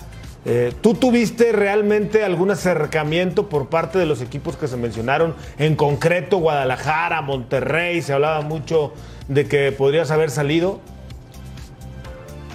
Eh, 0.50 0.74
¿Tú 0.80 0.94
tuviste 0.94 1.52
realmente 1.52 2.24
algún 2.24 2.52
acercamiento 2.52 3.50
por 3.50 3.68
parte 3.68 4.00
de 4.00 4.06
los 4.06 4.22
equipos 4.22 4.56
que 4.56 4.70
se 4.70 4.78
mencionaron? 4.78 5.36
En 5.58 5.76
concreto, 5.76 6.38
Guadalajara, 6.38 7.22
Monterrey, 7.22 8.02
se 8.02 8.14
hablaba 8.14 8.40
mucho 8.40 8.94
de 9.28 9.46
que 9.46 9.74
podrías 9.74 10.10
haber 10.10 10.32
salido. 10.32 10.80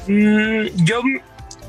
Mm, 0.07 0.69
yo 0.85 1.03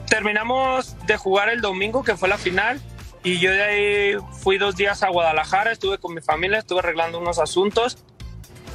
terminamos 0.08 0.96
de 1.08 1.18
jugar 1.18 1.50
el 1.50 1.60
domingo, 1.60 2.06
que 2.06 2.16
fue 2.16 2.30
la 2.30 2.38
final, 2.38 2.80
y 3.22 3.40
yo 3.40 3.52
de 3.52 3.62
ahí 3.62 4.16
fui 4.40 4.58
dos 4.58 4.78
días 4.78 5.04
a 5.04 5.10
Guadalajara, 5.10 5.74
estuve 5.74 5.98
con 5.98 6.14
mi 6.14 6.22
familia, 6.22 6.60
estuve 6.60 6.80
arreglando 6.80 7.20
unos 7.20 7.38
asuntos. 7.38 7.98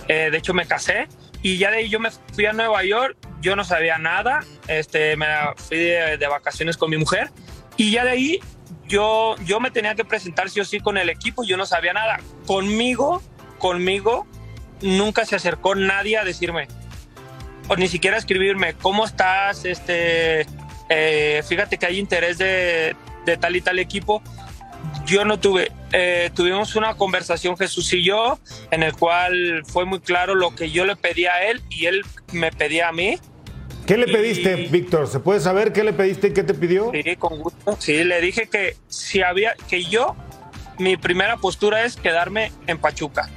Eh, 0.07 0.29
de 0.31 0.37
hecho, 0.37 0.53
me 0.53 0.67
casé 0.67 1.09
y 1.43 1.59
ya 1.59 1.71
de 1.71 1.79
ahí 1.79 1.89
yo 1.89 2.01
me 2.01 2.11
fui 2.11 2.47
a 2.47 2.53
Nueva 2.53 2.85
York, 2.85 3.17
yo 3.41 3.55
no 3.55 3.65
sabía 3.65 3.99
nada, 3.99 4.41
este, 4.67 5.17
me 5.17 5.27
fui 5.57 5.79
de, 5.79 6.27
vacaciones 6.29 6.77
con 6.77 6.91
mi 6.91 6.97
mujer 6.97 7.31
y 7.77 7.93
ya 7.93 8.05
de 8.05 8.11
ahí 8.11 8.41
yo, 8.87 9.37
yo 9.45 9.61
me 9.61 9.71
tenía 9.71 9.95
que 9.95 10.05
presentar 10.05 10.51
sí 10.51 10.61
o 10.61 10.65
sí 10.65 10.81
con 10.81 10.97
el 10.99 11.09
equipo, 11.09 11.45
yo 11.45 11.57
no 11.57 11.67
sabía 11.67 11.93
nada. 11.93 12.21
Conmigo, 12.47 13.23
conmigo, 13.59 14.27
nunca 14.81 15.25
se 15.27 15.37
acercó 15.37 15.75
nadie 15.75 16.17
a 16.17 16.25
decirme, 16.25 16.69
o 17.69 17.77
ni 17.77 17.87
siquiera 17.87 18.17
a 18.17 18.19
escribirme, 18.19 18.75
¿cómo 18.75 19.05
estás? 19.05 19.65
Este, 19.65 20.47
eh, 20.89 21.43
fíjate 21.47 21.79
que 21.79 21.87
hay 21.87 21.99
interés 21.99 22.39
de, 22.39 22.97
de 23.27 23.37
tal 23.37 23.55
y 23.57 23.61
tal 23.61 23.79
equipo 23.79 24.23
yo 25.09 25.25
no 25.25 25.41
tuve. 25.41 25.73
Eh, 25.93 26.31
tuvimos 26.35 26.77
una 26.77 26.95
conversación 26.95 27.57
Jesús 27.57 27.93
y 27.95 28.05
yo, 28.05 28.39
en 28.71 28.83
el 28.83 28.93
cual 28.93 29.63
fue 29.67 29.85
muy 29.85 30.01
claro 30.01 30.35
lo 30.35 30.55
que 30.55 30.71
yo 30.71 30.85
le 30.85 30.95
pedía 30.95 31.33
a 31.33 31.45
él 31.45 31.63
y 31.71 31.87
él 31.87 32.03
me 32.33 32.53
pedía 32.53 32.89
a 32.89 32.93
mí. 32.93 33.19
¿Qué 33.87 33.97
le 33.97 34.07
pediste, 34.07 34.55
Víctor? 34.71 35.09
¿Se 35.09 35.19
puede 35.19 35.41
saber 35.41 35.73
qué 35.73 35.83
le 35.83 35.95
pediste 35.95 36.29
y 36.29 36.33
qué 36.35 36.43
te 36.43 36.53
pidió? 36.53 36.93
Sí, 36.93 37.17
con 37.17 37.39
gusto. 37.39 37.77
Sí, 37.81 38.05
le 38.05 38.21
dije 38.21 38.47
que 38.47 38.77
si 38.89 39.23
había, 39.23 39.55
que 39.69 39.83
yo, 39.85 40.15
mi 40.79 40.99
primera 40.99 41.39
postura 41.39 41.85
es 41.85 41.97
quedarme 41.97 42.53
en 42.67 42.77
Pachuca, 42.77 43.31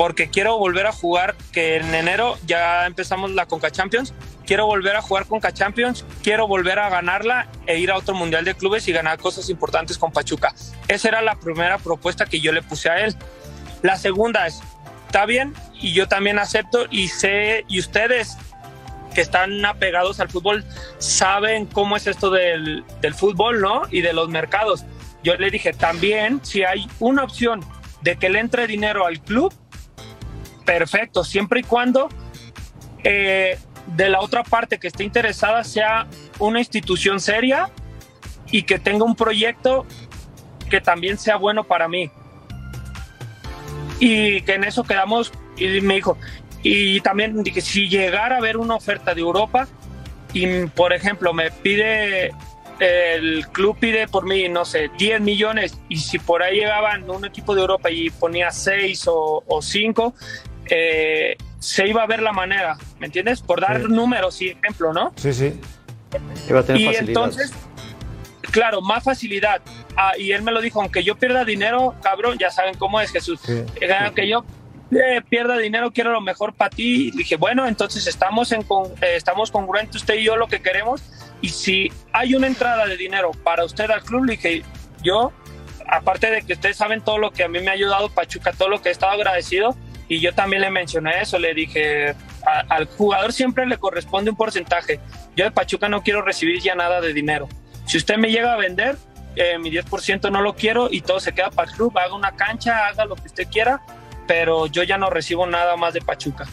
porque 0.00 0.30
quiero 0.30 0.56
volver 0.56 0.86
a 0.86 0.92
jugar, 0.92 1.36
que 1.52 1.76
en 1.76 1.94
enero 1.94 2.38
ya 2.46 2.86
empezamos 2.86 3.32
la 3.32 3.44
Conca 3.44 3.70
Champions, 3.70 4.14
quiero 4.46 4.64
volver 4.64 4.96
a 4.96 5.02
jugar 5.02 5.26
con 5.26 5.40
K-Champions, 5.40 6.06
quiero 6.22 6.48
volver 6.48 6.78
a 6.78 6.88
ganarla 6.88 7.48
e 7.66 7.78
ir 7.78 7.90
a 7.90 7.98
otro 7.98 8.14
Mundial 8.14 8.46
de 8.46 8.54
Clubes 8.54 8.88
y 8.88 8.92
ganar 8.92 9.18
cosas 9.18 9.50
importantes 9.50 9.98
con 9.98 10.10
Pachuca. 10.10 10.54
Esa 10.88 11.08
era 11.08 11.20
la 11.20 11.38
primera 11.38 11.76
propuesta 11.76 12.24
que 12.24 12.40
yo 12.40 12.50
le 12.50 12.62
puse 12.62 12.88
a 12.88 13.04
él. 13.04 13.14
La 13.82 13.98
segunda 13.98 14.46
es, 14.46 14.62
está 15.04 15.26
bien, 15.26 15.52
y 15.74 15.92
yo 15.92 16.08
también 16.08 16.38
acepto 16.38 16.86
y 16.90 17.08
sé, 17.08 17.66
y 17.68 17.78
ustedes 17.78 18.38
que 19.14 19.20
están 19.20 19.62
apegados 19.66 20.18
al 20.18 20.30
fútbol 20.30 20.64
saben 20.96 21.66
cómo 21.66 21.98
es 21.98 22.06
esto 22.06 22.30
del, 22.30 22.84
del 23.02 23.12
fútbol, 23.12 23.60
¿no? 23.60 23.82
Y 23.90 24.00
de 24.00 24.14
los 24.14 24.30
mercados. 24.30 24.86
Yo 25.22 25.34
le 25.34 25.50
dije, 25.50 25.74
también, 25.74 26.40
si 26.42 26.64
hay 26.64 26.88
una 27.00 27.22
opción 27.22 27.62
de 28.00 28.16
que 28.16 28.30
le 28.30 28.40
entre 28.40 28.66
dinero 28.66 29.04
al 29.04 29.20
club, 29.20 29.52
perfecto, 30.64 31.24
siempre 31.24 31.60
y 31.60 31.62
cuando 31.62 32.08
eh, 33.04 33.58
de 33.86 34.08
la 34.08 34.20
otra 34.20 34.42
parte 34.44 34.78
que 34.78 34.88
esté 34.88 35.04
interesada 35.04 35.64
sea 35.64 36.06
una 36.38 36.58
institución 36.58 37.20
seria 37.20 37.70
y 38.50 38.62
que 38.62 38.78
tenga 38.78 39.04
un 39.04 39.16
proyecto 39.16 39.86
que 40.68 40.80
también 40.80 41.18
sea 41.18 41.36
bueno 41.36 41.64
para 41.64 41.88
mí. 41.88 42.10
Y 43.98 44.42
que 44.42 44.54
en 44.54 44.64
eso 44.64 44.84
quedamos, 44.84 45.32
y 45.56 45.80
me 45.80 45.96
dijo, 45.96 46.16
y 46.62 47.00
también 47.00 47.42
dije, 47.42 47.60
si 47.60 47.88
llegara 47.88 48.36
a 48.36 48.38
haber 48.38 48.56
una 48.56 48.76
oferta 48.76 49.14
de 49.14 49.20
Europa 49.20 49.68
y, 50.32 50.66
por 50.66 50.92
ejemplo, 50.92 51.34
me 51.34 51.50
pide, 51.50 52.32
el 52.78 53.46
club 53.48 53.76
pide 53.78 54.08
por 54.08 54.26
mí, 54.26 54.48
no 54.48 54.64
sé, 54.64 54.90
10 54.96 55.20
millones, 55.20 55.78
y 55.88 55.96
si 55.96 56.18
por 56.18 56.42
ahí 56.42 56.60
llegaban 56.60 57.10
un 57.10 57.24
equipo 57.24 57.54
de 57.54 57.62
Europa 57.62 57.90
y 57.90 58.10
ponía 58.10 58.50
6 58.50 59.04
o 59.06 59.60
5, 59.60 60.14
eh, 60.70 61.36
se 61.58 61.86
iba 61.86 62.02
a 62.02 62.06
ver 62.06 62.22
la 62.22 62.32
manera, 62.32 62.76
¿me 62.98 63.06
entiendes? 63.06 63.42
Por 63.42 63.60
dar 63.60 63.80
números 63.88 64.40
y 64.40 64.48
ejemplo, 64.50 64.92
¿no? 64.92 65.12
Sí, 65.16 65.32
sí. 65.32 65.60
y 66.78 66.84
entonces, 67.10 67.52
claro, 68.50 68.80
más 68.80 69.04
facilidad. 69.04 69.60
Ah, 69.96 70.12
y 70.18 70.32
él 70.32 70.42
me 70.42 70.52
lo 70.52 70.60
dijo, 70.60 70.80
aunque 70.80 71.02
yo 71.04 71.16
pierda 71.16 71.44
dinero, 71.44 71.94
cabrón, 72.02 72.38
ya 72.38 72.50
saben 72.50 72.74
cómo 72.76 73.00
es 73.00 73.10
Jesús. 73.10 73.40
Eh, 73.48 73.66
aunque 74.04 74.26
yo 74.28 74.44
eh, 74.92 75.20
pierda 75.28 75.56
dinero, 75.58 75.92
quiero 75.92 76.12
lo 76.12 76.20
mejor 76.20 76.54
para 76.54 76.70
ti. 76.70 77.08
Y 77.08 77.16
dije, 77.16 77.36
bueno, 77.36 77.66
entonces 77.68 78.06
estamos, 78.06 78.52
en 78.52 78.62
con- 78.62 78.92
eh, 79.02 79.14
estamos 79.16 79.50
congruentes 79.50 79.96
usted 79.96 80.14
y 80.14 80.24
yo 80.24 80.36
lo 80.36 80.48
que 80.48 80.60
queremos. 80.62 81.02
Y 81.42 81.50
si 81.50 81.92
hay 82.12 82.34
una 82.34 82.46
entrada 82.46 82.86
de 82.86 82.96
dinero 82.96 83.30
para 83.44 83.64
usted 83.64 83.90
al 83.90 84.02
club, 84.02 84.24
le 84.24 84.32
dije, 84.32 84.62
yo, 85.02 85.32
aparte 85.86 86.30
de 86.30 86.42
que 86.42 86.54
ustedes 86.54 86.76
saben 86.76 87.02
todo 87.02 87.18
lo 87.18 87.30
que 87.30 87.44
a 87.44 87.48
mí 87.48 87.60
me 87.60 87.68
ha 87.68 87.72
ayudado 87.72 88.08
Pachuca, 88.10 88.52
todo 88.52 88.68
lo 88.68 88.80
que 88.82 88.88
he 88.88 88.92
estado 88.92 89.12
agradecido, 89.12 89.76
y 90.10 90.18
yo 90.20 90.34
también 90.34 90.60
le 90.60 90.70
mencioné 90.70 91.22
eso, 91.22 91.38
le 91.38 91.54
dije, 91.54 92.10
a- 92.44 92.64
al 92.68 92.86
jugador 92.86 93.32
siempre 93.32 93.64
le 93.64 93.78
corresponde 93.78 94.30
un 94.32 94.36
porcentaje. 94.36 94.98
Yo 95.36 95.44
de 95.44 95.52
Pachuca 95.52 95.88
no 95.88 96.02
quiero 96.02 96.20
recibir 96.20 96.60
ya 96.60 96.74
nada 96.74 97.00
de 97.00 97.14
dinero. 97.14 97.48
Si 97.86 97.96
usted 97.96 98.16
me 98.16 98.30
llega 98.30 98.52
a 98.52 98.56
vender, 98.56 98.96
eh, 99.36 99.56
mi 99.58 99.70
10% 99.70 100.28
no 100.30 100.42
lo 100.42 100.54
quiero 100.56 100.88
y 100.90 101.00
todo 101.02 101.20
se 101.20 101.32
queda 101.32 101.50
para 101.50 101.70
el 101.70 101.76
club, 101.76 101.96
haga 101.96 102.12
una 102.14 102.32
cancha, 102.34 102.88
haga 102.88 103.04
lo 103.04 103.14
que 103.14 103.28
usted 103.28 103.46
quiera, 103.48 103.82
pero 104.26 104.66
yo 104.66 104.82
ya 104.82 104.98
no 104.98 105.10
recibo 105.10 105.46
nada 105.46 105.76
más 105.76 105.94
de 105.94 106.00
Pachuca. 106.00 106.44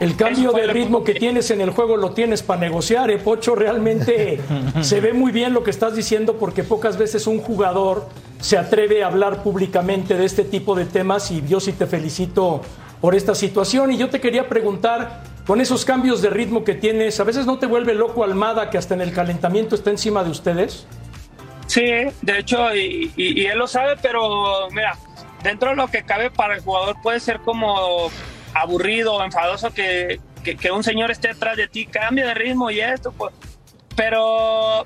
El 0.00 0.16
cambio 0.16 0.52
de 0.52 0.66
ritmo 0.66 1.04
que 1.04 1.14
tienes 1.14 1.50
en 1.50 1.60
el 1.60 1.70
juego 1.70 1.96
lo 1.98 2.12
tienes 2.12 2.42
para 2.42 2.60
negociar, 2.60 3.10
¿eh, 3.10 3.18
Pocho? 3.18 3.54
Realmente 3.54 4.40
se 4.80 5.00
ve 5.00 5.12
muy 5.12 5.30
bien 5.30 5.52
lo 5.52 5.62
que 5.62 5.70
estás 5.70 5.94
diciendo 5.94 6.36
porque 6.38 6.64
pocas 6.64 6.96
veces 6.98 7.26
un 7.26 7.38
jugador 7.38 8.08
se 8.40 8.56
atreve 8.58 9.04
a 9.04 9.06
hablar 9.08 9.42
públicamente 9.42 10.16
de 10.16 10.24
este 10.24 10.42
tipo 10.44 10.74
de 10.74 10.86
temas 10.86 11.30
y 11.30 11.46
yo 11.46 11.60
sí 11.60 11.72
te 11.72 11.86
felicito 11.86 12.62
por 13.04 13.14
esta 13.14 13.34
situación. 13.34 13.92
Y 13.92 13.98
yo 13.98 14.08
te 14.08 14.18
quería 14.18 14.48
preguntar, 14.48 15.24
con 15.46 15.60
esos 15.60 15.84
cambios 15.84 16.22
de 16.22 16.30
ritmo 16.30 16.64
que 16.64 16.72
tienes, 16.72 17.20
¿a 17.20 17.24
veces 17.24 17.44
no 17.44 17.58
te 17.58 17.66
vuelve 17.66 17.92
loco 17.92 18.24
Almada 18.24 18.70
que 18.70 18.78
hasta 18.78 18.94
en 18.94 19.02
el 19.02 19.12
calentamiento 19.12 19.74
está 19.74 19.90
encima 19.90 20.24
de 20.24 20.30
ustedes? 20.30 20.86
Sí, 21.66 21.82
de 21.82 22.38
hecho, 22.38 22.74
y, 22.74 23.12
él 23.44 23.58
lo 23.58 23.66
sabe, 23.66 23.98
pero 24.00 24.70
mira, 24.70 24.96
dentro 25.42 25.68
de 25.68 25.76
lo 25.76 25.88
que 25.88 26.02
cabe 26.02 26.30
para 26.30 26.54
el 26.54 26.62
jugador 26.62 26.96
puede 27.02 27.20
ser 27.20 27.40
como 27.40 28.10
aburrido, 28.54 29.22
enfadoso 29.22 29.70
que, 29.74 30.18
que, 30.42 30.72
un 30.72 30.82
señor 30.82 31.10
esté 31.10 31.28
atrás 31.28 31.58
de 31.58 31.68
ti, 31.68 31.84
cambia 31.84 32.28
de 32.28 32.32
ritmo 32.32 32.70
y 32.70 32.80
esto, 32.80 33.12
pues, 33.12 33.34
pero 33.94 34.82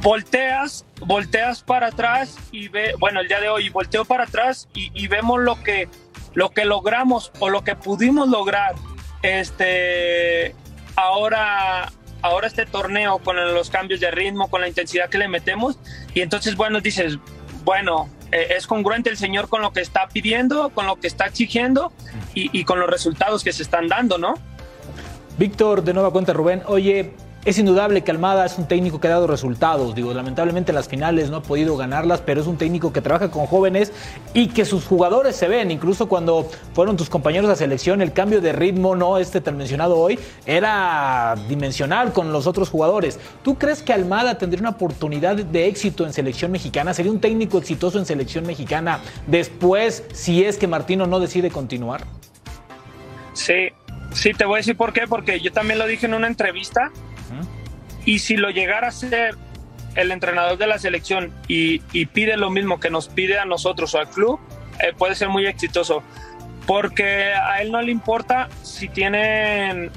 volteas, 0.00 0.86
volteas 1.00 1.62
para 1.62 1.88
atrás 1.88 2.38
y 2.52 2.68
ve, 2.68 2.94
bueno, 2.98 3.20
el 3.20 3.28
día 3.28 3.38
de 3.38 3.50
hoy 3.50 3.68
volteo 3.68 4.06
para 4.06 4.24
atrás 4.24 4.66
y 4.72 5.06
vemos 5.08 5.38
lo 5.38 5.62
que, 5.62 5.90
lo 6.34 6.50
que 6.50 6.64
logramos 6.64 7.32
o 7.38 7.48
lo 7.50 7.64
que 7.64 7.76
pudimos 7.76 8.28
lograr, 8.28 8.74
este, 9.22 10.54
ahora, 10.96 11.92
ahora 12.22 12.46
este 12.46 12.66
torneo 12.66 13.18
con 13.18 13.36
los 13.36 13.70
cambios 13.70 14.00
de 14.00 14.10
ritmo, 14.10 14.48
con 14.48 14.60
la 14.60 14.68
intensidad 14.68 15.08
que 15.08 15.18
le 15.18 15.28
metemos 15.28 15.78
y 16.14 16.20
entonces, 16.20 16.56
bueno, 16.56 16.80
dices, 16.80 17.18
bueno, 17.64 18.08
eh, 18.32 18.54
es 18.56 18.66
congruente 18.66 19.10
el 19.10 19.16
señor 19.16 19.48
con 19.48 19.62
lo 19.62 19.72
que 19.72 19.80
está 19.80 20.08
pidiendo, 20.08 20.70
con 20.70 20.86
lo 20.86 20.96
que 20.96 21.06
está 21.06 21.26
exigiendo 21.26 21.92
y, 22.34 22.56
y 22.58 22.64
con 22.64 22.80
los 22.80 22.88
resultados 22.88 23.44
que 23.44 23.52
se 23.52 23.62
están 23.62 23.88
dando, 23.88 24.18
¿no? 24.18 24.34
Víctor, 25.38 25.82
de 25.82 25.94
nueva 25.94 26.10
cuenta, 26.10 26.32
Rubén. 26.32 26.62
Oye, 26.66 27.12
es 27.44 27.58
indudable 27.58 28.02
que 28.02 28.10
Almada 28.12 28.46
es 28.46 28.56
un 28.56 28.68
técnico 28.68 29.00
que 29.00 29.08
ha 29.08 29.10
dado 29.10 29.26
resultados. 29.26 29.94
Digo, 29.94 30.14
lamentablemente 30.14 30.70
en 30.70 30.76
las 30.76 30.88
finales 30.88 31.28
no 31.28 31.38
ha 31.38 31.42
podido 31.42 31.76
ganarlas, 31.76 32.20
pero 32.20 32.40
es 32.40 32.46
un 32.46 32.56
técnico 32.56 32.92
que 32.92 33.00
trabaja 33.00 33.30
con 33.30 33.46
jóvenes 33.46 33.92
y 34.32 34.48
que 34.48 34.64
sus 34.64 34.84
jugadores 34.84 35.34
se 35.34 35.48
ven. 35.48 35.70
Incluso 35.70 36.08
cuando 36.08 36.48
fueron 36.72 36.96
tus 36.96 37.10
compañeros 37.10 37.50
a 37.50 37.56
selección, 37.56 38.00
el 38.00 38.12
cambio 38.12 38.40
de 38.40 38.52
ritmo, 38.52 38.94
no 38.94 39.18
este 39.18 39.40
tan 39.40 39.56
mencionado 39.56 39.98
hoy, 39.98 40.18
era 40.46 41.34
dimensional 41.48 42.12
con 42.12 42.32
los 42.32 42.46
otros 42.46 42.70
jugadores. 42.70 43.18
¿Tú 43.42 43.56
crees 43.56 43.82
que 43.82 43.92
Almada 43.92 44.38
tendría 44.38 44.60
una 44.60 44.70
oportunidad 44.70 45.34
de 45.34 45.66
éxito 45.66 46.06
en 46.06 46.12
selección 46.12 46.52
mexicana? 46.52 46.94
¿Sería 46.94 47.10
un 47.10 47.20
técnico 47.20 47.58
exitoso 47.58 47.98
en 47.98 48.06
selección 48.06 48.46
mexicana 48.46 49.00
después 49.26 50.04
si 50.12 50.44
es 50.44 50.58
que 50.58 50.68
Martino 50.68 51.08
no 51.08 51.18
decide 51.18 51.50
continuar? 51.50 52.04
Sí, 53.32 53.70
sí, 54.12 54.32
te 54.32 54.44
voy 54.44 54.56
a 54.56 54.58
decir 54.58 54.76
por 54.76 54.92
qué, 54.92 55.08
porque 55.08 55.40
yo 55.40 55.52
también 55.52 55.80
lo 55.80 55.86
dije 55.86 56.06
en 56.06 56.14
una 56.14 56.28
entrevista. 56.28 56.92
Y 58.04 58.18
si 58.18 58.36
lo 58.36 58.50
llegara 58.50 58.88
a 58.88 58.90
ser 58.90 59.36
el 59.94 60.10
entrenador 60.10 60.58
de 60.58 60.66
la 60.66 60.78
selección 60.78 61.32
y, 61.48 61.82
y 61.92 62.06
pide 62.06 62.36
lo 62.36 62.50
mismo 62.50 62.80
que 62.80 62.90
nos 62.90 63.08
pide 63.08 63.38
a 63.38 63.44
nosotros 63.44 63.94
o 63.94 63.98
al 63.98 64.08
club, 64.08 64.40
eh, 64.80 64.92
puede 64.96 65.14
ser 65.14 65.28
muy 65.28 65.46
exitoso. 65.46 66.02
Porque 66.66 67.32
a 67.34 67.60
él 67.62 67.72
no 67.72 67.82
le 67.82 67.90
importa 67.90 68.48
si 68.62 68.88
tienen 68.88 69.90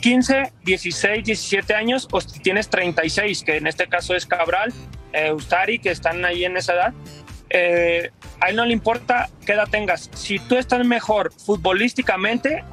15, 0.00 0.52
16, 0.64 1.24
17 1.24 1.74
años 1.74 2.08
o 2.10 2.20
si 2.20 2.40
tienes 2.40 2.68
36, 2.68 3.42
que 3.44 3.56
en 3.56 3.66
este 3.66 3.86
caso 3.86 4.14
es 4.14 4.26
Cabral, 4.26 4.72
eh, 5.12 5.32
Ustari, 5.32 5.78
que 5.78 5.90
están 5.90 6.24
ahí 6.24 6.44
en 6.44 6.56
esa 6.56 6.74
edad. 6.74 6.94
Eh, 7.50 8.10
a 8.40 8.50
él 8.50 8.56
no 8.56 8.64
le 8.66 8.72
importa 8.72 9.30
qué 9.46 9.52
edad 9.52 9.68
tengas. 9.70 10.10
Si 10.14 10.38
tú 10.40 10.56
estás 10.56 10.84
mejor 10.84 11.32
futbolísticamente, 11.32 12.64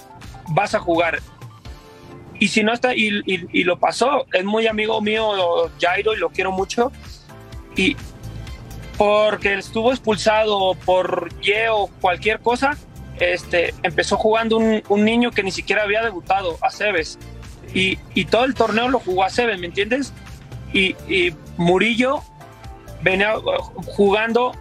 vas 0.49 0.73
a 0.73 0.79
jugar. 0.79 1.19
Y 2.41 2.47
si 2.47 2.63
no 2.63 2.73
está, 2.73 2.95
y, 2.95 3.21
y- 3.27 3.63
lo 3.65 3.77
pasó, 3.79 4.25
es 4.33 4.43
muy 4.43 4.65
amigo 4.65 4.99
mío 4.99 5.69
Jairo 5.79 6.15
y 6.15 6.17
lo 6.17 6.31
quiero 6.31 6.51
mucho. 6.51 6.91
Y 7.75 7.95
porque 8.97 9.53
estuvo 9.53 9.91
expulsado 9.91 10.73
por 10.83 11.29
Y 11.43 11.53
o 11.71 11.85
cualquier 12.01 12.39
cosa, 12.39 12.75
este, 13.19 13.75
empezó 13.83 14.17
jugando 14.17 14.57
un, 14.57 14.81
un 14.89 15.05
niño 15.05 15.29
que 15.29 15.43
ni 15.43 15.51
siquiera 15.51 15.83
había 15.83 16.01
debutado, 16.01 16.57
Aceves. 16.61 17.19
Y, 17.75 17.99
y 18.15 18.25
todo 18.25 18.45
el 18.45 18.55
torneo 18.55 18.89
lo 18.89 18.99
jugó 18.99 19.23
Aceves, 19.23 19.59
¿me 19.59 19.67
entiendes? 19.67 20.11
Y, 20.73 20.95
y 21.07 21.35
Murillo 21.57 22.23
venía 23.03 23.37
uh, 23.37 23.43
jugando, 23.85 24.53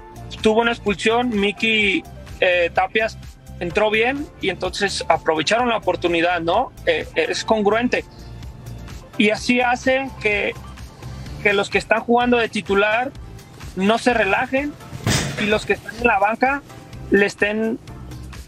tuvo 0.43 0.61
una 0.61 0.73
expulsión, 0.73 1.31
Miki 1.31 2.03
eh, 2.41 2.71
Tapias 2.75 3.17
entró 3.61 3.91
bien 3.91 4.27
y 4.41 4.49
entonces 4.49 5.05
aprovecharon 5.09 5.69
la 5.69 5.77
oportunidad, 5.77 6.41
¿no? 6.41 6.73
Eh, 6.87 7.07
es 7.15 7.45
congruente. 7.45 8.05
Y 9.19 9.31
así 9.31 9.61
hace 9.61 10.11
que, 10.21 10.55
que 11.43 11.53
los 11.53 11.71
que 11.71 11.79
están 11.79 12.01
jugando 12.01 12.39
de 12.39 12.49
titular 12.49 13.13
no 13.77 13.99
se 13.99 14.15
relajen 14.15 14.73
y 15.41 15.47
los 15.47 15.67
que 15.67 15.75
están 15.75 15.95
en 15.97 16.07
la 16.07 16.19
banca 16.19 16.63
le 17.11 17.27
estén 17.27 17.79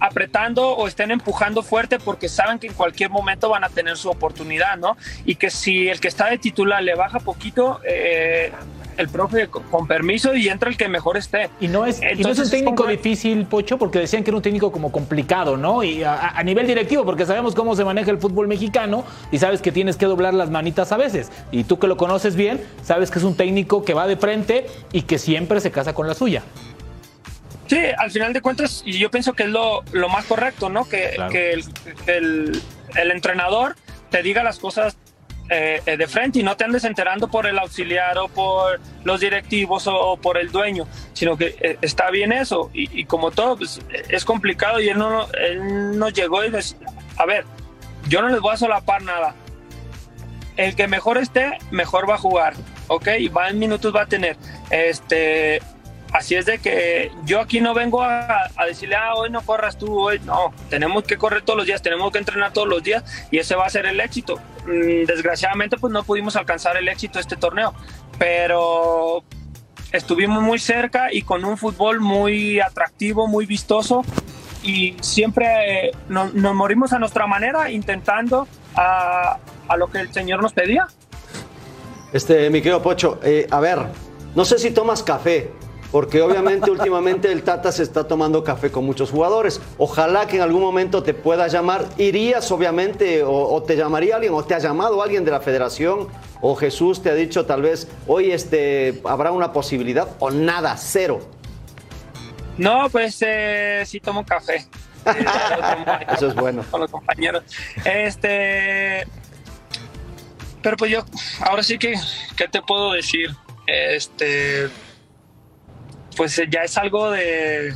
apretando 0.00 0.70
o 0.70 0.88
estén 0.88 1.12
empujando 1.12 1.62
fuerte 1.62 2.00
porque 2.00 2.28
saben 2.28 2.58
que 2.58 2.66
en 2.66 2.72
cualquier 2.72 3.10
momento 3.10 3.48
van 3.48 3.62
a 3.62 3.68
tener 3.68 3.96
su 3.96 4.10
oportunidad, 4.10 4.76
¿no? 4.76 4.96
Y 5.24 5.36
que 5.36 5.48
si 5.48 5.88
el 5.88 6.00
que 6.00 6.08
está 6.08 6.26
de 6.26 6.38
titular 6.38 6.82
le 6.82 6.96
baja 6.96 7.20
poquito, 7.20 7.80
eh, 7.86 8.50
el 9.02 9.08
profe 9.10 9.48
con, 9.48 9.62
con 9.64 9.86
permiso 9.86 10.34
y 10.34 10.48
entra 10.48 10.70
el 10.70 10.76
que 10.76 10.88
mejor 10.88 11.16
esté. 11.16 11.50
Y 11.60 11.68
no 11.68 11.84
es, 11.84 11.98
y 11.98 12.02
no 12.02 12.06
es 12.08 12.12
un 12.14 12.18
Entonces, 12.20 12.50
técnico 12.50 12.74
como- 12.76 12.90
difícil, 12.90 13.44
Pocho, 13.46 13.76
porque 13.78 13.98
decían 13.98 14.24
que 14.24 14.30
era 14.30 14.36
un 14.36 14.42
técnico 14.42 14.72
como 14.72 14.90
complicado, 14.90 15.56
¿no? 15.56 15.82
Y 15.82 16.02
a, 16.02 16.28
a 16.30 16.42
nivel 16.42 16.66
directivo, 16.66 17.04
porque 17.04 17.26
sabemos 17.26 17.54
cómo 17.54 17.76
se 17.76 17.84
maneja 17.84 18.10
el 18.10 18.18
fútbol 18.18 18.48
mexicano 18.48 19.04
y 19.30 19.38
sabes 19.38 19.60
que 19.60 19.72
tienes 19.72 19.96
que 19.96 20.06
doblar 20.06 20.32
las 20.34 20.50
manitas 20.50 20.90
a 20.92 20.96
veces. 20.96 21.30
Y 21.50 21.64
tú 21.64 21.78
que 21.78 21.86
lo 21.86 21.96
conoces 21.96 22.36
bien, 22.36 22.60
sabes 22.82 23.10
que 23.10 23.18
es 23.18 23.24
un 23.24 23.36
técnico 23.36 23.84
que 23.84 23.92
va 23.94 24.06
de 24.06 24.16
frente 24.16 24.66
y 24.92 25.02
que 25.02 25.18
siempre 25.18 25.60
se 25.60 25.70
casa 25.70 25.92
con 25.94 26.06
la 26.06 26.14
suya. 26.14 26.42
Sí, 27.66 27.78
al 27.96 28.10
final 28.10 28.32
de 28.32 28.40
cuentas, 28.42 28.82
y 28.84 28.98
yo 28.98 29.10
pienso 29.10 29.32
que 29.32 29.44
es 29.44 29.48
lo, 29.48 29.82
lo 29.92 30.08
más 30.08 30.26
correcto, 30.26 30.68
¿no? 30.68 30.86
Que, 30.88 31.12
Claro. 31.14 31.32
que 31.32 31.52
el, 31.52 31.64
el- 32.06 32.62
el 32.96 33.10
entrenador 33.10 33.76
te 34.10 34.22
diga 34.22 34.42
las 34.42 34.58
cosas 34.58 34.96
eh, 35.54 35.82
eh, 35.84 35.98
de 35.98 36.06
frente 36.06 36.38
y 36.38 36.42
no 36.42 36.56
te 36.56 36.64
andes 36.64 36.82
enterando 36.84 37.28
por 37.28 37.46
el 37.46 37.58
auxiliar 37.58 38.16
o 38.16 38.26
por 38.28 38.80
los 39.04 39.20
directivos 39.20 39.86
o, 39.86 40.16
por 40.16 40.38
el 40.38 40.50
dueño, 40.50 40.86
sino 41.12 41.36
que 41.36 41.54
eh, 41.60 41.76
está 41.82 42.10
bien 42.10 42.32
eso. 42.32 42.70
Y, 42.72 43.04
como 43.04 43.32
todo, 43.32 43.58
pues, 43.58 43.78
es 44.08 44.24
complicado 44.24 44.80
y 44.80 44.88
él 44.88 44.96
no, 44.96 45.30
él 45.32 45.98
no 45.98 46.08
llegó 46.08 46.42
y 46.42 46.50
a 47.18 47.26
ver, 47.26 47.44
yo 48.08 48.22
no 48.22 48.30
les 48.30 48.40
voy 48.40 48.54
a 48.54 48.56
solapar 48.56 49.02
nada. 49.02 49.34
El 50.56 50.74
que 50.74 50.88
mejor 50.88 51.18
esté, 51.18 51.58
mejor 51.70 52.08
va 52.08 52.14
a 52.14 52.18
jugar, 52.18 52.54
¿ok? 52.88 53.08
Y 53.18 53.28
va 53.28 53.50
en 53.50 53.58
minutos 53.58 53.94
va 53.94 54.04
a 54.04 54.06
tener. 54.06 54.38
Este, 54.70 55.60
Así 56.12 56.34
es 56.34 56.44
de 56.44 56.58
que 56.58 57.10
yo 57.24 57.40
aquí 57.40 57.62
no 57.62 57.72
vengo 57.72 58.02
a, 58.02 58.50
a 58.54 58.66
decirle, 58.66 58.96
ah, 58.96 59.14
hoy 59.14 59.30
no 59.30 59.40
corras 59.40 59.78
tú, 59.78 59.98
hoy 59.98 60.20
no. 60.26 60.52
Tenemos 60.68 61.04
que 61.04 61.16
correr 61.16 61.42
todos 61.42 61.56
los 61.56 61.66
días, 61.66 61.80
tenemos 61.80 62.12
que 62.12 62.18
entrenar 62.18 62.52
todos 62.52 62.68
los 62.68 62.82
días 62.82 63.02
y 63.30 63.38
ese 63.38 63.54
va 63.54 63.64
a 63.64 63.70
ser 63.70 63.86
el 63.86 63.98
éxito. 63.98 64.38
Mm, 64.66 65.06
Desgraciadamente, 65.06 65.76
pues 65.76 65.92
no 65.92 66.02
pudimos 66.04 66.36
alcanzar 66.36 66.76
el 66.76 66.88
éxito 66.88 67.14
de 67.14 67.22
este 67.22 67.36
torneo, 67.36 67.74
pero 68.18 69.24
estuvimos 69.92 70.42
muy 70.42 70.58
cerca 70.58 71.12
y 71.12 71.22
con 71.22 71.44
un 71.44 71.58
fútbol 71.58 72.00
muy 72.00 72.60
atractivo, 72.60 73.26
muy 73.26 73.46
vistoso 73.46 74.02
y 74.62 74.96
siempre 75.00 75.88
eh, 75.88 75.92
nos, 76.08 76.32
morimos 76.34 76.92
a 76.92 76.98
nuestra 76.98 77.26
manera 77.26 77.70
intentando 77.70 78.46
a, 78.74 79.38
a 79.68 79.76
lo 79.76 79.90
que 79.90 79.98
el 79.98 80.12
Señor 80.12 80.40
nos 80.40 80.52
pedía. 80.52 80.86
Este, 82.12 82.50
mi 82.50 82.60
querido 82.60 82.82
Pocho, 82.82 83.20
eh, 83.22 83.46
a 83.50 83.60
ver, 83.60 83.78
no 84.34 84.44
sé 84.44 84.58
si 84.58 84.70
tomas 84.70 85.02
café, 85.02 85.50
porque 85.92 86.20
obviamente 86.22 86.70
últimamente 86.72 87.30
el 87.30 87.44
Tata 87.44 87.70
se 87.70 87.84
está 87.84 88.08
tomando 88.08 88.42
café 88.42 88.72
con 88.72 88.84
muchos 88.84 89.10
jugadores. 89.10 89.60
Ojalá 89.78 90.26
que 90.26 90.36
en 90.36 90.42
algún 90.42 90.62
momento 90.62 91.04
te 91.04 91.14
pueda 91.14 91.46
llamar. 91.46 91.86
Irías 91.98 92.50
obviamente 92.50 93.22
o, 93.22 93.30
o 93.30 93.62
te 93.62 93.76
llamaría 93.76 94.16
alguien 94.16 94.34
o 94.34 94.42
te 94.42 94.54
ha 94.54 94.58
llamado 94.58 95.00
alguien 95.02 95.24
de 95.24 95.30
la 95.30 95.40
federación 95.40 96.08
o 96.42 96.56
Jesús 96.56 97.00
te 97.00 97.08
ha 97.08 97.14
dicho 97.14 97.46
tal 97.46 97.62
vez, 97.62 97.86
hoy 98.08 98.32
este, 98.32 99.00
habrá 99.04 99.30
una 99.30 99.52
posibilidad 99.52 100.08
o 100.18 100.30
nada, 100.32 100.76
cero. 100.76 101.20
No, 102.58 102.90
pues 102.90 103.18
eh, 103.24 103.84
sí 103.86 104.00
tomo 104.00 104.26
café. 104.26 104.66
Eh, 105.06 105.24
Eso 106.14 106.26
es 106.26 106.34
bueno. 106.34 106.64
Con 106.68 106.80
los 106.80 106.90
compañeros. 106.90 107.44
Este. 107.84 109.06
Pero 110.62 110.76
pues 110.76 110.90
yo, 110.90 111.04
ahora 111.40 111.62
sí 111.62 111.78
que, 111.78 111.94
¿qué 112.36 112.48
te 112.48 112.60
puedo 112.60 112.92
decir? 112.92 113.30
Este. 113.66 114.68
Pues 116.16 116.38
eh, 116.38 116.46
ya 116.50 116.62
es 116.62 116.76
algo 116.76 117.10
de. 117.10 117.74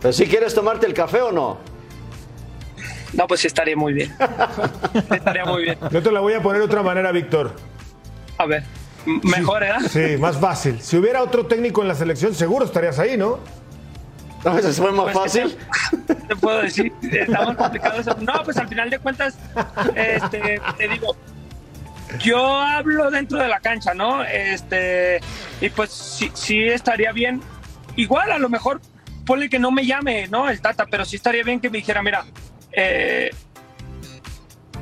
Pero 0.00 0.12
si 0.12 0.26
quieres 0.26 0.54
tomarte 0.54 0.86
el 0.86 0.94
café 0.94 1.20
o 1.22 1.32
no. 1.32 1.58
No, 3.12 3.26
pues 3.26 3.40
sí 3.40 3.48
estaría 3.48 3.76
muy 3.76 3.92
bien. 3.92 4.14
estaría 5.10 5.44
muy 5.44 5.62
bien. 5.64 5.78
Yo 5.90 6.02
te 6.02 6.12
la 6.12 6.20
voy 6.20 6.32
a 6.34 6.42
poner 6.42 6.60
de 6.60 6.66
otra 6.66 6.82
manera, 6.82 7.10
Víctor. 7.12 7.54
A 8.38 8.46
ver, 8.46 8.62
mejor, 9.24 9.62
¿eh? 9.64 9.72
Sí, 9.88 10.16
más 10.18 10.38
fácil. 10.38 10.80
Si 10.80 10.96
hubiera 10.96 11.22
otro 11.22 11.46
técnico 11.46 11.82
en 11.82 11.88
la 11.88 11.94
selección, 11.94 12.34
seguro 12.34 12.64
estarías 12.64 12.98
ahí, 12.98 13.16
¿no? 13.16 13.40
No, 14.44 14.56
eso 14.56 14.72
fue 14.82 14.92
más 14.92 15.12
Pues, 15.12 15.14
fácil. 15.16 15.58
¿qué 16.06 16.14
te 16.28 16.36
puedo 16.36 16.62
decir? 16.62 16.92
Está 17.02 17.44
más 17.44 17.56
complicado 17.56 18.00
eso. 18.00 18.16
No, 18.20 18.32
pues 18.44 18.56
al 18.56 18.68
final 18.68 18.88
de 18.88 18.98
cuentas, 18.98 19.34
este, 19.94 20.60
te 20.78 20.88
digo, 20.88 21.14
yo 22.18 22.60
hablo 22.60 23.10
dentro 23.10 23.38
de 23.38 23.48
la 23.48 23.60
cancha, 23.60 23.94
¿no? 23.94 24.22
Este, 24.24 25.20
y 25.60 25.68
pues 25.70 25.90
sí, 25.90 26.30
sí 26.34 26.62
estaría 26.64 27.12
bien. 27.12 27.42
Igual 27.96 28.32
a 28.32 28.38
lo 28.38 28.48
mejor, 28.48 28.80
ponle 29.26 29.48
que 29.48 29.58
no 29.58 29.70
me 29.70 29.86
llame, 29.86 30.28
¿no? 30.28 30.48
El 30.48 30.60
Tata, 30.60 30.86
pero 30.86 31.04
sí 31.04 31.16
estaría 31.16 31.42
bien 31.42 31.60
que 31.60 31.70
me 31.70 31.78
dijera, 31.78 32.02
mira, 32.02 32.24
eh, 32.72 33.30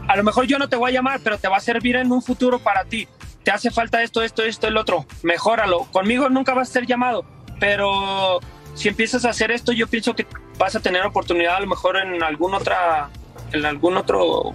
a 0.07 0.17
lo 0.17 0.25
mejor 0.25 0.47
yo 0.47 0.59
no 0.59 0.69
te 0.69 0.77
voy 0.77 0.91
a 0.91 0.95
llamar, 0.95 1.21
pero 1.23 1.39
te 1.39 1.49
va 1.49 1.59
a 1.59 1.61
servir 1.61 1.97
en 1.97 2.11
un 2.11 2.23
futuro 2.23 2.59
para 2.59 2.85
ti. 2.85 3.07
Te 3.45 3.51
hace 3.51 3.71
falta 3.71 4.03
esto, 4.03 4.23
esto, 4.23 4.43
esto, 4.43 4.67
el 4.67 4.77
otro. 4.77 5.07
Mejóralo. 5.23 5.85
Conmigo 5.93 6.29
nunca 6.29 6.55
vas 6.55 6.71
a 6.71 6.73
ser 6.73 6.87
llamado, 6.87 7.25
pero 7.61 8.41
si 8.75 8.89
empiezas 8.89 9.25
a 9.25 9.31
hacer 9.31 9.51
esto, 9.51 9.73
yo 9.73 9.87
pienso 9.87 10.15
que 10.15 10.27
vas 10.59 10.77
a 10.77 10.81
tener 10.81 11.05
oportunidad 11.05 11.57
a 11.57 11.61
lo 11.61 11.67
mejor 11.67 11.99
en 11.99 12.23
algún 12.23 12.55
otra, 12.55 13.11
en 13.53 13.65
algún 13.67 13.97
otro 13.97 14.53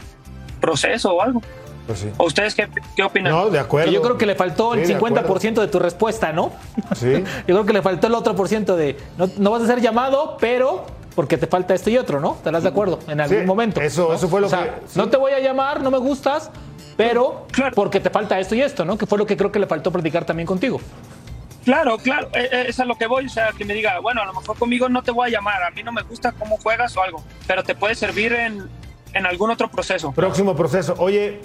proceso 0.59 1.13
o 1.13 1.21
algo. 1.21 1.41
Pues 1.88 1.99
sí. 1.99 2.09
¿O 2.17 2.25
ustedes 2.25 2.55
qué, 2.55 2.67
qué 2.95 3.03
opinan? 3.03 3.31
No, 3.34 3.49
de 3.49 3.59
acuerdo. 3.59 3.91
Yo 3.91 4.01
creo 4.01 4.17
que 4.17 4.25
le 4.25 4.36
faltó 4.36 4.73
el 4.73 4.86
Sí, 4.86 4.93
de 4.93 4.99
50% 4.99 5.53
de 5.61 5.67
tu 5.67 5.79
respuesta, 5.79 6.31
¿no? 6.31 6.51
Sí. 6.95 7.11
Yo 7.47 7.55
creo 7.55 7.65
que 7.65 7.73
le 7.73 7.81
faltó 7.81 8.07
el 8.07 8.13
otro 8.15 8.36
por 8.36 8.47
ciento 8.47 8.75
de 8.77 8.97
no, 9.17 9.27
no 9.38 9.51
vas 9.51 9.63
a 9.63 9.67
ser 9.67 9.81
llamado, 9.81 10.38
pero 10.39 10.86
porque 11.15 11.38
te 11.38 11.45
falta 11.47 11.75
esto 11.75 11.89
y 11.89 11.97
otro, 11.97 12.19
¿no? 12.19 12.36
¿Estarás 12.36 12.63
de 12.63 12.69
acuerdo? 12.69 12.99
En 13.07 13.19
algún 13.21 13.39
Sí, 13.41 13.45
momento. 13.45 13.81
eso- 13.81 14.07
¿no? 14.09 14.15
eso 14.15 14.27
fue 14.29 14.39
lo 14.41 14.47
O 14.47 14.49
sea, 14.49 14.63
que- 14.79 14.88
sí. 14.88 14.97
No 14.97 15.09
te 15.09 15.17
voy 15.17 15.34
a 15.34 15.39
llamar, 15.39 15.81
no 15.81 15.91
me 15.91 15.97
gustas, 15.97 16.49
pero 16.97 17.45
porque 17.75 17.99
te 17.99 18.09
falta 18.09 18.39
esto 18.39 18.55
y 18.55 18.61
esto, 18.61 18.86
¿no? 18.86 18.97
Que 18.97 19.05
fue 19.05 19.17
lo 19.17 19.25
que 19.25 19.36
creo 19.38 19.51
que 19.51 19.59
le 19.59 19.67
faltó 19.67 19.91
platicar 19.91 20.23
también 20.25 20.47
contigo. 20.47 20.79
Claro, 21.65 21.97
claro, 21.97 22.27
eh, 22.34 22.49
eh, 22.51 22.65
es 22.67 22.79
a 22.79 22.86
lo 22.86 22.97
que 22.97 23.07
voy, 23.07 23.25
o 23.25 23.29
sea, 23.29 23.51
que 23.57 23.63
me 23.63 23.73
diga, 23.73 23.99
bueno, 23.99 24.21
a 24.21 24.25
lo 24.25 24.34
mejor 24.34 24.57
conmigo 24.57 24.89
no 24.89 25.01
te 25.01 25.11
voy 25.11 25.29
a 25.29 25.31
llamar, 25.31 25.63
a 25.63 25.69
mí 25.71 25.81
no 25.81 25.91
me 25.93 26.01
gusta 26.01 26.34
cómo 26.34 26.57
juegas 26.57 26.95
o 26.97 27.03
algo, 27.03 27.23
pero 27.47 27.63
te 27.63 27.73
puede 27.73 27.95
servir 27.95 28.34
en, 28.34 28.67
en 29.13 29.25
algún 29.25 29.49
otro 29.49 29.69
proceso. 29.71 30.11
Próximo 30.11 30.55
proceso. 30.57 30.95
Oye, 30.97 31.39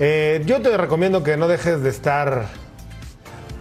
eh, 0.00 0.42
yo 0.46 0.60
te 0.62 0.76
recomiendo 0.76 1.22
que 1.22 1.36
no 1.36 1.48
dejes 1.48 1.82
de 1.82 1.90
estar, 1.90 2.46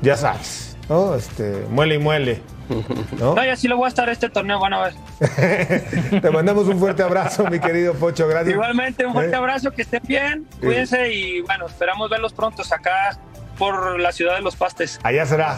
ya 0.01 0.15
sabes, 0.17 0.77
¿no? 0.89 1.15
Este, 1.15 1.65
muele 1.69 1.95
y 1.95 1.99
muele. 1.99 2.41
¿no? 3.17 3.33
No, 3.33 3.45
y 3.45 3.47
así 3.47 3.67
lo 3.69 3.77
voy 3.77 3.85
a 3.85 3.87
estar 3.87 4.09
este 4.09 4.29
torneo, 4.29 4.59
van 4.59 4.73
a 4.73 4.81
ver. 4.83 4.93
Te 6.21 6.29
mandamos 6.31 6.67
un 6.67 6.77
fuerte 6.77 7.01
abrazo, 7.01 7.45
mi 7.45 7.59
querido 7.59 7.93
Pocho. 7.93 8.27
Gracias. 8.27 8.53
Igualmente, 8.53 9.05
un 9.05 9.13
fuerte 9.13 9.31
Eh, 9.31 9.37
abrazo, 9.37 9.71
que 9.71 9.83
estén 9.83 10.01
bien, 10.05 10.45
cuídense 10.59 11.13
y 11.13 11.41
bueno, 11.41 11.67
esperamos 11.67 12.09
verlos 12.09 12.33
prontos 12.33 12.71
acá 12.73 13.17
por 13.57 13.97
la 13.99 14.11
ciudad 14.11 14.35
de 14.35 14.41
los 14.41 14.55
pastes. 14.57 14.99
Allá 15.01 15.25
será. 15.25 15.57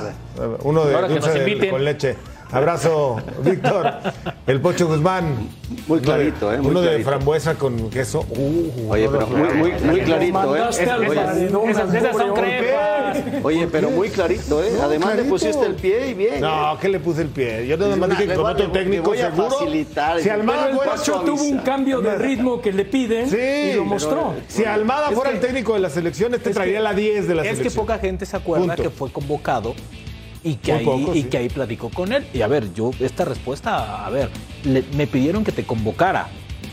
Uno 0.61 0.85
de 0.85 0.93
Ahora 0.95 1.07
que 1.07 1.15
dulce 1.15 1.29
nos 1.49 1.59
de- 1.59 1.69
con 1.69 1.83
leche. 1.83 2.15
Abrazo, 2.51 3.17
Víctor. 3.43 3.87
El 4.47 4.59
Pocho 4.59 4.87
Guzmán. 4.87 5.49
Muy 5.87 5.99
clarito, 5.99 6.51
¿eh? 6.51 6.57
Muy 6.57 6.71
uno 6.71 6.81
de 6.81 7.03
frambuesa 7.03 7.53
con 7.53 7.91
queso. 7.91 8.25
Uh, 8.27 8.89
Oye, 8.91 9.07
pero 9.07 9.27
muy, 9.27 9.49
muy, 9.53 9.71
muy 9.83 9.99
clarito, 10.01 10.55
¿eh? 10.55 10.59
Mandaste 10.59 10.89
al 10.89 10.99
Oye, 11.07 11.71
Esas, 11.71 12.15
son 12.17 12.33
crepas. 12.33 13.17
oye, 13.43 13.67
pero 13.71 13.91
muy 13.91 14.09
clarito, 14.09 14.63
¿eh? 14.63 14.71
No, 14.75 14.81
Además 14.83 15.09
clarito. 15.09 15.23
le 15.25 15.29
pusiste 15.29 15.65
el 15.67 15.75
pie 15.75 16.07
y 16.09 16.13
bien. 16.15 16.33
¿eh? 16.35 16.39
No, 16.39 16.75
que 16.81 16.89
le 16.89 16.99
puse 16.99 17.21
el 17.21 17.27
pie. 17.27 17.67
Yo 17.67 17.77
nada 17.77 17.91
Es 17.93 17.97
más 17.99 18.09
dije 18.09 18.25
que 18.27 18.33
con 18.33 18.45
otro 18.47 18.71
técnico 18.71 19.03
voy 19.03 19.19
a 19.19 19.29
seguro. 19.29 19.49
facilitar. 19.51 20.17
Si 20.17 20.23
Pero 20.23 20.35
Almada 20.35 20.59
Pero 20.63 20.69
el 20.71 20.75
fuera 20.77 20.91
Pacho 20.95 21.19
tuvo 21.21 21.43
un 21.43 21.57
cambio 21.59 22.01
de 22.01 22.15
ritmo 22.17 22.61
que 22.61 22.73
le 22.73 22.85
piden 22.85 23.29
Sí, 23.29 23.37
y 23.37 23.73
lo 23.75 23.85
mostró. 23.85 24.33
Si 24.47 24.65
Almada 24.65 25.09
Es 25.09 25.13
fuera 25.15 25.29
que- 25.29 25.35
el 25.37 25.41
técnico 25.41 25.75
de 25.75 25.81
la 25.81 25.89
selección, 25.91 26.33
este 26.33 26.49
Es 26.49 26.55
traería 26.55 26.79
la 26.79 26.93
10 26.95 27.27
de 27.27 27.35
la 27.35 27.43
Es 27.43 27.49
selección. 27.57 27.73
que 27.73 27.79
poca 27.91 27.99
gente 27.99 28.25
se 28.25 28.35
acuerda 28.35 28.65
Punto. 28.65 28.81
que 28.83 28.89
fue 28.89 29.11
convocado 29.11 29.75
y 30.43 30.55
que, 30.55 30.71
ahí, 30.73 30.85
poco, 30.85 31.13
y 31.15 31.23
sí. 31.23 31.27
que 31.29 31.37
ahí 31.37 31.49
platicó 31.49 31.89
con 31.89 32.11
él. 32.13 32.25
Y 32.33 32.41
a 32.41 32.47
ver, 32.47 32.73
yo, 32.73 32.91
esta 32.99 33.25
respuesta, 33.25 34.05
a 34.05 34.09
ver, 34.09 34.29
le- 34.63 34.83
me 34.95 35.05
pidieron 35.07 35.43
que 35.43 35.51
te 35.51 35.63
convocara. 35.65 36.27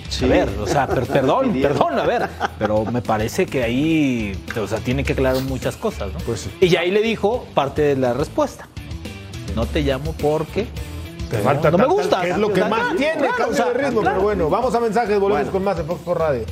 Sí. 0.09 0.25
A 0.25 0.29
ver, 0.29 0.49
o 0.61 0.67
sea, 0.67 0.87
per- 0.87 1.07
perdón, 1.07 1.53
perdón, 1.61 1.99
a 1.99 2.05
ver, 2.07 2.29
pero 2.59 2.85
me 2.85 3.03
parece 3.03 3.45
que 3.47 3.64
ahí, 3.64 4.39
o 4.61 4.67
sea, 4.69 4.79
tiene 4.79 5.03
que 5.03 5.14
aclarar 5.14 5.43
muchas 5.43 5.77
cosas, 5.77 6.12
¿no? 6.12 6.19
Pues 6.21 6.43
sí. 6.43 6.51
Y 6.67 6.77
ahí 6.77 6.91
le 6.93 7.03
dijo 7.03 7.45
parte 7.55 7.83
de 7.83 7.97
la 7.97 8.12
respuesta. 8.12 8.69
No 9.57 9.67
te 9.67 9.81
llamo 9.83 10.12
porque 10.12 10.67
Te 11.31 11.39
falta 11.39 11.71
no 11.73 11.79
me 11.79 11.87
gusta. 11.87 12.21
que 12.21 12.31
es 12.31 12.39
lo 12.39 12.49
que 12.49 12.61
Claro, 12.61 12.77
más 12.77 12.97
tiene, 12.97 13.17
claro, 13.17 13.35
cambio 13.37 13.53
o 13.53 13.57
sea, 13.57 13.73
de 13.73 13.75
ritmo. 13.85 14.01
claro. 14.03 14.17
Pero 14.17 14.23
bueno, 14.23 14.49
vamos 14.51 14.75
a 14.75 14.81
mensajes, 14.81 15.19
volvemos 15.19 15.31
Bueno. 15.39 15.51
con 15.53 15.64
más 15.64 15.77
de 15.77 15.83
Fox 15.85 16.01
por 16.03 16.19
Radio. 16.21 16.45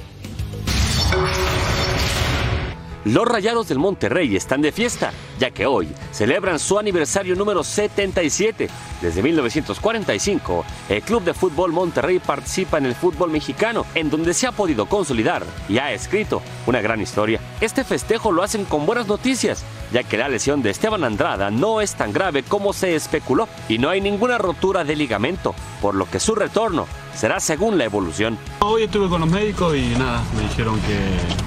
Los 3.05 3.29
Rayados 3.29 3.69
del 3.69 3.79
Monterrey 3.79 4.35
están 4.35 4.63
de 4.63 4.73
fiesta, 4.73 5.13
ya 5.39 5.51
que 5.51 5.67
hoy 5.67 5.89
celebran 6.11 6.59
su 6.59 6.79
aniversario 6.79 7.37
número 7.37 7.63
77. 7.63 8.71
Desde 9.03 9.23
1945, 9.23 10.65
el 10.89 11.03
Club 11.03 11.23
de 11.23 11.35
Fútbol 11.35 11.71
Monterrey 11.71 12.19
participa 12.19 12.79
en 12.79 12.87
el 12.87 12.95
fútbol 12.95 13.31
mexicano, 13.31 13.85
en 13.95 14.09
donde 14.09 14.33
se 14.33 14.47
ha 14.47 14.53
podido 14.53 14.87
consolidar 14.87 15.45
y 15.69 15.77
ha 15.77 15.93
escrito 15.93 16.41
una 16.67 16.81
gran 16.81 17.03
historia. 17.03 17.41
Este 17.61 17.85
festejo 17.85 18.33
lo 18.33 18.43
hacen 18.43 18.65
con 18.65 18.87
buenas 18.87 19.07
noticias, 19.07 19.63
ya 19.93 20.03
que 20.03 20.17
la 20.17 20.31
lesión 20.31 20.63
de 20.63 20.71
Esteban 20.71 21.05
Andrada 21.05 21.51
no 21.51 21.83
es 21.83 21.97
tan 21.97 22.11
grave 22.11 22.43
como 22.43 22.73
se 22.73 22.95
especuló 22.95 23.49
y 23.69 23.77
no 23.77 23.91
hay 23.91 24.01
ninguna 24.01 24.39
rotura 24.39 24.83
de 24.83 24.97
ligamento, 24.97 25.55
por 25.83 25.95
lo 25.95 26.09
que 26.09 26.21
su 26.21 26.35
retorno 26.35 26.87
será 27.15 27.41
según 27.41 27.79
la 27.79 27.85
evolución. 27.85 28.39
Hoy 28.61 28.83
estuve 28.83 29.09
con 29.09 29.21
los 29.21 29.31
médicos 29.31 29.77
y 29.77 29.97
nada, 29.99 30.23
me 30.37 30.43
dijeron 30.43 30.79
que, 30.81 30.99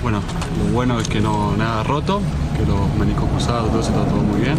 bueno, 0.02 0.22
lo 0.64 0.74
bueno 0.74 1.00
es 1.00 1.08
que 1.08 1.20
no 1.20 1.56
nada 1.58 1.84
roto, 1.84 2.22
que 2.58 2.66
los 2.66 2.94
meniscos 2.96 3.30
cruzados, 3.30 3.70
todo 3.70 3.82
eso 3.82 3.90
está 3.90 4.06
todo 4.06 4.22
muy 4.22 4.42
bien. 4.42 4.58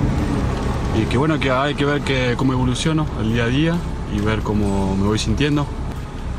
Y 1.00 1.06
que 1.06 1.18
bueno, 1.18 1.38
que 1.38 1.50
hay 1.50 1.74
que 1.74 1.84
ver 1.84 2.02
que, 2.02 2.34
cómo 2.36 2.52
evoluciono 2.52 3.06
el 3.20 3.32
día 3.32 3.44
a 3.44 3.48
día 3.48 3.76
y 4.14 4.20
ver 4.20 4.40
cómo 4.40 4.96
me 4.96 5.06
voy 5.06 5.18
sintiendo. 5.18 5.66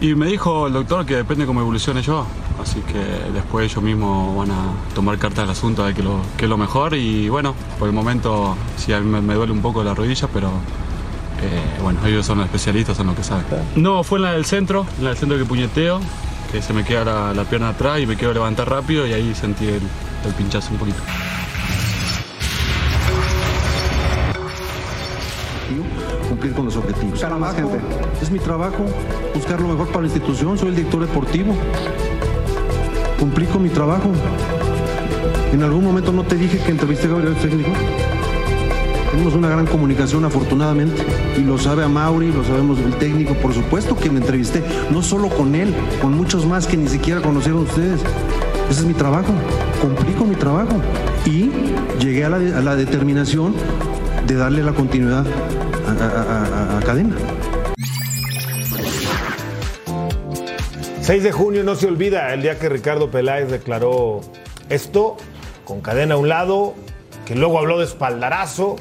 Y 0.01 0.15
me 0.15 0.27
dijo 0.27 0.67
el 0.67 0.73
doctor 0.73 1.05
que 1.05 1.15
depende 1.15 1.45
cómo 1.45 1.59
evolucione 1.59 2.01
yo, 2.01 2.25
así 2.61 2.79
que 2.81 2.99
después 3.33 3.69
ellos 3.69 3.83
mismos 3.83 4.37
van 4.37 4.51
a 4.51 4.73
tomar 4.95 5.17
carta 5.17 5.41
del 5.41 5.49
asunto 5.49 5.83
a 5.83 5.87
ver 5.87 5.95
qué, 6.37 6.45
es 6.45 6.49
lo 6.49 6.57
mejor. 6.57 6.93
Y 6.93 7.27
bueno, 7.27 7.53
por 7.77 7.87
el 7.89 7.93
momento 7.93 8.55
sí 8.77 8.93
a 8.93 9.01
mí 9.01 9.21
me 9.21 9.33
duele 9.33 9.51
un 9.51 9.61
poco 9.61 9.83
la 9.83 9.93
rodilla, 9.93 10.29
pero 10.33 10.51
eh, 11.41 11.81
bueno, 11.81 11.99
ellos 12.05 12.25
son 12.25 12.37
los 12.37 12.45
especialistas, 12.45 12.97
son 12.97 13.07
los 13.07 13.15
que 13.15 13.23
saben. 13.23 13.45
No, 13.75 14.03
fue 14.03 14.19
en 14.19 14.23
la 14.23 14.33
del 14.33 14.45
centro, 14.45 14.85
en 14.97 15.03
la 15.03 15.09
del 15.11 15.19
centro 15.19 15.37
que 15.37 15.45
puñeteo, 15.45 15.99
que 16.51 16.61
se 16.61 16.73
me 16.73 16.83
queda 16.83 17.05
la, 17.05 17.33
la 17.33 17.43
pierna 17.45 17.69
atrás 17.69 17.99
y 17.99 18.05
me 18.05 18.15
quiero 18.15 18.33
levantar 18.33 18.69
rápido 18.69 19.07
y 19.07 19.13
ahí 19.13 19.33
sentí 19.35 19.65
el, 19.65 19.81
el 20.25 20.33
pinchazo 20.37 20.71
un 20.71 20.77
poquito. 20.77 21.01
cumplir 26.29 26.53
con 26.53 26.65
los 26.65 26.77
objetivos. 26.77 27.21
más 27.37 27.55
gente. 27.55 27.79
Es 28.21 28.31
mi 28.31 28.39
trabajo 28.39 28.85
buscar 29.33 29.59
lo 29.59 29.67
mejor 29.67 29.87
para 29.87 30.01
la 30.01 30.07
institución. 30.07 30.57
Soy 30.57 30.69
el 30.69 30.75
director 30.75 31.01
deportivo. 31.01 31.53
Cumplí 33.19 33.45
con 33.47 33.63
mi 33.63 33.69
trabajo. 33.69 34.09
En 35.51 35.63
algún 35.63 35.83
momento 35.83 36.13
no 36.13 36.23
te 36.23 36.35
dije 36.35 36.59
que 36.59 36.71
entrevisté 36.71 37.07
a 37.07 37.09
Gabriel 37.09 37.35
técnico. 37.35 37.71
Tenemos 39.11 39.33
una 39.33 39.49
gran 39.49 39.65
comunicación 39.65 40.23
afortunadamente 40.25 41.01
y 41.35 41.41
lo 41.41 41.57
sabe 41.57 41.83
a 41.83 41.87
Mauri, 41.87 42.31
lo 42.31 42.43
sabemos 42.43 42.77
el 42.79 42.93
técnico, 42.97 43.33
por 43.35 43.53
supuesto 43.53 43.95
que 43.95 44.09
me 44.09 44.19
entrevisté, 44.19 44.63
no 44.91 45.01
solo 45.01 45.29
con 45.29 45.55
él, 45.55 45.73
con 46.01 46.13
muchos 46.15 46.45
más 46.45 46.67
que 46.67 46.77
ni 46.77 46.87
siquiera 46.87 47.19
conocieron 47.21 47.61
ustedes. 47.63 47.99
Ese 48.69 48.81
es 48.81 48.85
mi 48.85 48.93
trabajo, 48.93 49.33
cumplí 49.81 50.13
con 50.13 50.29
mi 50.29 50.35
trabajo 50.35 50.75
y 51.25 51.49
llegué 51.99 52.23
a 52.25 52.29
la, 52.29 52.75
determinación 52.75 53.55
de 54.27 54.35
darle 54.35 54.63
la 54.63 54.73
continuidad 54.73 55.25
a- 55.99 56.77
a 56.77 56.81
Cadena. 56.81 57.15
6 61.01 61.23
de 61.23 61.31
junio 61.31 61.63
no 61.63 61.73
se 61.75 61.87
olvida 61.87 62.31
el 62.35 62.43
día 62.43 62.59
que 62.59 62.69
Ricardo 62.69 63.09
Peláez 63.09 63.49
declaró 63.49 64.21
esto, 64.69 65.17
con 65.65 65.81
cadena 65.81 66.13
a 66.13 66.17
un 66.19 66.29
lado, 66.29 66.75
que 67.25 67.33
luego 67.35 67.57
habló 67.57 67.79
de 67.79 67.85
espaldarazo. 67.85 68.75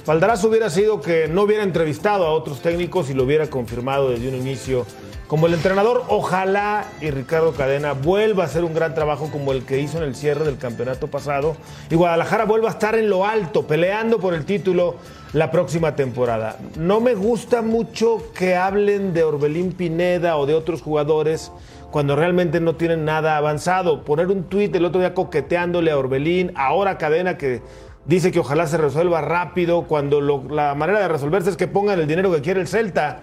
Espaldarazo 0.00 0.48
hubiera 0.48 0.70
sido 0.70 1.02
que 1.02 1.28
no 1.28 1.42
hubiera 1.42 1.62
entrevistado 1.62 2.24
a 2.24 2.32
otros 2.32 2.62
técnicos 2.62 3.10
y 3.10 3.14
lo 3.14 3.24
hubiera 3.24 3.48
confirmado 3.48 4.08
desde 4.08 4.30
un 4.30 4.34
inicio 4.34 4.86
como 5.26 5.46
el 5.46 5.52
entrenador. 5.52 6.04
Ojalá 6.08 6.86
y 7.02 7.10
Ricardo 7.10 7.52
Cadena 7.52 7.92
vuelva 7.92 8.44
a 8.44 8.46
hacer 8.46 8.64
un 8.64 8.72
gran 8.72 8.94
trabajo 8.94 9.28
como 9.30 9.52
el 9.52 9.66
que 9.66 9.78
hizo 9.78 9.98
en 9.98 10.04
el 10.04 10.14
cierre 10.14 10.46
del 10.46 10.56
campeonato 10.56 11.08
pasado 11.08 11.54
y 11.90 11.96
Guadalajara 11.96 12.46
vuelva 12.46 12.70
a 12.70 12.72
estar 12.72 12.94
en 12.94 13.10
lo 13.10 13.26
alto, 13.26 13.66
peleando 13.66 14.18
por 14.18 14.32
el 14.32 14.46
título 14.46 14.94
la 15.34 15.50
próxima 15.50 15.94
temporada. 15.94 16.56
No 16.78 17.02
me 17.02 17.14
gusta 17.14 17.60
mucho 17.60 18.22
que 18.34 18.56
hablen 18.56 19.12
de 19.12 19.22
Orbelín 19.22 19.72
Pineda 19.72 20.38
o 20.38 20.46
de 20.46 20.54
otros 20.54 20.80
jugadores 20.80 21.52
cuando 21.90 22.16
realmente 22.16 22.58
no 22.58 22.74
tienen 22.74 23.04
nada 23.04 23.36
avanzado. 23.36 24.02
Poner 24.02 24.28
un 24.28 24.44
tuit 24.44 24.74
el 24.74 24.86
otro 24.86 25.00
día 25.00 25.12
coqueteándole 25.12 25.90
a 25.90 25.98
Orbelín, 25.98 26.52
ahora 26.56 26.96
Cadena 26.96 27.36
que 27.36 27.60
dice 28.10 28.30
que 28.32 28.40
ojalá 28.40 28.66
se 28.66 28.76
resuelva 28.76 29.20
rápido, 29.20 29.82
cuando 29.84 30.20
lo- 30.20 30.44
la 30.50 30.74
manera 30.74 31.00
de 31.00 31.08
resolverse 31.08 31.50
es 31.50 31.56
que 31.56 31.66
pongan 31.68 31.98
el 32.00 32.06
dinero 32.06 32.30
que 32.32 32.40
quiere 32.42 32.60
el 32.60 32.68
Celta. 32.68 33.20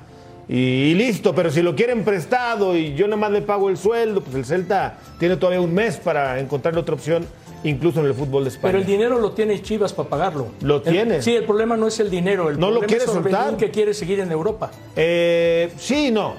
Y, 0.49 0.55
y 0.55 0.93
listo, 0.95 1.35
pero 1.35 1.51
si 1.51 1.61
lo 1.61 1.75
quieren 1.75 2.05
prestado 2.05 2.75
y 2.75 2.93
yo 2.95 3.05
nada 3.05 3.17
más 3.17 3.31
le 3.31 3.41
pago 3.41 3.69
el 3.69 3.77
sueldo, 3.77 4.21
pues 4.21 4.33
el 4.35 4.45
Celta 4.45 4.97
tiene 5.19 5.35
todavía 5.35 5.59
un 5.59 5.73
mes 5.73 5.97
para 5.97 6.39
encontrar 6.39 6.77
otra 6.77 6.95
opción, 6.95 7.25
incluso 7.65 7.99
en 7.99 8.05
el 8.05 8.13
fútbol 8.13 8.43
de 8.45 8.49
España. 8.51 8.71
Pero 8.71 8.77
el 8.79 8.85
dinero 8.85 9.19
lo 9.19 9.31
tiene 9.33 9.61
Chivas 9.61 9.91
para 9.91 10.07
pagarlo. 10.07 10.47
Lo 10.61 10.77
El- 10.77 10.83
tiene. 10.83 11.21
sí, 11.21 11.35
el 11.35 11.43
problema 11.43 11.75
no 11.75 11.87
es 11.87 11.99
el 11.99 12.09
dinero. 12.09 12.49
El 12.49 12.57
No 12.59 12.67
lo 12.71 12.79
problema 12.79 12.87
quiere 12.87 13.03
es 13.03 13.11
soltar. 13.11 13.57
que 13.57 13.69
quiere 13.71 13.93
seguir 13.93 14.21
en 14.21 14.31
Europa. 14.31 14.71
Eh, 14.95 15.69
sí, 15.77 16.11
no. 16.11 16.35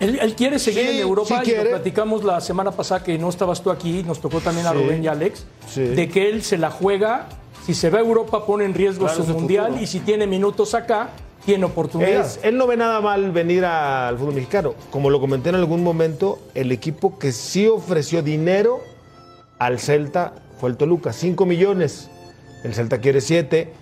Él, 0.00 0.18
él 0.20 0.34
quiere 0.34 0.58
seguir 0.58 0.82
Sí, 0.82 0.96
en 0.96 1.02
Europa 1.02 1.42
sí 1.44 1.52
y 1.52 1.54
lo 1.54 1.62
platicamos 1.70 2.24
la 2.24 2.40
semana 2.40 2.72
pasada 2.72 3.04
que 3.04 3.16
no 3.16 3.28
estabas 3.28 3.62
tú 3.62 3.70
aquí, 3.70 4.02
nos 4.02 4.20
tocó 4.20 4.40
también 4.40 4.66
a 4.66 4.72
Sí. 4.72 4.76
Rubén 4.78 5.04
y 5.04 5.06
Alex, 5.06 5.46
Sí. 5.68 5.82
de 5.82 6.08
que 6.08 6.28
él 6.28 6.42
se 6.42 6.58
la 6.58 6.70
juega, 6.72 7.28
si 7.64 7.74
se 7.74 7.90
va 7.90 7.98
a 7.98 8.02
Europa 8.02 8.44
pone 8.46 8.64
en 8.64 8.74
riesgo 8.74 9.06
Claro, 9.06 9.22
su 9.22 9.26
su 9.30 9.38
mundial 9.38 9.66
futuro. 9.66 9.82
y 9.84 9.86
si 9.86 10.00
tiene 10.00 10.26
minutos 10.26 10.74
acá, 10.74 11.10
tiene 11.44 11.64
oportunidad. 11.64 12.24
Es- 12.26 12.40
él 12.42 12.56
no 12.56 12.66
ve 12.66 12.76
nada 12.76 13.00
mal 13.00 13.30
venir 13.32 13.64
al 13.64 14.16
fútbol 14.18 14.34
mexicano. 14.34 14.74
Como 14.90 15.10
lo 15.10 15.20
comenté 15.20 15.48
en 15.50 15.56
algún 15.56 15.82
momento, 15.82 16.38
el 16.54 16.70
equipo 16.72 17.18
que 17.18 17.32
sí 17.32 17.66
ofreció 17.66 18.22
dinero 18.22 18.80
al 19.58 19.78
Celta 19.78 20.34
fue 20.60 20.70
el 20.70 20.76
Toluca, 20.76 21.12
5 21.12 21.46
millones. 21.46 22.08
El 22.64 22.74
Celta 22.74 22.98
quiere 22.98 23.20
7. 23.20 23.72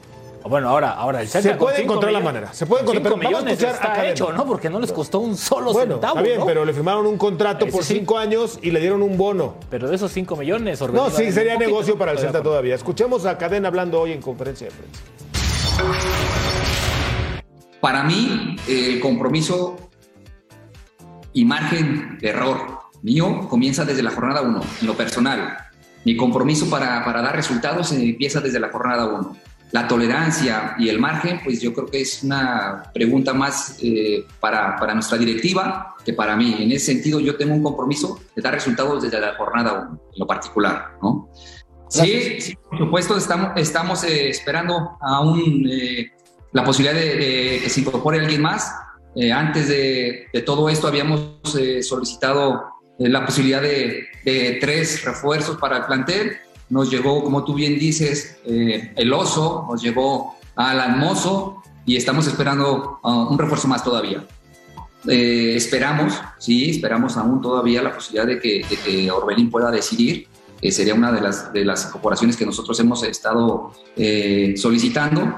Bueno, 0.49 0.69
ahora, 0.71 0.93
ahora 0.93 1.21
el 1.21 1.29
Se 1.29 1.43
Celta 1.43 1.59
con 1.59 1.67
puede 1.67 1.77
cinco 1.77 1.93
encontrar 1.93 2.13
la 2.13 2.19
millones- 2.21 2.35
manera. 2.41 2.55
Se 2.55 2.67
puede 2.67 2.85
con 2.85 2.97
encontrar, 2.97 3.13
cinco 3.13 3.21
pero 3.21 3.31
vamos 3.35 3.43
a 3.43 3.53
millones 3.53 3.63
escuchar 3.63 3.91
a 3.91 3.93
está 3.95 4.09
hecho, 4.11 4.33
¿no? 4.33 4.47
Porque 4.47 4.71
no 4.71 4.81
les 4.81 4.91
costó 4.93 5.19
un 5.21 5.37
solo 5.37 5.73
Bueno, 5.73 5.95
centavo, 5.95 6.15
está 6.15 6.23
bien, 6.27 6.41
¿no? 6.41 6.47
pero 6.47 6.65
le 6.65 6.73
firmaron 6.73 7.07
un 7.07 7.19
contrato 7.19 7.67
Ese 7.67 7.73
por 7.77 7.85
sí. 7.85 7.95
5 7.95 8.19
años 8.19 8.59
y 8.63 8.71
le 8.71 8.81
dieron 8.81 9.03
un 9.03 9.19
bono. 9.19 9.57
Pero 9.69 9.89
de 9.89 9.97
esos 9.97 10.11
5 10.13 10.37
millones, 10.37 10.81
No, 10.81 11.11
sí, 11.11 11.31
sería 11.31 11.57
negocio 11.59 11.99
para 11.99 12.13
el 12.13 12.19
Celta 12.19 12.43
todavía. 12.43 12.75
Escuchemos 12.75 13.27
a 13.27 13.37
Cadena 13.37 13.69
hablando 13.69 14.01
hoy 14.01 14.13
en 14.13 14.23
conferencia 14.23 14.69
de 14.69 14.73
prensa. 14.73 15.01
Para 17.81 18.03
mí, 18.05 18.57
el 18.69 19.01
compromiso 19.01 19.77
y 21.33 21.45
margen 21.45 22.19
de 22.21 22.29
error 22.29 22.79
mío 23.03 23.47
comienza 23.49 23.85
desde 23.85 24.03
la 24.03 24.11
jornada 24.11 24.43
1, 24.43 24.61
en 24.81 24.87
lo 24.87 24.95
personal. 24.95 25.57
Mi 26.05 26.17
compromiso 26.17 26.69
para, 26.69 27.05
para 27.05 27.23
dar 27.23 27.35
resultados 27.37 27.93
empieza 27.93 28.41
desde 28.41 28.59
la 28.59 28.71
jornada 28.71 29.07
1. 29.07 29.37
La 29.73 29.87
tolerancia 29.87 30.75
y 30.79 30.89
el 30.89 30.99
margen, 30.99 31.41
pues 31.45 31.61
yo 31.61 31.73
creo 31.73 31.87
que 31.87 32.01
es 32.01 32.23
una 32.23 32.91
pregunta 32.93 33.33
más 33.33 33.79
eh, 33.83 34.25
para, 34.41 34.77
para 34.77 34.95
nuestra 34.95 35.17
directiva 35.17 35.95
que 36.05 36.13
para 36.13 36.37
mí. 36.37 36.57
En 36.59 36.73
ese 36.73 36.87
sentido, 36.93 37.21
yo 37.21 37.37
tengo 37.37 37.55
un 37.55 37.63
compromiso 37.63 38.21
de 38.35 38.43
dar 38.43 38.55
resultados 38.55 39.03
desde 39.03 39.21
la 39.21 39.37
jornada 39.37 39.89
1, 39.91 40.01
en 40.15 40.19
lo 40.19 40.27
particular, 40.27 40.93
¿no? 41.03 41.31
Sí, 41.91 42.41
sí, 42.41 42.55
por 42.57 42.79
supuesto, 42.79 43.17
estamos, 43.17 43.51
estamos 43.57 44.05
eh, 44.05 44.31
esperando 44.31 44.97
aún 45.01 45.69
eh, 45.69 46.13
la 46.53 46.63
posibilidad 46.63 46.99
de, 46.99 47.17
de 47.17 47.61
que 47.63 47.69
se 47.69 47.81
incorpore 47.81 48.21
alguien 48.21 48.43
más. 48.43 48.73
Eh, 49.17 49.33
antes 49.33 49.69
de, 49.69 50.29
de 50.33 50.43
todo 50.43 50.69
esto 50.69 50.87
habíamos 50.87 51.41
solicitado 51.83 52.63
la 52.99 53.27
posibilidad 53.27 53.61
de, 53.61 54.07
de 54.25 54.59
tres 54.61 55.05
refuerzos 55.05 55.57
para 55.57 55.79
el 55.79 55.85
plantel. 55.87 56.37
Nos 56.71 56.91
llegó, 56.91 57.23
como 57.23 57.45
tú 57.45 57.55
bien 57.55 57.79
dices, 57.79 58.39
eh, 58.47 58.93
el 58.97 59.13
oso, 59.13 59.67
nos 59.69 59.83
llegó 59.83 60.37
Alan 60.57 60.99
Mozo 60.99 61.63
y 61.85 61.97
estamos 61.97 62.27
esperando 62.27 63.01
ah, 63.03 63.29
un 63.29 63.39
refuerzo 63.39 63.69
más 63.69 63.85
todavía. 63.85 64.25
Eh, 65.09 65.55
esperamos, 65.57 66.15
sí, 66.39 66.71
esperamos 66.71 67.17
aún 67.17 67.41
todavía 67.41 67.83
la 67.83 67.95
posibilidad 67.95 68.27
de 68.27 68.39
que, 68.39 68.65
de 68.85 69.11
Orbelín 69.11 69.51
pueda 69.51 69.71
decidir. 69.71 70.29
Eh, 70.61 70.71
sería 70.73 70.95
una 70.95 71.11
de 71.11 71.23
las, 71.23 71.53
de 71.53 71.65
las 71.65 71.87
incorporaciones 71.87 72.37
que 72.37 72.45
nosotros 72.45 72.79
hemos 72.81 73.03
estado 73.03 73.73
eh, 73.97 74.55
solicitando. 74.57 75.37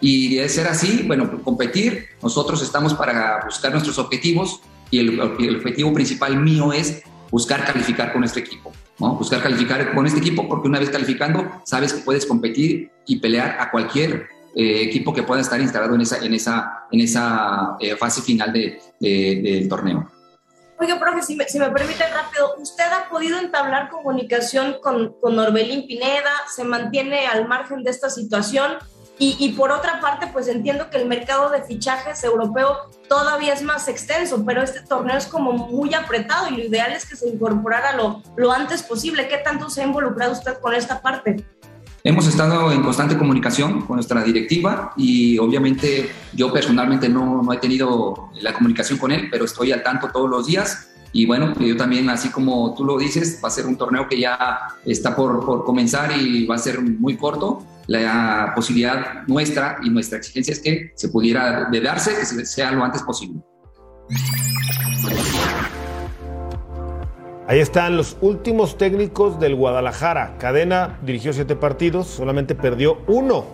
Y 0.00 0.36
de 0.36 0.48
ser 0.48 0.66
así, 0.66 1.04
bueno, 1.06 1.42
competir, 1.44 2.06
nosotros 2.22 2.62
estamos 2.62 2.94
para 2.94 3.44
buscar 3.44 3.70
nuestros 3.70 3.98
objetivos 3.98 4.60
y 4.90 4.98
el 4.98 5.20
objetivo 5.20 5.92
principal 5.92 6.36
mío 6.40 6.72
es 6.72 7.02
buscar 7.30 7.64
calificar 7.64 8.12
con 8.12 8.20
nuestro 8.20 8.42
equipo. 8.42 8.72
Buscar 8.98 9.42
calificar 9.42 9.94
con 9.94 10.06
este 10.06 10.20
equipo 10.20 10.48
porque 10.48 10.68
una 10.68 10.78
vez 10.78 10.90
calificando 10.90 11.50
sabes 11.64 11.92
que 11.92 12.02
puedes 12.02 12.24
competir 12.26 12.90
y 13.06 13.18
pelear 13.18 13.56
a 13.58 13.70
cualquier 13.70 14.28
eh, 14.54 14.82
equipo 14.82 15.12
que 15.12 15.22
pueda 15.22 15.40
estar 15.40 15.60
instalado 15.60 15.94
en 15.94 16.02
esa, 16.02 16.18
en 16.24 16.34
esa, 16.34 16.84
en 16.90 17.00
esa 17.00 17.76
eh, 17.80 17.96
fase 17.96 18.20
final 18.22 18.52
de- 18.52 18.78
del 19.00 19.68
torneo. 19.68 20.08
Oiga, 20.78 20.98
profe, 20.98 21.22
si 21.22 21.36
me, 21.36 21.44
si 21.48 21.58
me 21.58 21.70
permite 21.70 22.02
rápido, 22.08 22.54
¿usted 22.58 22.84
ha 22.84 23.08
podido 23.08 23.38
entablar 23.38 23.88
comunicación 23.88 24.76
con, 24.82 25.14
con 25.20 25.38
Orbelín 25.38 25.86
Pineda? 25.86 26.30
¿Se 26.54 26.64
mantiene 26.64 27.26
al 27.26 27.46
margen 27.48 27.82
de 27.84 27.90
esta 27.90 28.10
situación? 28.10 28.72
Y, 29.18 29.36
y 29.38 29.52
por 29.52 29.70
otra 29.70 30.00
parte, 30.00 30.26
pues 30.32 30.48
entiendo 30.48 30.90
que 30.90 30.96
el 30.96 31.06
mercado 31.06 31.50
de 31.50 31.62
fichajes 31.62 32.24
europeo 32.24 32.76
todavía 33.08 33.52
es 33.52 33.62
más 33.62 33.86
extenso, 33.88 34.42
pero 34.44 34.62
este 34.62 34.80
torneo 34.80 35.16
es 35.16 35.26
como 35.26 35.52
muy 35.52 35.94
apretado 35.94 36.48
y 36.48 36.56
lo 36.56 36.64
ideal 36.64 36.92
es 36.92 37.06
que 37.06 37.14
se 37.14 37.28
incorporara 37.28 37.94
lo, 37.94 38.22
lo 38.36 38.52
antes 38.52 38.82
posible. 38.82 39.28
¿Qué 39.28 39.38
tanto 39.38 39.70
se 39.70 39.82
ha 39.82 39.86
involucrado 39.86 40.32
usted 40.32 40.58
con 40.60 40.74
esta 40.74 41.00
parte? 41.00 41.44
Hemos 42.04 42.26
estado 42.26 42.72
en 42.72 42.82
constante 42.82 43.16
comunicación 43.16 43.82
con 43.82 43.94
nuestra 43.94 44.24
directiva 44.24 44.92
y 44.96 45.38
obviamente 45.38 46.10
yo 46.32 46.52
personalmente 46.52 47.08
no, 47.08 47.42
no 47.42 47.52
he 47.52 47.58
tenido 47.58 48.30
la 48.40 48.52
comunicación 48.54 48.98
con 48.98 49.12
él, 49.12 49.28
pero 49.30 49.44
estoy 49.44 49.70
al 49.70 49.84
tanto 49.84 50.08
todos 50.08 50.28
los 50.28 50.46
días. 50.46 50.88
Y 51.12 51.26
bueno, 51.26 51.54
yo 51.60 51.76
también, 51.76 52.10
así 52.10 52.30
como 52.30 52.74
tú 52.74 52.84
lo 52.84 52.98
dices, 52.98 53.38
va 53.44 53.48
a 53.48 53.50
ser 53.52 53.66
un 53.66 53.76
torneo 53.76 54.08
que 54.08 54.18
ya 54.18 54.62
está 54.84 55.14
por, 55.14 55.44
por 55.46 55.64
comenzar 55.64 56.10
y 56.16 56.44
va 56.44 56.56
a 56.56 56.58
ser 56.58 56.80
muy 56.80 57.16
corto. 57.16 57.64
La 57.86 58.52
posibilidad 58.54 59.26
nuestra 59.26 59.78
y 59.82 59.90
nuestra 59.90 60.18
exigencia 60.18 60.52
es 60.52 60.60
que 60.60 60.92
se 60.94 61.08
pudiera 61.08 61.68
de 61.70 61.80
darse, 61.80 62.14
que 62.14 62.24
se- 62.24 62.46
sea 62.46 62.70
lo 62.72 62.84
antes 62.84 63.02
posible. 63.02 63.40
Ahí 67.48 67.58
están 67.58 67.96
los 67.96 68.16
últimos 68.20 68.78
técnicos 68.78 69.38
del 69.40 69.56
Guadalajara. 69.56 70.36
Cadena 70.38 70.98
dirigió 71.04 71.32
siete 71.32 71.56
partidos, 71.56 72.06
solamente 72.06 72.54
perdió 72.54 72.98
uno, 73.08 73.44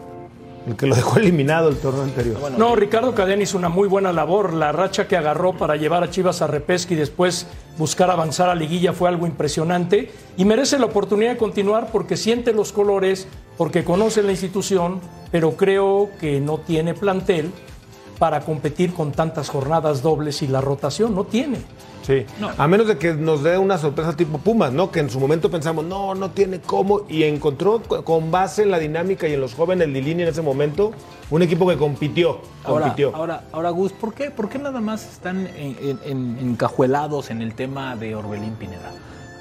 el 0.69 0.77
que 0.77 0.87
lo 0.87 0.95
dejó 0.95 1.19
eliminado 1.19 1.71
el 1.71 1.77
torneo 1.79 2.03
anterior. 2.03 2.53
No, 2.59 2.77
Ricardo 2.77 3.15
Cadena 3.15 3.43
hizo 3.43 3.57
una 3.57 3.71
muy 3.71 3.89
buena 3.89 4.13
labor. 4.13 4.53
La 4.53 4.71
racha 4.71 5.09
que 5.09 5.17
agarró 5.17 5.55
para 5.55 5.77
llevar 5.77 6.05
a 6.05 6.11
Chivas 6.11 6.43
a 6.43 6.47
repesca 6.47 6.93
y 6.93 6.97
después 6.97 7.47
buscar 7.79 8.11
avanzar 8.11 8.51
a 8.51 8.55
liguilla 8.55 8.93
fue 8.93 9.09
algo 9.09 9.27
impresionante 9.27 10.13
y 10.37 10.45
merece 10.45 10.79
la 10.79 10.87
oportunidad 10.87 11.33
de 11.33 11.37
continuar 11.39 11.91
porque 11.91 12.17
siente 12.17 12.53
los 12.53 12.73
colores, 12.73 13.27
porque 13.57 13.83
conoce 13.83 14.23
la 14.23 14.31
institución, 14.31 15.01
pero 15.33 15.53
creo 15.53 16.11
que 16.21 16.39
no 16.41 16.59
tiene 16.59 16.93
plantel 16.93 17.51
para 18.19 18.41
competir 18.41 18.93
con 18.93 19.13
tantas 19.13 19.49
jornadas 19.49 20.03
dobles 20.03 20.43
y 20.43 20.49
la 20.49 20.61
rotación 20.61 21.15
no 21.15 21.25
tiene. 21.25 21.59
Sí, 22.09 22.25
a 22.57 22.67
menos 22.67 22.87
de 22.89 22.97
que 22.97 23.13
nos 23.13 23.43
dé 23.43 23.59
una 23.59 23.77
sorpresa 23.77 24.17
tipo 24.17 24.39
Pumas, 24.39 24.73
¿no? 24.73 24.91
Que 24.91 25.01
en 25.01 25.11
su 25.11 25.21
momento 25.21 25.51
pensamos, 25.51 25.85
no, 25.85 26.15
no 26.15 26.31
tiene 26.31 26.59
cómo, 26.59 27.03
y 27.07 27.25
encontró 27.25 27.83
co- 27.87 28.03
con 28.03 28.31
base 28.31 28.63
en 28.63 28.71
la 28.71 28.79
dinámica 28.79 29.29
y 29.29 29.35
en 29.35 29.43
los 29.43 29.53
jóvenes 29.55 29.93
de 29.93 30.01
línea 30.01 30.25
en 30.27 30.33
ese 30.33 30.41
momento, 30.41 30.93
un 31.31 31.43
equipo 31.43 31.69
que 31.69 31.77
compitió, 31.77 32.41
Ahora, 32.65 32.85
compitió. 32.87 33.15
ahora, 33.15 33.45
ahora, 33.53 33.69
Gus, 33.69 33.93
¿por 33.93 34.15
qué, 34.15 34.31
¿por 34.31 34.49
qué 34.49 34.59
nada 34.59 34.81
más 34.81 35.05
están 35.07 35.47
en- 35.49 35.77
en- 35.83 36.01
en- 36.07 36.39
encajuelados 36.49 37.29
en 37.31 37.43
el 37.43 37.53
tema 37.55 37.95
de 37.95 38.15
Orbelín 38.15 38.55
Pineda? 38.55 38.91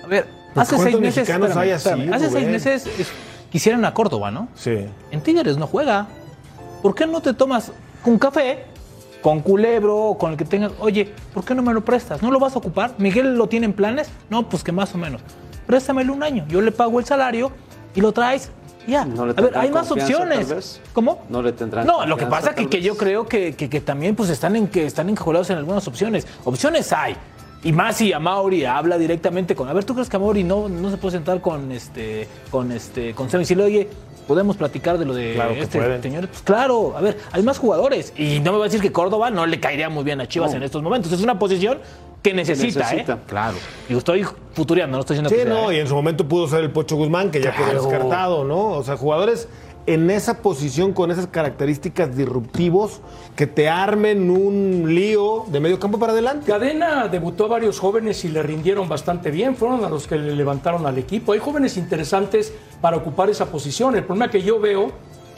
A 0.04 0.08
ver, 0.08 0.26
Porque 0.54 0.60
hace 0.60 0.70
seis 0.72 0.82
¿cuántos 0.82 1.02
meses. 1.02 1.30
espérame, 1.30 1.72
así, 1.74 2.10
hace 2.12 2.30
seis 2.30 2.48
meses 2.50 2.86
es- 3.00 3.08
quisieran 3.50 3.86
a 3.86 3.94
Córdoba, 3.94 4.30
¿no? 4.30 4.50
Sí. 4.56 4.76
En 5.12 5.22
Tigres 5.22 5.58
no 5.58 5.68
juega. 5.68 6.08
¿Por 6.84 6.94
qué 6.96 7.08
no 7.08 7.22
te 7.22 7.34
tomas 7.34 7.72
un 8.04 8.20
café 8.20 8.66
con 9.22 9.40
Culebro 9.42 9.96
o 9.98 10.18
con 10.18 10.32
el 10.32 10.38
que 10.38 10.46
tengas? 10.46 10.72
Oye, 10.80 11.12
¿por 11.34 11.44
qué 11.44 11.54
no 11.56 11.62
me 11.62 11.74
lo 11.74 11.84
prestas? 11.84 12.22
¿No 12.22 12.32
lo 12.32 12.40
vas 12.40 12.56
a 12.56 12.60
ocupar? 12.60 12.94
¿Miguel 12.98 13.36
lo 13.38 13.48
tiene 13.48 13.66
en 13.66 13.74
planes? 13.74 14.10
No, 14.30 14.48
pues 14.48 14.64
que 14.64 14.72
más 14.72 14.94
o 14.96 14.98
menos. 14.98 15.22
Préstamelo 15.66 16.14
un 16.14 16.24
año. 16.24 16.46
Yo 16.48 16.62
le 16.62 16.72
pago 16.72 17.00
el 17.00 17.06
salario 17.06 17.52
y 17.96 18.02
lo 18.02 18.12
traes. 18.12 18.52
Ya. 18.88 19.04
No 19.04 19.26
le 19.26 19.34
a 19.36 19.42
ver, 19.42 19.58
hay 19.58 19.70
más 19.70 19.92
opciones. 19.92 20.48
tal 20.48 20.56
vez. 20.56 20.82
¿Cómo? 20.94 21.24
No 21.30 21.42
le 21.42 21.52
tendrán 21.52 21.86
No, 21.86 22.06
lo 22.06 22.16
que 22.16 22.26
pasa 22.26 22.52
que, 22.52 22.62
tal 22.62 22.70
que 22.70 22.82
yo 22.82 22.96
creo 22.96 23.26
que, 23.28 23.54
que- 23.54 23.70
que 23.70 23.82
también 23.82 24.16
pues 24.16 24.30
están 24.30 24.56
en 24.56 24.68
que 24.70 24.86
están 24.86 25.10
encajonados 25.10 25.50
en 25.50 25.58
algunas 25.58 25.86
opciones. 25.90 26.26
Opciones 26.46 26.94
hay. 26.94 27.18
Y 27.64 27.72
más 27.72 27.98
si 27.98 28.14
a 28.14 28.20
Mauri 28.20 28.66
habla 28.66 28.98
directamente 28.98 29.56
con. 29.56 29.68
A 29.68 29.74
ver, 29.74 29.84
¿tú 29.84 29.94
crees 29.94 30.10
que 30.10 30.16
a 30.16 30.20
Mauri 30.20 30.44
no, 30.44 30.70
no 30.70 30.90
se 30.92 30.98
puede 30.98 31.14
sentar 31.18 31.42
con 31.42 31.72
este. 31.72 32.28
con 32.52 32.72
este. 32.72 33.14
con 33.14 33.30
Sam 33.30 33.42
y 33.42 33.44
decirle, 33.44 33.64
oye, 33.64 33.90
podemos 34.28 34.58
platicar 34.58 34.98
de 34.98 35.06
lo 35.06 35.14
de 35.14 35.34
Claro 35.34 35.52
este 35.52 36.02
señor? 36.02 36.28
Pues 36.28 36.42
claro, 36.44 36.94
a 36.96 37.02
ver, 37.02 37.18
hay 37.32 37.42
más 37.44 37.58
jugadores. 37.58 38.14
Y 38.16 38.40
no 38.40 38.52
me 38.52 38.60
va 38.60 38.66
a 38.66 38.68
decir 38.68 38.82
que 38.82 38.92
Córdoba 38.92 39.32
no 39.32 39.46
le 39.46 39.60
caería 39.60 39.90
muy 39.90 40.04
bien 40.04 40.22
a 40.22 40.28
Chivas 40.28 40.52
No. 40.52 40.58
en 40.58 40.64
estos 40.64 40.84
momentos. 40.84 41.12
Es 41.12 41.22
una 41.22 41.40
posición 41.40 41.80
que 42.22 42.34
necesita, 42.34 42.80
necesita. 42.80 43.14
¿eh? 43.14 43.18
Claro. 43.28 43.58
Y 43.90 43.96
estoy 43.98 44.26
futureando, 44.54 44.98
no 44.98 45.02
estoy 45.02 45.18
diciendo 45.18 45.44
Sí, 45.44 45.50
no, 45.50 45.72
¿eh? 45.72 45.78
y 45.78 45.80
en 45.80 45.88
su 45.88 45.96
momento 45.96 46.28
pudo 46.28 46.48
ser 46.48 46.64
el 46.64 46.72
Pocho 46.72 46.96
Guzmán, 46.96 47.32
que 47.32 47.42
ya 47.42 47.52
quedó 47.56 47.66
Claro. 47.66 47.82
descartado, 47.84 48.44
¿no? 48.44 48.70
O 48.70 48.84
sea, 48.84 48.98
jugadores 48.98 49.48
en 49.88 50.12
esa 50.12 50.42
posición 50.42 50.92
con 50.94 51.12
esas 51.12 51.28
características 51.28 52.16
disruptivos 52.16 53.00
que 53.38 53.48
te 53.48 53.70
armen 53.70 54.30
un 54.30 54.94
lío 54.94 55.46
de 55.48 55.60
medio 55.62 55.80
campo 55.80 55.98
para 55.98 56.12
adelante. 56.12 56.46
Cadena 56.46 57.08
debutó 57.08 57.46
a 57.46 57.48
varios 57.48 57.80
jóvenes 57.80 58.24
y 58.26 58.28
le 58.30 58.44
rindieron 58.44 58.90
bastante 58.90 59.32
bien. 59.32 59.56
Fueron 59.56 59.84
a 59.86 59.90
los 59.90 60.06
que 60.06 60.18
le 60.18 60.36
levantaron 60.36 60.86
al 60.86 60.98
equipo. 60.98 61.32
Hay 61.32 61.40
jóvenes 61.40 61.78
interesantes 61.78 62.54
para 62.82 62.98
ocupar 62.98 63.30
esa 63.30 63.46
posición. 63.46 63.96
El 63.96 64.04
problema 64.04 64.30
que 64.30 64.42
yo 64.44 64.60
veo, 64.60 64.92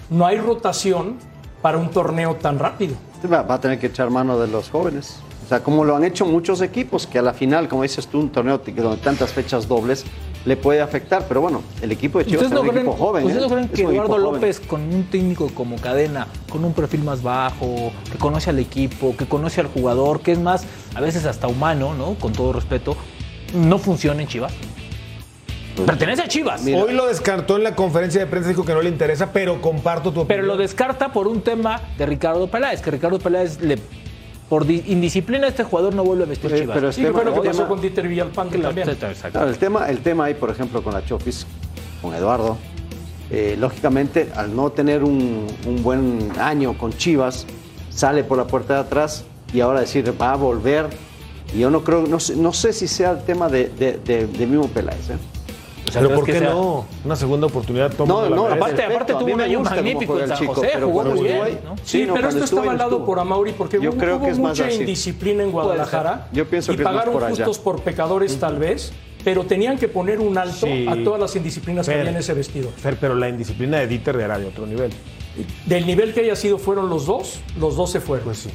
no 0.09 0.25
hay 0.25 0.39
rotación 0.39 1.17
para 1.61 1.77
un 1.77 1.89
torneo 1.91 2.35
tan 2.35 2.57
rápido. 2.57 2.95
Va, 3.31 3.43
va 3.43 3.55
a 3.55 3.61
tener 3.61 3.77
que 3.79 3.87
echar 3.87 4.09
mano 4.09 4.39
de 4.39 4.47
los 4.47 4.69
jóvenes. 4.71 5.17
O 5.45 5.49
sea, 5.49 5.63
como 5.63 5.83
lo 5.83 5.95
han 5.95 6.03
hecho 6.03 6.25
muchos 6.25 6.61
equipos, 6.61 7.05
que 7.07 7.19
a 7.19 7.21
la 7.21 7.33
final, 7.33 7.67
como 7.67 7.83
dices 7.83 8.07
tú, 8.07 8.19
un 8.19 8.29
torneo 8.29 8.61
que- 8.61 8.71
donde 8.71 8.97
tantas 9.01 9.31
fechas 9.31 9.67
dobles 9.67 10.05
le 10.45 10.57
puede 10.57 10.81
afectar. 10.81 11.25
Pero 11.27 11.41
bueno, 11.41 11.61
el 11.81 11.91
equipo 11.91 12.19
de 12.19 12.25
Chivas 12.25 12.45
¿Ustedes 12.45 12.51
es 12.51 12.55
no 12.55 12.61
un 12.61 12.69
creen, 12.69 12.87
equipo 12.87 13.03
joven. 13.05 13.23
¿ustedes 13.25 13.43
¿eh? 13.43 13.47
no 13.47 13.53
creen 13.53 13.69
Es 13.71 13.71
que 13.71 13.81
Eduardo 13.83 14.13
joven. 14.13 14.33
López, 14.33 14.59
con 14.59 14.81
un 14.81 15.03
técnico 15.09 15.49
como 15.53 15.75
cadena, 15.77 16.27
con 16.49 16.63
un 16.65 16.73
perfil 16.73 17.03
más 17.03 17.21
bajo, 17.23 17.91
que 18.11 18.17
conoce 18.17 18.49
al 18.49 18.59
equipo, 18.59 19.15
que 19.17 19.25
conoce 19.25 19.61
al 19.61 19.67
jugador, 19.67 20.21
que 20.21 20.31
es 20.31 20.39
más, 20.39 20.65
a 20.95 21.01
veces 21.01 21.25
hasta 21.25 21.47
humano, 21.47 21.93
¿no? 21.93 22.15
Con 22.15 22.33
todo 22.33 22.53
respeto, 22.53 22.95
no 23.53 23.77
funciona 23.79 24.21
en 24.21 24.27
Chivas? 24.27 24.53
Pertenece 25.85 26.23
a 26.23 26.27
Chivas. 26.27 26.61
Hoy 26.65 26.93
lo 26.93 27.07
descartó 27.07 27.55
en 27.55 27.63
la 27.63 27.73
conferencia 27.73 28.19
de 28.19 28.27
prensa, 28.27 28.49
dijo 28.49 28.65
que 28.65 28.73
no 28.73 28.81
le 28.81 28.89
interesa, 28.89 29.31
pero 29.31 29.61
comparto 29.61 30.11
tu 30.11 30.21
opinión. 30.21 30.27
Pero 30.27 30.43
lo 30.43 30.57
descarta 30.57 31.13
por 31.13 31.25
un 31.27 31.41
tema 31.41 31.79
de 31.97 32.05
Ricardo 32.05 32.47
Peláez, 32.51 32.81
que 32.81 32.91
Ricardo 32.91 33.17
Peláez 33.17 33.61
le 33.61 33.77
por 34.49 34.65
di- 34.65 34.83
indisciplina 34.87 35.47
este 35.47 35.63
jugador 35.63 35.93
no 35.93 36.03
vuelve 36.03 36.23
a 36.23 36.27
vestir 36.27 36.49
Pero- 36.49 36.61
Chivas. 36.61 36.75
pero 36.75 36.91
Sí, 36.91 37.01
que 37.03 37.11
fue 37.11 37.23
lo 37.23 37.33
que 37.41 37.49
pasó 37.49 37.67
con 37.67 37.79
Dieter 37.81 38.07
Villalpando 38.07 38.57
también. 38.59 38.87
Claro, 39.31 39.49
el 39.49 39.57
tema, 39.57 39.89
el 39.89 39.99
tema 39.99 40.25
ahí, 40.25 40.33
por 40.33 40.49
ejemplo, 40.49 40.81
con 40.83 40.93
la 40.93 41.05
Chofis, 41.05 41.45
con 42.01 42.13
Eduardo, 42.15 42.57
eh, 43.29 43.55
lógicamente, 43.59 44.31
al 44.35 44.55
no 44.55 44.71
tener 44.71 45.03
un, 45.03 45.45
un 45.67 45.83
buen 45.83 46.31
año 46.39 46.75
con 46.77 46.91
Chivas, 46.93 47.45
sale 47.91 48.23
por 48.23 48.37
la 48.39 48.47
puerta 48.47 48.73
de 48.75 48.79
atrás 48.81 49.23
y 49.53 49.59
ahora 49.61 49.81
decir 49.81 50.13
va 50.19 50.31
a 50.31 50.35
volver. 50.35 50.87
Y 51.53 51.59
yo 51.59 51.69
no 51.69 51.83
creo, 51.83 52.05
no 52.07 52.19
sé, 52.19 52.35
no 52.35 52.53
sé 52.53 52.73
si 52.73 52.87
sea 52.87 53.11
el 53.11 53.23
tema 53.23 53.49
de, 53.49 53.69
de, 53.69 53.97
de- 54.03 54.25
de 54.27 54.47
mismo 54.47 54.67
Peláez. 54.67 55.09
¿eh? 55.11 55.17
Pero 55.93 56.09
¿por 56.15 56.25
qué 56.25 56.41
no? 56.41 56.85
Una 57.05 57.15
segunda 57.15 57.47
oportunidad. 57.47 57.91
todo 57.93 58.07
No, 58.07 58.29
la 58.29 58.35
no. 58.35 58.47
Aparte, 58.47 58.83
aparte 58.83 59.13
a 59.13 59.15
mí 59.17 59.23
tuvo 59.25 59.33
un 59.35 59.41
año 59.41 59.59
magnífico 59.61 60.17
en 60.17 60.23
el 60.23 60.29
San 60.29 60.37
chico, 60.37 60.53
José, 60.55 60.71
jugó 60.81 61.03
muy 61.05 61.21
bien. 61.23 61.41
ahí- 61.41 61.59
¿no? 61.63 61.75
Sí, 61.77 61.83
Sí, 61.99 62.05
no, 62.05 62.13
pero 62.13 62.29
esto 62.29 62.55
no 62.55 62.61
avalado 62.63 62.89
estuvo. 62.91 63.05
por 63.05 63.19
Amauri 63.19 63.51
porque 63.53 63.79
Yo 63.81 63.89
hubo, 63.91 63.97
creo 63.99 64.17
hubo 64.17 64.25
que 64.25 64.31
es 64.31 64.39
más 64.39 64.57
mucha 64.57 64.67
así. 64.67 64.79
indisciplina 64.81 65.43
en 65.43 65.51
Guadalajara. 65.51 66.27
Yo 66.31 66.47
pienso 66.47 66.73
y 66.73 66.77
que 66.77 66.83
más 66.83 66.93
pagaron 66.93 67.13
por 67.13 67.23
allá. 67.23 67.35
justos 67.45 67.59
por 67.59 67.81
pecadores 67.81 68.37
tal 68.39 68.57
vez, 68.57 68.91
pero 69.23 69.43
tenían 69.45 69.77
que 69.77 69.87
poner 69.87 70.19
un 70.19 70.37
alto 70.37 70.65
Sí. 70.67 70.85
a 70.87 70.95
todas 71.03 71.19
las 71.19 71.35
indisciplinas 71.35 71.87
que 71.87 71.93
había 71.95 72.09
en 72.11 72.17
ese 72.17 72.33
vestido. 72.33 72.69
Fer, 72.77 72.97
pero 72.99 73.15
la 73.15 73.29
indisciplina 73.29 73.77
de 73.79 73.87
Dieter 73.87 74.15
era 74.17 74.37
de 74.39 74.45
otro 74.45 74.65
nivel. 74.65 74.91
Del 75.65 75.85
nivel 75.85 76.13
que 76.13 76.21
haya 76.21 76.35
sido 76.35 76.57
fueron 76.57 76.89
los 76.89 77.05
dos, 77.05 77.39
los 77.59 77.75
dos 77.77 77.91
se 77.91 78.01
fueron. 78.01 78.25
Pues 78.25 78.39
sí. 78.39 78.49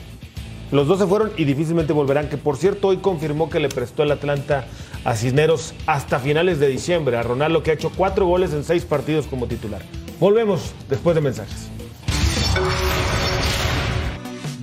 Los 0.74 0.88
dos 0.88 0.98
se 0.98 1.06
fueron 1.06 1.30
y 1.36 1.44
difícilmente 1.44 1.92
volverán, 1.92 2.28
que 2.28 2.36
por 2.36 2.56
cierto 2.56 2.88
hoy 2.88 2.96
confirmó 2.96 3.48
que 3.48 3.60
le 3.60 3.68
prestó 3.68 4.02
el 4.02 4.10
Atlanta 4.10 4.66
a 5.04 5.14
Cisneros 5.14 5.72
hasta 5.86 6.18
finales 6.18 6.58
de 6.58 6.66
diciembre, 6.66 7.16
a 7.16 7.22
Ronaldo 7.22 7.62
que 7.62 7.70
ha 7.70 7.74
hecho 7.74 7.92
cuatro 7.96 8.26
goles 8.26 8.52
en 8.52 8.64
seis 8.64 8.84
partidos 8.84 9.28
como 9.28 9.46
titular. 9.46 9.82
Volvemos 10.18 10.74
después 10.88 11.14
de 11.14 11.20
mensajes. 11.20 11.68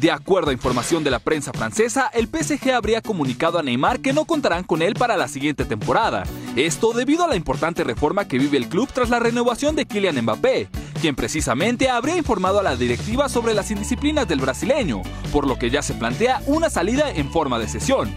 De 0.01 0.12
acuerdo 0.12 0.49
a 0.49 0.53
información 0.53 1.01
de 1.05 1.12
la 1.12 1.20
prensa 1.20 1.53
francesa, 1.53 2.12
el 2.14 2.28
PSG 2.28 2.72
habría 2.72 3.01
comunicado 3.01 3.57
a 3.57 3.64
Neymar 3.64 4.01
que 4.01 4.12
no 4.12 4.26
contarán 4.26 4.66
con 4.66 4.82
él 4.82 4.95
para 4.95 5.16
la 5.16 5.30
siguiente 5.30 5.64
temporada. 5.64 6.24
Esto 6.57 6.91
debido 6.91 7.24
a 7.24 7.30
la 7.30 7.38
importante 7.38 7.86
reforma 7.86 8.28
que 8.28 8.38
vive 8.38 8.57
el 8.57 8.68
club 8.68 8.89
tras 8.93 9.09
la 9.09 9.20
renovación 9.20 9.78
de 9.78 9.86
Kylian 9.86 10.24
Mbappé, 10.24 10.68
quien 11.02 11.16
precisamente 11.16 11.89
habría 11.89 12.16
informado 12.16 12.60
a 12.60 12.64
la 12.64 12.76
directiva 12.76 13.28
sobre 13.28 13.56
las 13.56 13.72
indisciplinas 13.72 14.28
del 14.28 14.39
brasileño, 14.39 15.02
por 15.32 15.47
lo 15.47 15.58
que 15.58 15.72
ya 15.72 15.82
se 15.82 15.95
plantea 15.95 16.43
una 16.45 16.70
salida 16.70 17.10
en 17.12 17.32
forma 17.32 17.58
de 17.58 17.68
sesión. 17.68 18.16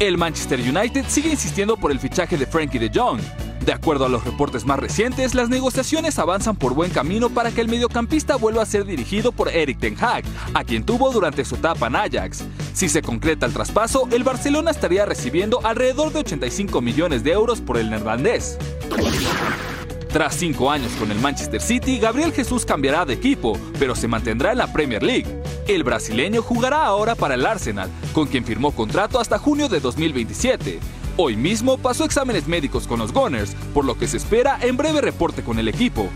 El 0.00 0.18
Manchester 0.18 0.58
United 0.58 1.04
sigue 1.06 1.30
insistiendo 1.30 1.76
por 1.76 1.92
el 1.92 2.00
fichaje 2.00 2.36
de 2.36 2.44
Frankie 2.44 2.80
de 2.80 2.90
Jong. 2.92 3.20
De 3.64 3.72
acuerdo 3.72 4.04
a 4.04 4.08
los 4.08 4.24
reportes 4.24 4.66
más 4.66 4.80
recientes, 4.80 5.36
las 5.36 5.48
negociaciones 5.48 6.18
avanzan 6.18 6.56
por 6.56 6.74
buen 6.74 6.90
camino 6.90 7.30
para 7.30 7.52
que 7.52 7.60
el 7.60 7.68
mediocampista 7.68 8.34
vuelva 8.34 8.62
a 8.62 8.66
ser 8.66 8.84
dirigido 8.84 9.30
por 9.30 9.48
Eric 9.48 9.78
Ten 9.78 9.96
Hag, 10.00 10.24
a 10.54 10.64
quien 10.64 10.82
tuvo 10.82 11.12
durante 11.12 11.44
su 11.44 11.54
etapa 11.54 11.86
en 11.86 11.94
Ajax. 11.94 12.42
Si 12.74 12.88
se 12.88 13.00
concreta 13.00 13.46
el 13.46 13.52
traspaso, 13.52 14.08
el 14.10 14.24
Barcelona 14.24 14.72
estaría 14.72 15.06
recibiendo 15.06 15.64
alrededor 15.64 16.12
de 16.12 16.18
85 16.18 16.80
millones 16.80 17.22
de 17.22 17.30
euros 17.30 17.60
por 17.60 17.78
el 17.78 17.90
neerlandés. 17.90 18.58
Tras 20.12 20.34
cinco 20.36 20.70
años 20.70 20.92
con 20.98 21.10
el 21.10 21.18
Manchester 21.18 21.62
City, 21.62 21.98
Gabriel 21.98 22.32
Jesús 22.32 22.66
cambiará 22.66 23.06
de 23.06 23.14
equipo, 23.14 23.58
pero 23.78 23.94
se 23.96 24.08
mantendrá 24.08 24.52
en 24.52 24.58
la 24.58 24.70
Premier 24.70 25.02
League. 25.02 25.40
El 25.66 25.84
brasileño 25.84 26.42
jugará 26.42 26.84
ahora 26.84 27.14
para 27.14 27.34
el 27.34 27.46
Arsenal, 27.46 27.90
con 28.12 28.26
quien 28.26 28.44
firmó 28.44 28.72
contrato 28.72 29.18
hasta 29.18 29.38
junio 29.38 29.70
de 29.70 29.80
2027. 29.80 30.80
Hoy 31.16 31.36
mismo 31.36 31.78
pasó 31.78 32.04
exámenes 32.04 32.46
médicos 32.46 32.86
con 32.86 32.98
los 32.98 33.10
Gunners, 33.10 33.54
por 33.72 33.86
lo 33.86 33.96
que 33.96 34.06
se 34.06 34.18
espera 34.18 34.58
en 34.60 34.76
breve 34.76 35.00
reporte 35.00 35.42
con 35.42 35.58
el 35.58 35.68
equipo. 35.68 36.10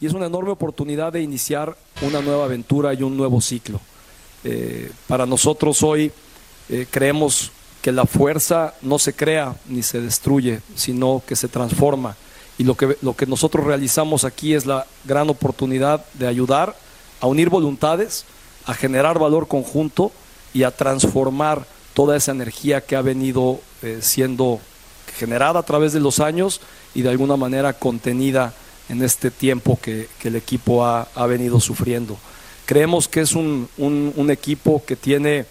y 0.00 0.06
es 0.06 0.12
una 0.12 0.26
enorme 0.26 0.50
oportunidad 0.50 1.14
de 1.14 1.22
iniciar 1.22 1.74
una 2.02 2.20
nueva 2.20 2.44
aventura 2.44 2.92
y 2.92 3.02
un 3.02 3.16
nuevo 3.16 3.40
ciclo. 3.40 3.80
Eh, 4.42 4.92
para 5.06 5.24
nosotros 5.24 5.82
hoy 5.82 6.12
eh, 6.68 6.86
creemos 6.90 7.50
que 7.84 7.92
la 7.92 8.06
fuerza 8.06 8.72
no 8.80 8.98
se 8.98 9.12
crea 9.12 9.56
ni 9.68 9.82
se 9.82 10.00
destruye, 10.00 10.62
sino 10.74 11.22
que 11.26 11.36
se 11.36 11.48
transforma. 11.48 12.16
Y 12.56 12.64
lo 12.64 12.78
que, 12.78 12.96
lo 13.02 13.14
que 13.14 13.26
nosotros 13.26 13.66
realizamos 13.66 14.24
aquí 14.24 14.54
es 14.54 14.64
la 14.64 14.86
gran 15.04 15.28
oportunidad 15.28 16.02
de 16.14 16.26
ayudar 16.26 16.74
a 17.20 17.26
unir 17.26 17.50
voluntades, 17.50 18.24
a 18.64 18.72
generar 18.72 19.18
valor 19.18 19.48
conjunto 19.48 20.12
y 20.54 20.62
a 20.62 20.70
transformar 20.70 21.66
toda 21.92 22.16
esa 22.16 22.32
energía 22.32 22.80
que 22.80 22.96
ha 22.96 23.02
venido 23.02 23.60
eh, 23.82 23.98
siendo 24.00 24.60
generada 25.18 25.60
a 25.60 25.64
través 25.64 25.92
de 25.92 26.00
los 26.00 26.20
años 26.20 26.62
y 26.94 27.02
de 27.02 27.10
alguna 27.10 27.36
manera 27.36 27.74
contenida 27.74 28.54
en 28.88 29.02
este 29.02 29.30
tiempo 29.30 29.78
que, 29.78 30.08
el 30.22 30.36
equipo 30.36 30.86
ha, 30.86 31.06
ha, 31.14 31.26
venido 31.26 31.60
sufriendo. 31.60 32.16
Creemos 32.64 33.08
que 33.08 33.20
es 33.20 33.32
un, 33.32 33.68
un, 33.76 34.10
un 34.16 34.30
equipo 34.30 34.82
que 34.86 34.96
tiene 34.96 35.44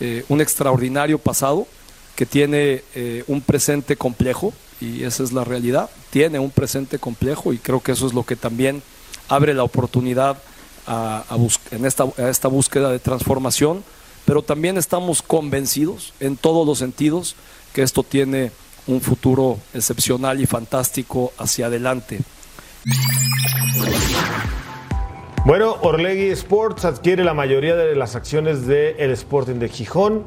eh, 0.00 0.24
un 0.28 0.40
extraordinario 0.40 1.18
pasado, 1.18 1.68
que 2.16 2.26
tiene 2.26 2.82
eh, 2.94 3.22
un 3.28 3.42
presente 3.42 3.96
complejo, 3.96 4.52
y 4.80 5.04
esa 5.04 5.22
es 5.22 5.32
la 5.32 5.44
realidad, 5.44 5.90
tiene 6.10 6.38
un 6.38 6.50
presente 6.50 6.98
complejo 6.98 7.52
y 7.52 7.58
creo 7.58 7.80
que 7.80 7.92
eso 7.92 8.06
es 8.06 8.14
lo 8.14 8.24
que 8.24 8.36
también 8.36 8.82
abre 9.28 9.54
la 9.54 9.62
oportunidad 9.62 10.38
a, 10.86 11.24
en 11.70 11.84
esta, 11.84 12.04
a 12.04 12.28
esta 12.28 12.48
búsqueda 12.48 12.90
de 12.90 12.98
transformación, 12.98 13.84
pero 14.24 14.42
también 14.42 14.76
estamos 14.76 15.22
convencidos 15.22 16.12
en 16.20 16.36
todos 16.36 16.66
los 16.66 16.78
sentidos 16.78 17.36
que 17.72 17.82
esto 17.82 18.02
tiene 18.02 18.50
un 18.86 19.00
futuro 19.00 19.58
excepcional 19.74 20.40
y 20.40 20.46
fantástico 20.46 21.32
hacia 21.38 21.66
adelante. 21.66 22.20
Bueno, 25.44 25.76
Orlegui 25.82 26.30
Sports 26.30 26.84
adquiere 26.84 27.24
la 27.24 27.34
mayoría 27.34 27.76
de 27.76 27.94
las 27.94 28.16
acciones 28.16 28.66
del 28.66 28.96
el 28.98 29.10
Sporting 29.12 29.56
de 29.56 29.68
Gijón. 29.68 30.24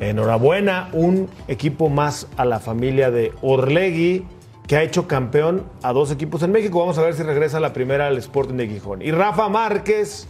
Enhorabuena, 0.00 0.88
un 0.92 1.28
equipo 1.46 1.88
más 1.88 2.26
a 2.36 2.44
la 2.44 2.58
familia 2.58 3.10
de 3.10 3.32
Orlegui 3.42 4.24
que 4.66 4.76
ha 4.76 4.82
hecho 4.82 5.08
campeón 5.08 5.64
a 5.82 5.92
dos 5.92 6.10
equipos 6.10 6.42
en 6.42 6.52
México. 6.52 6.78
Vamos 6.78 6.96
a 6.96 7.02
ver 7.02 7.14
si 7.14 7.22
regresa 7.22 7.60
la 7.60 7.72
primera 7.72 8.06
al 8.06 8.16
Sporting 8.18 8.54
de 8.54 8.68
Gijón. 8.68 9.02
Y 9.02 9.10
Rafa 9.10 9.48
Márquez 9.48 10.28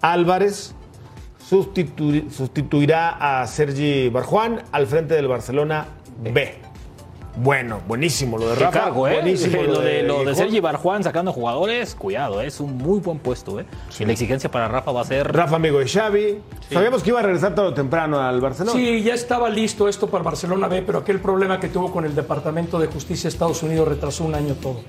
Álvarez 0.00 0.74
sustitu 1.38 2.28
sustituirá 2.30 3.40
a 3.40 3.46
Sergi 3.46 4.08
Barjuan 4.10 4.62
al 4.72 4.86
frente 4.86 5.14
del 5.14 5.28
Barcelona 5.28 5.86
B. 6.20 6.67
Bueno, 7.40 7.80
buenísimo 7.86 8.36
lo 8.36 8.48
de 8.48 8.56
Qué 8.56 8.64
Rafa. 8.64 8.80
cargo, 8.80 9.06
¿eh? 9.06 9.14
Buenísimo 9.14 9.62
lo 9.62 9.80
de, 9.80 10.02
lo 10.02 10.24
de. 10.24 10.34
Sergi 10.34 10.58
Barjuan 10.60 11.04
sacando 11.04 11.32
jugadores, 11.32 11.94
cuidado, 11.94 12.40
¿eh? 12.42 12.46
es 12.46 12.58
un 12.58 12.76
muy 12.76 12.98
buen 13.00 13.18
puesto. 13.18 13.60
¿eh? 13.60 13.66
Y 13.98 14.04
la 14.04 14.12
exigencia 14.12 14.50
para 14.50 14.66
Rafa 14.66 14.90
va 14.90 15.02
a 15.02 15.04
ser. 15.04 15.32
Rafa, 15.32 15.56
amigo 15.56 15.78
de 15.78 15.86
Xavi. 15.88 16.38
Sabíamos 16.72 17.02
que 17.02 17.10
iba 17.10 17.20
a 17.20 17.22
regresar 17.22 17.54
tarde 17.54 17.68
o 17.70 17.74
temprano 17.74 18.20
al 18.20 18.40
Barcelona. 18.40 18.76
Sí, 18.76 19.02
ya 19.02 19.14
estaba 19.14 19.48
listo 19.50 19.88
esto 19.88 20.08
para 20.08 20.24
Barcelona 20.24 20.66
B, 20.68 20.82
pero 20.82 20.98
aquel 20.98 21.20
problema 21.20 21.60
que 21.60 21.68
tuvo 21.68 21.92
con 21.92 22.04
el 22.04 22.14
Departamento 22.14 22.78
de 22.78 22.88
Justicia 22.88 23.24
de 23.28 23.34
Estados 23.34 23.62
Unidos 23.62 23.86
retrasó 23.86 24.24
un 24.24 24.34
año 24.34 24.54
todo. 24.54 24.80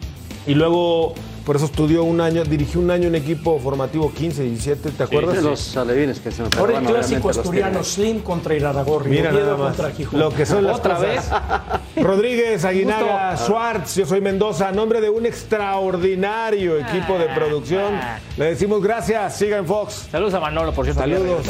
Y 0.47 0.55
luego 0.55 1.13
Por 1.45 1.55
eso 1.57 1.65
estudió 1.65 2.03
un 2.03 2.21
año, 2.21 2.43
dirigió 2.43 2.79
un 2.79 2.89
año 2.91 3.07
un 3.09 3.15
equipo 3.15 3.59
formativo 3.59 4.11
15, 4.11 4.43
17, 4.43 4.91
¿te 4.91 5.03
acuerdas? 5.03 5.35
de 5.35 5.41
los 5.41 5.75
alevines 5.77 6.19
que 6.19 6.31
se 6.31 6.43
me 6.43 6.49
Ahora 6.57 6.77
el 6.79 6.85
clásico 6.85 7.29
asturiano. 7.29 7.83
Slim 7.83 8.19
contra 8.21 8.55
Iraragorri, 8.55 9.09
Mira 9.09 9.31
nada 9.31 9.57
más 9.57 9.75
contra 9.75 9.91
Gijón. 9.91 10.19
lo 10.19 10.29
que 10.33 10.45
son 10.45 10.63
las 10.63 10.77
¿Otra 10.77 10.95
cosas. 10.95 11.29
Rodríguez, 12.03 12.65
Aguinaga, 12.65 13.35
Schwartz, 13.37 13.95
yo 13.95 14.05
soy 14.05 14.21
Mendoza, 14.21 14.69
a 14.69 14.71
nombre 14.71 15.01
de 15.01 15.09
un 15.09 15.25
extraordinario 15.25 16.77
equipo 16.77 17.17
de 17.17 17.25
producción, 17.27 17.99
le 18.37 18.45
decimos 18.45 18.81
gracias, 18.81 19.37
siga 19.37 19.57
en 19.57 19.65
Fox. 19.65 20.07
Saludos 20.11 20.33
a 20.33 20.39
Manolo, 20.39 20.73
por 20.73 20.85
cierto. 20.85 21.01
Saludos. 21.01 21.47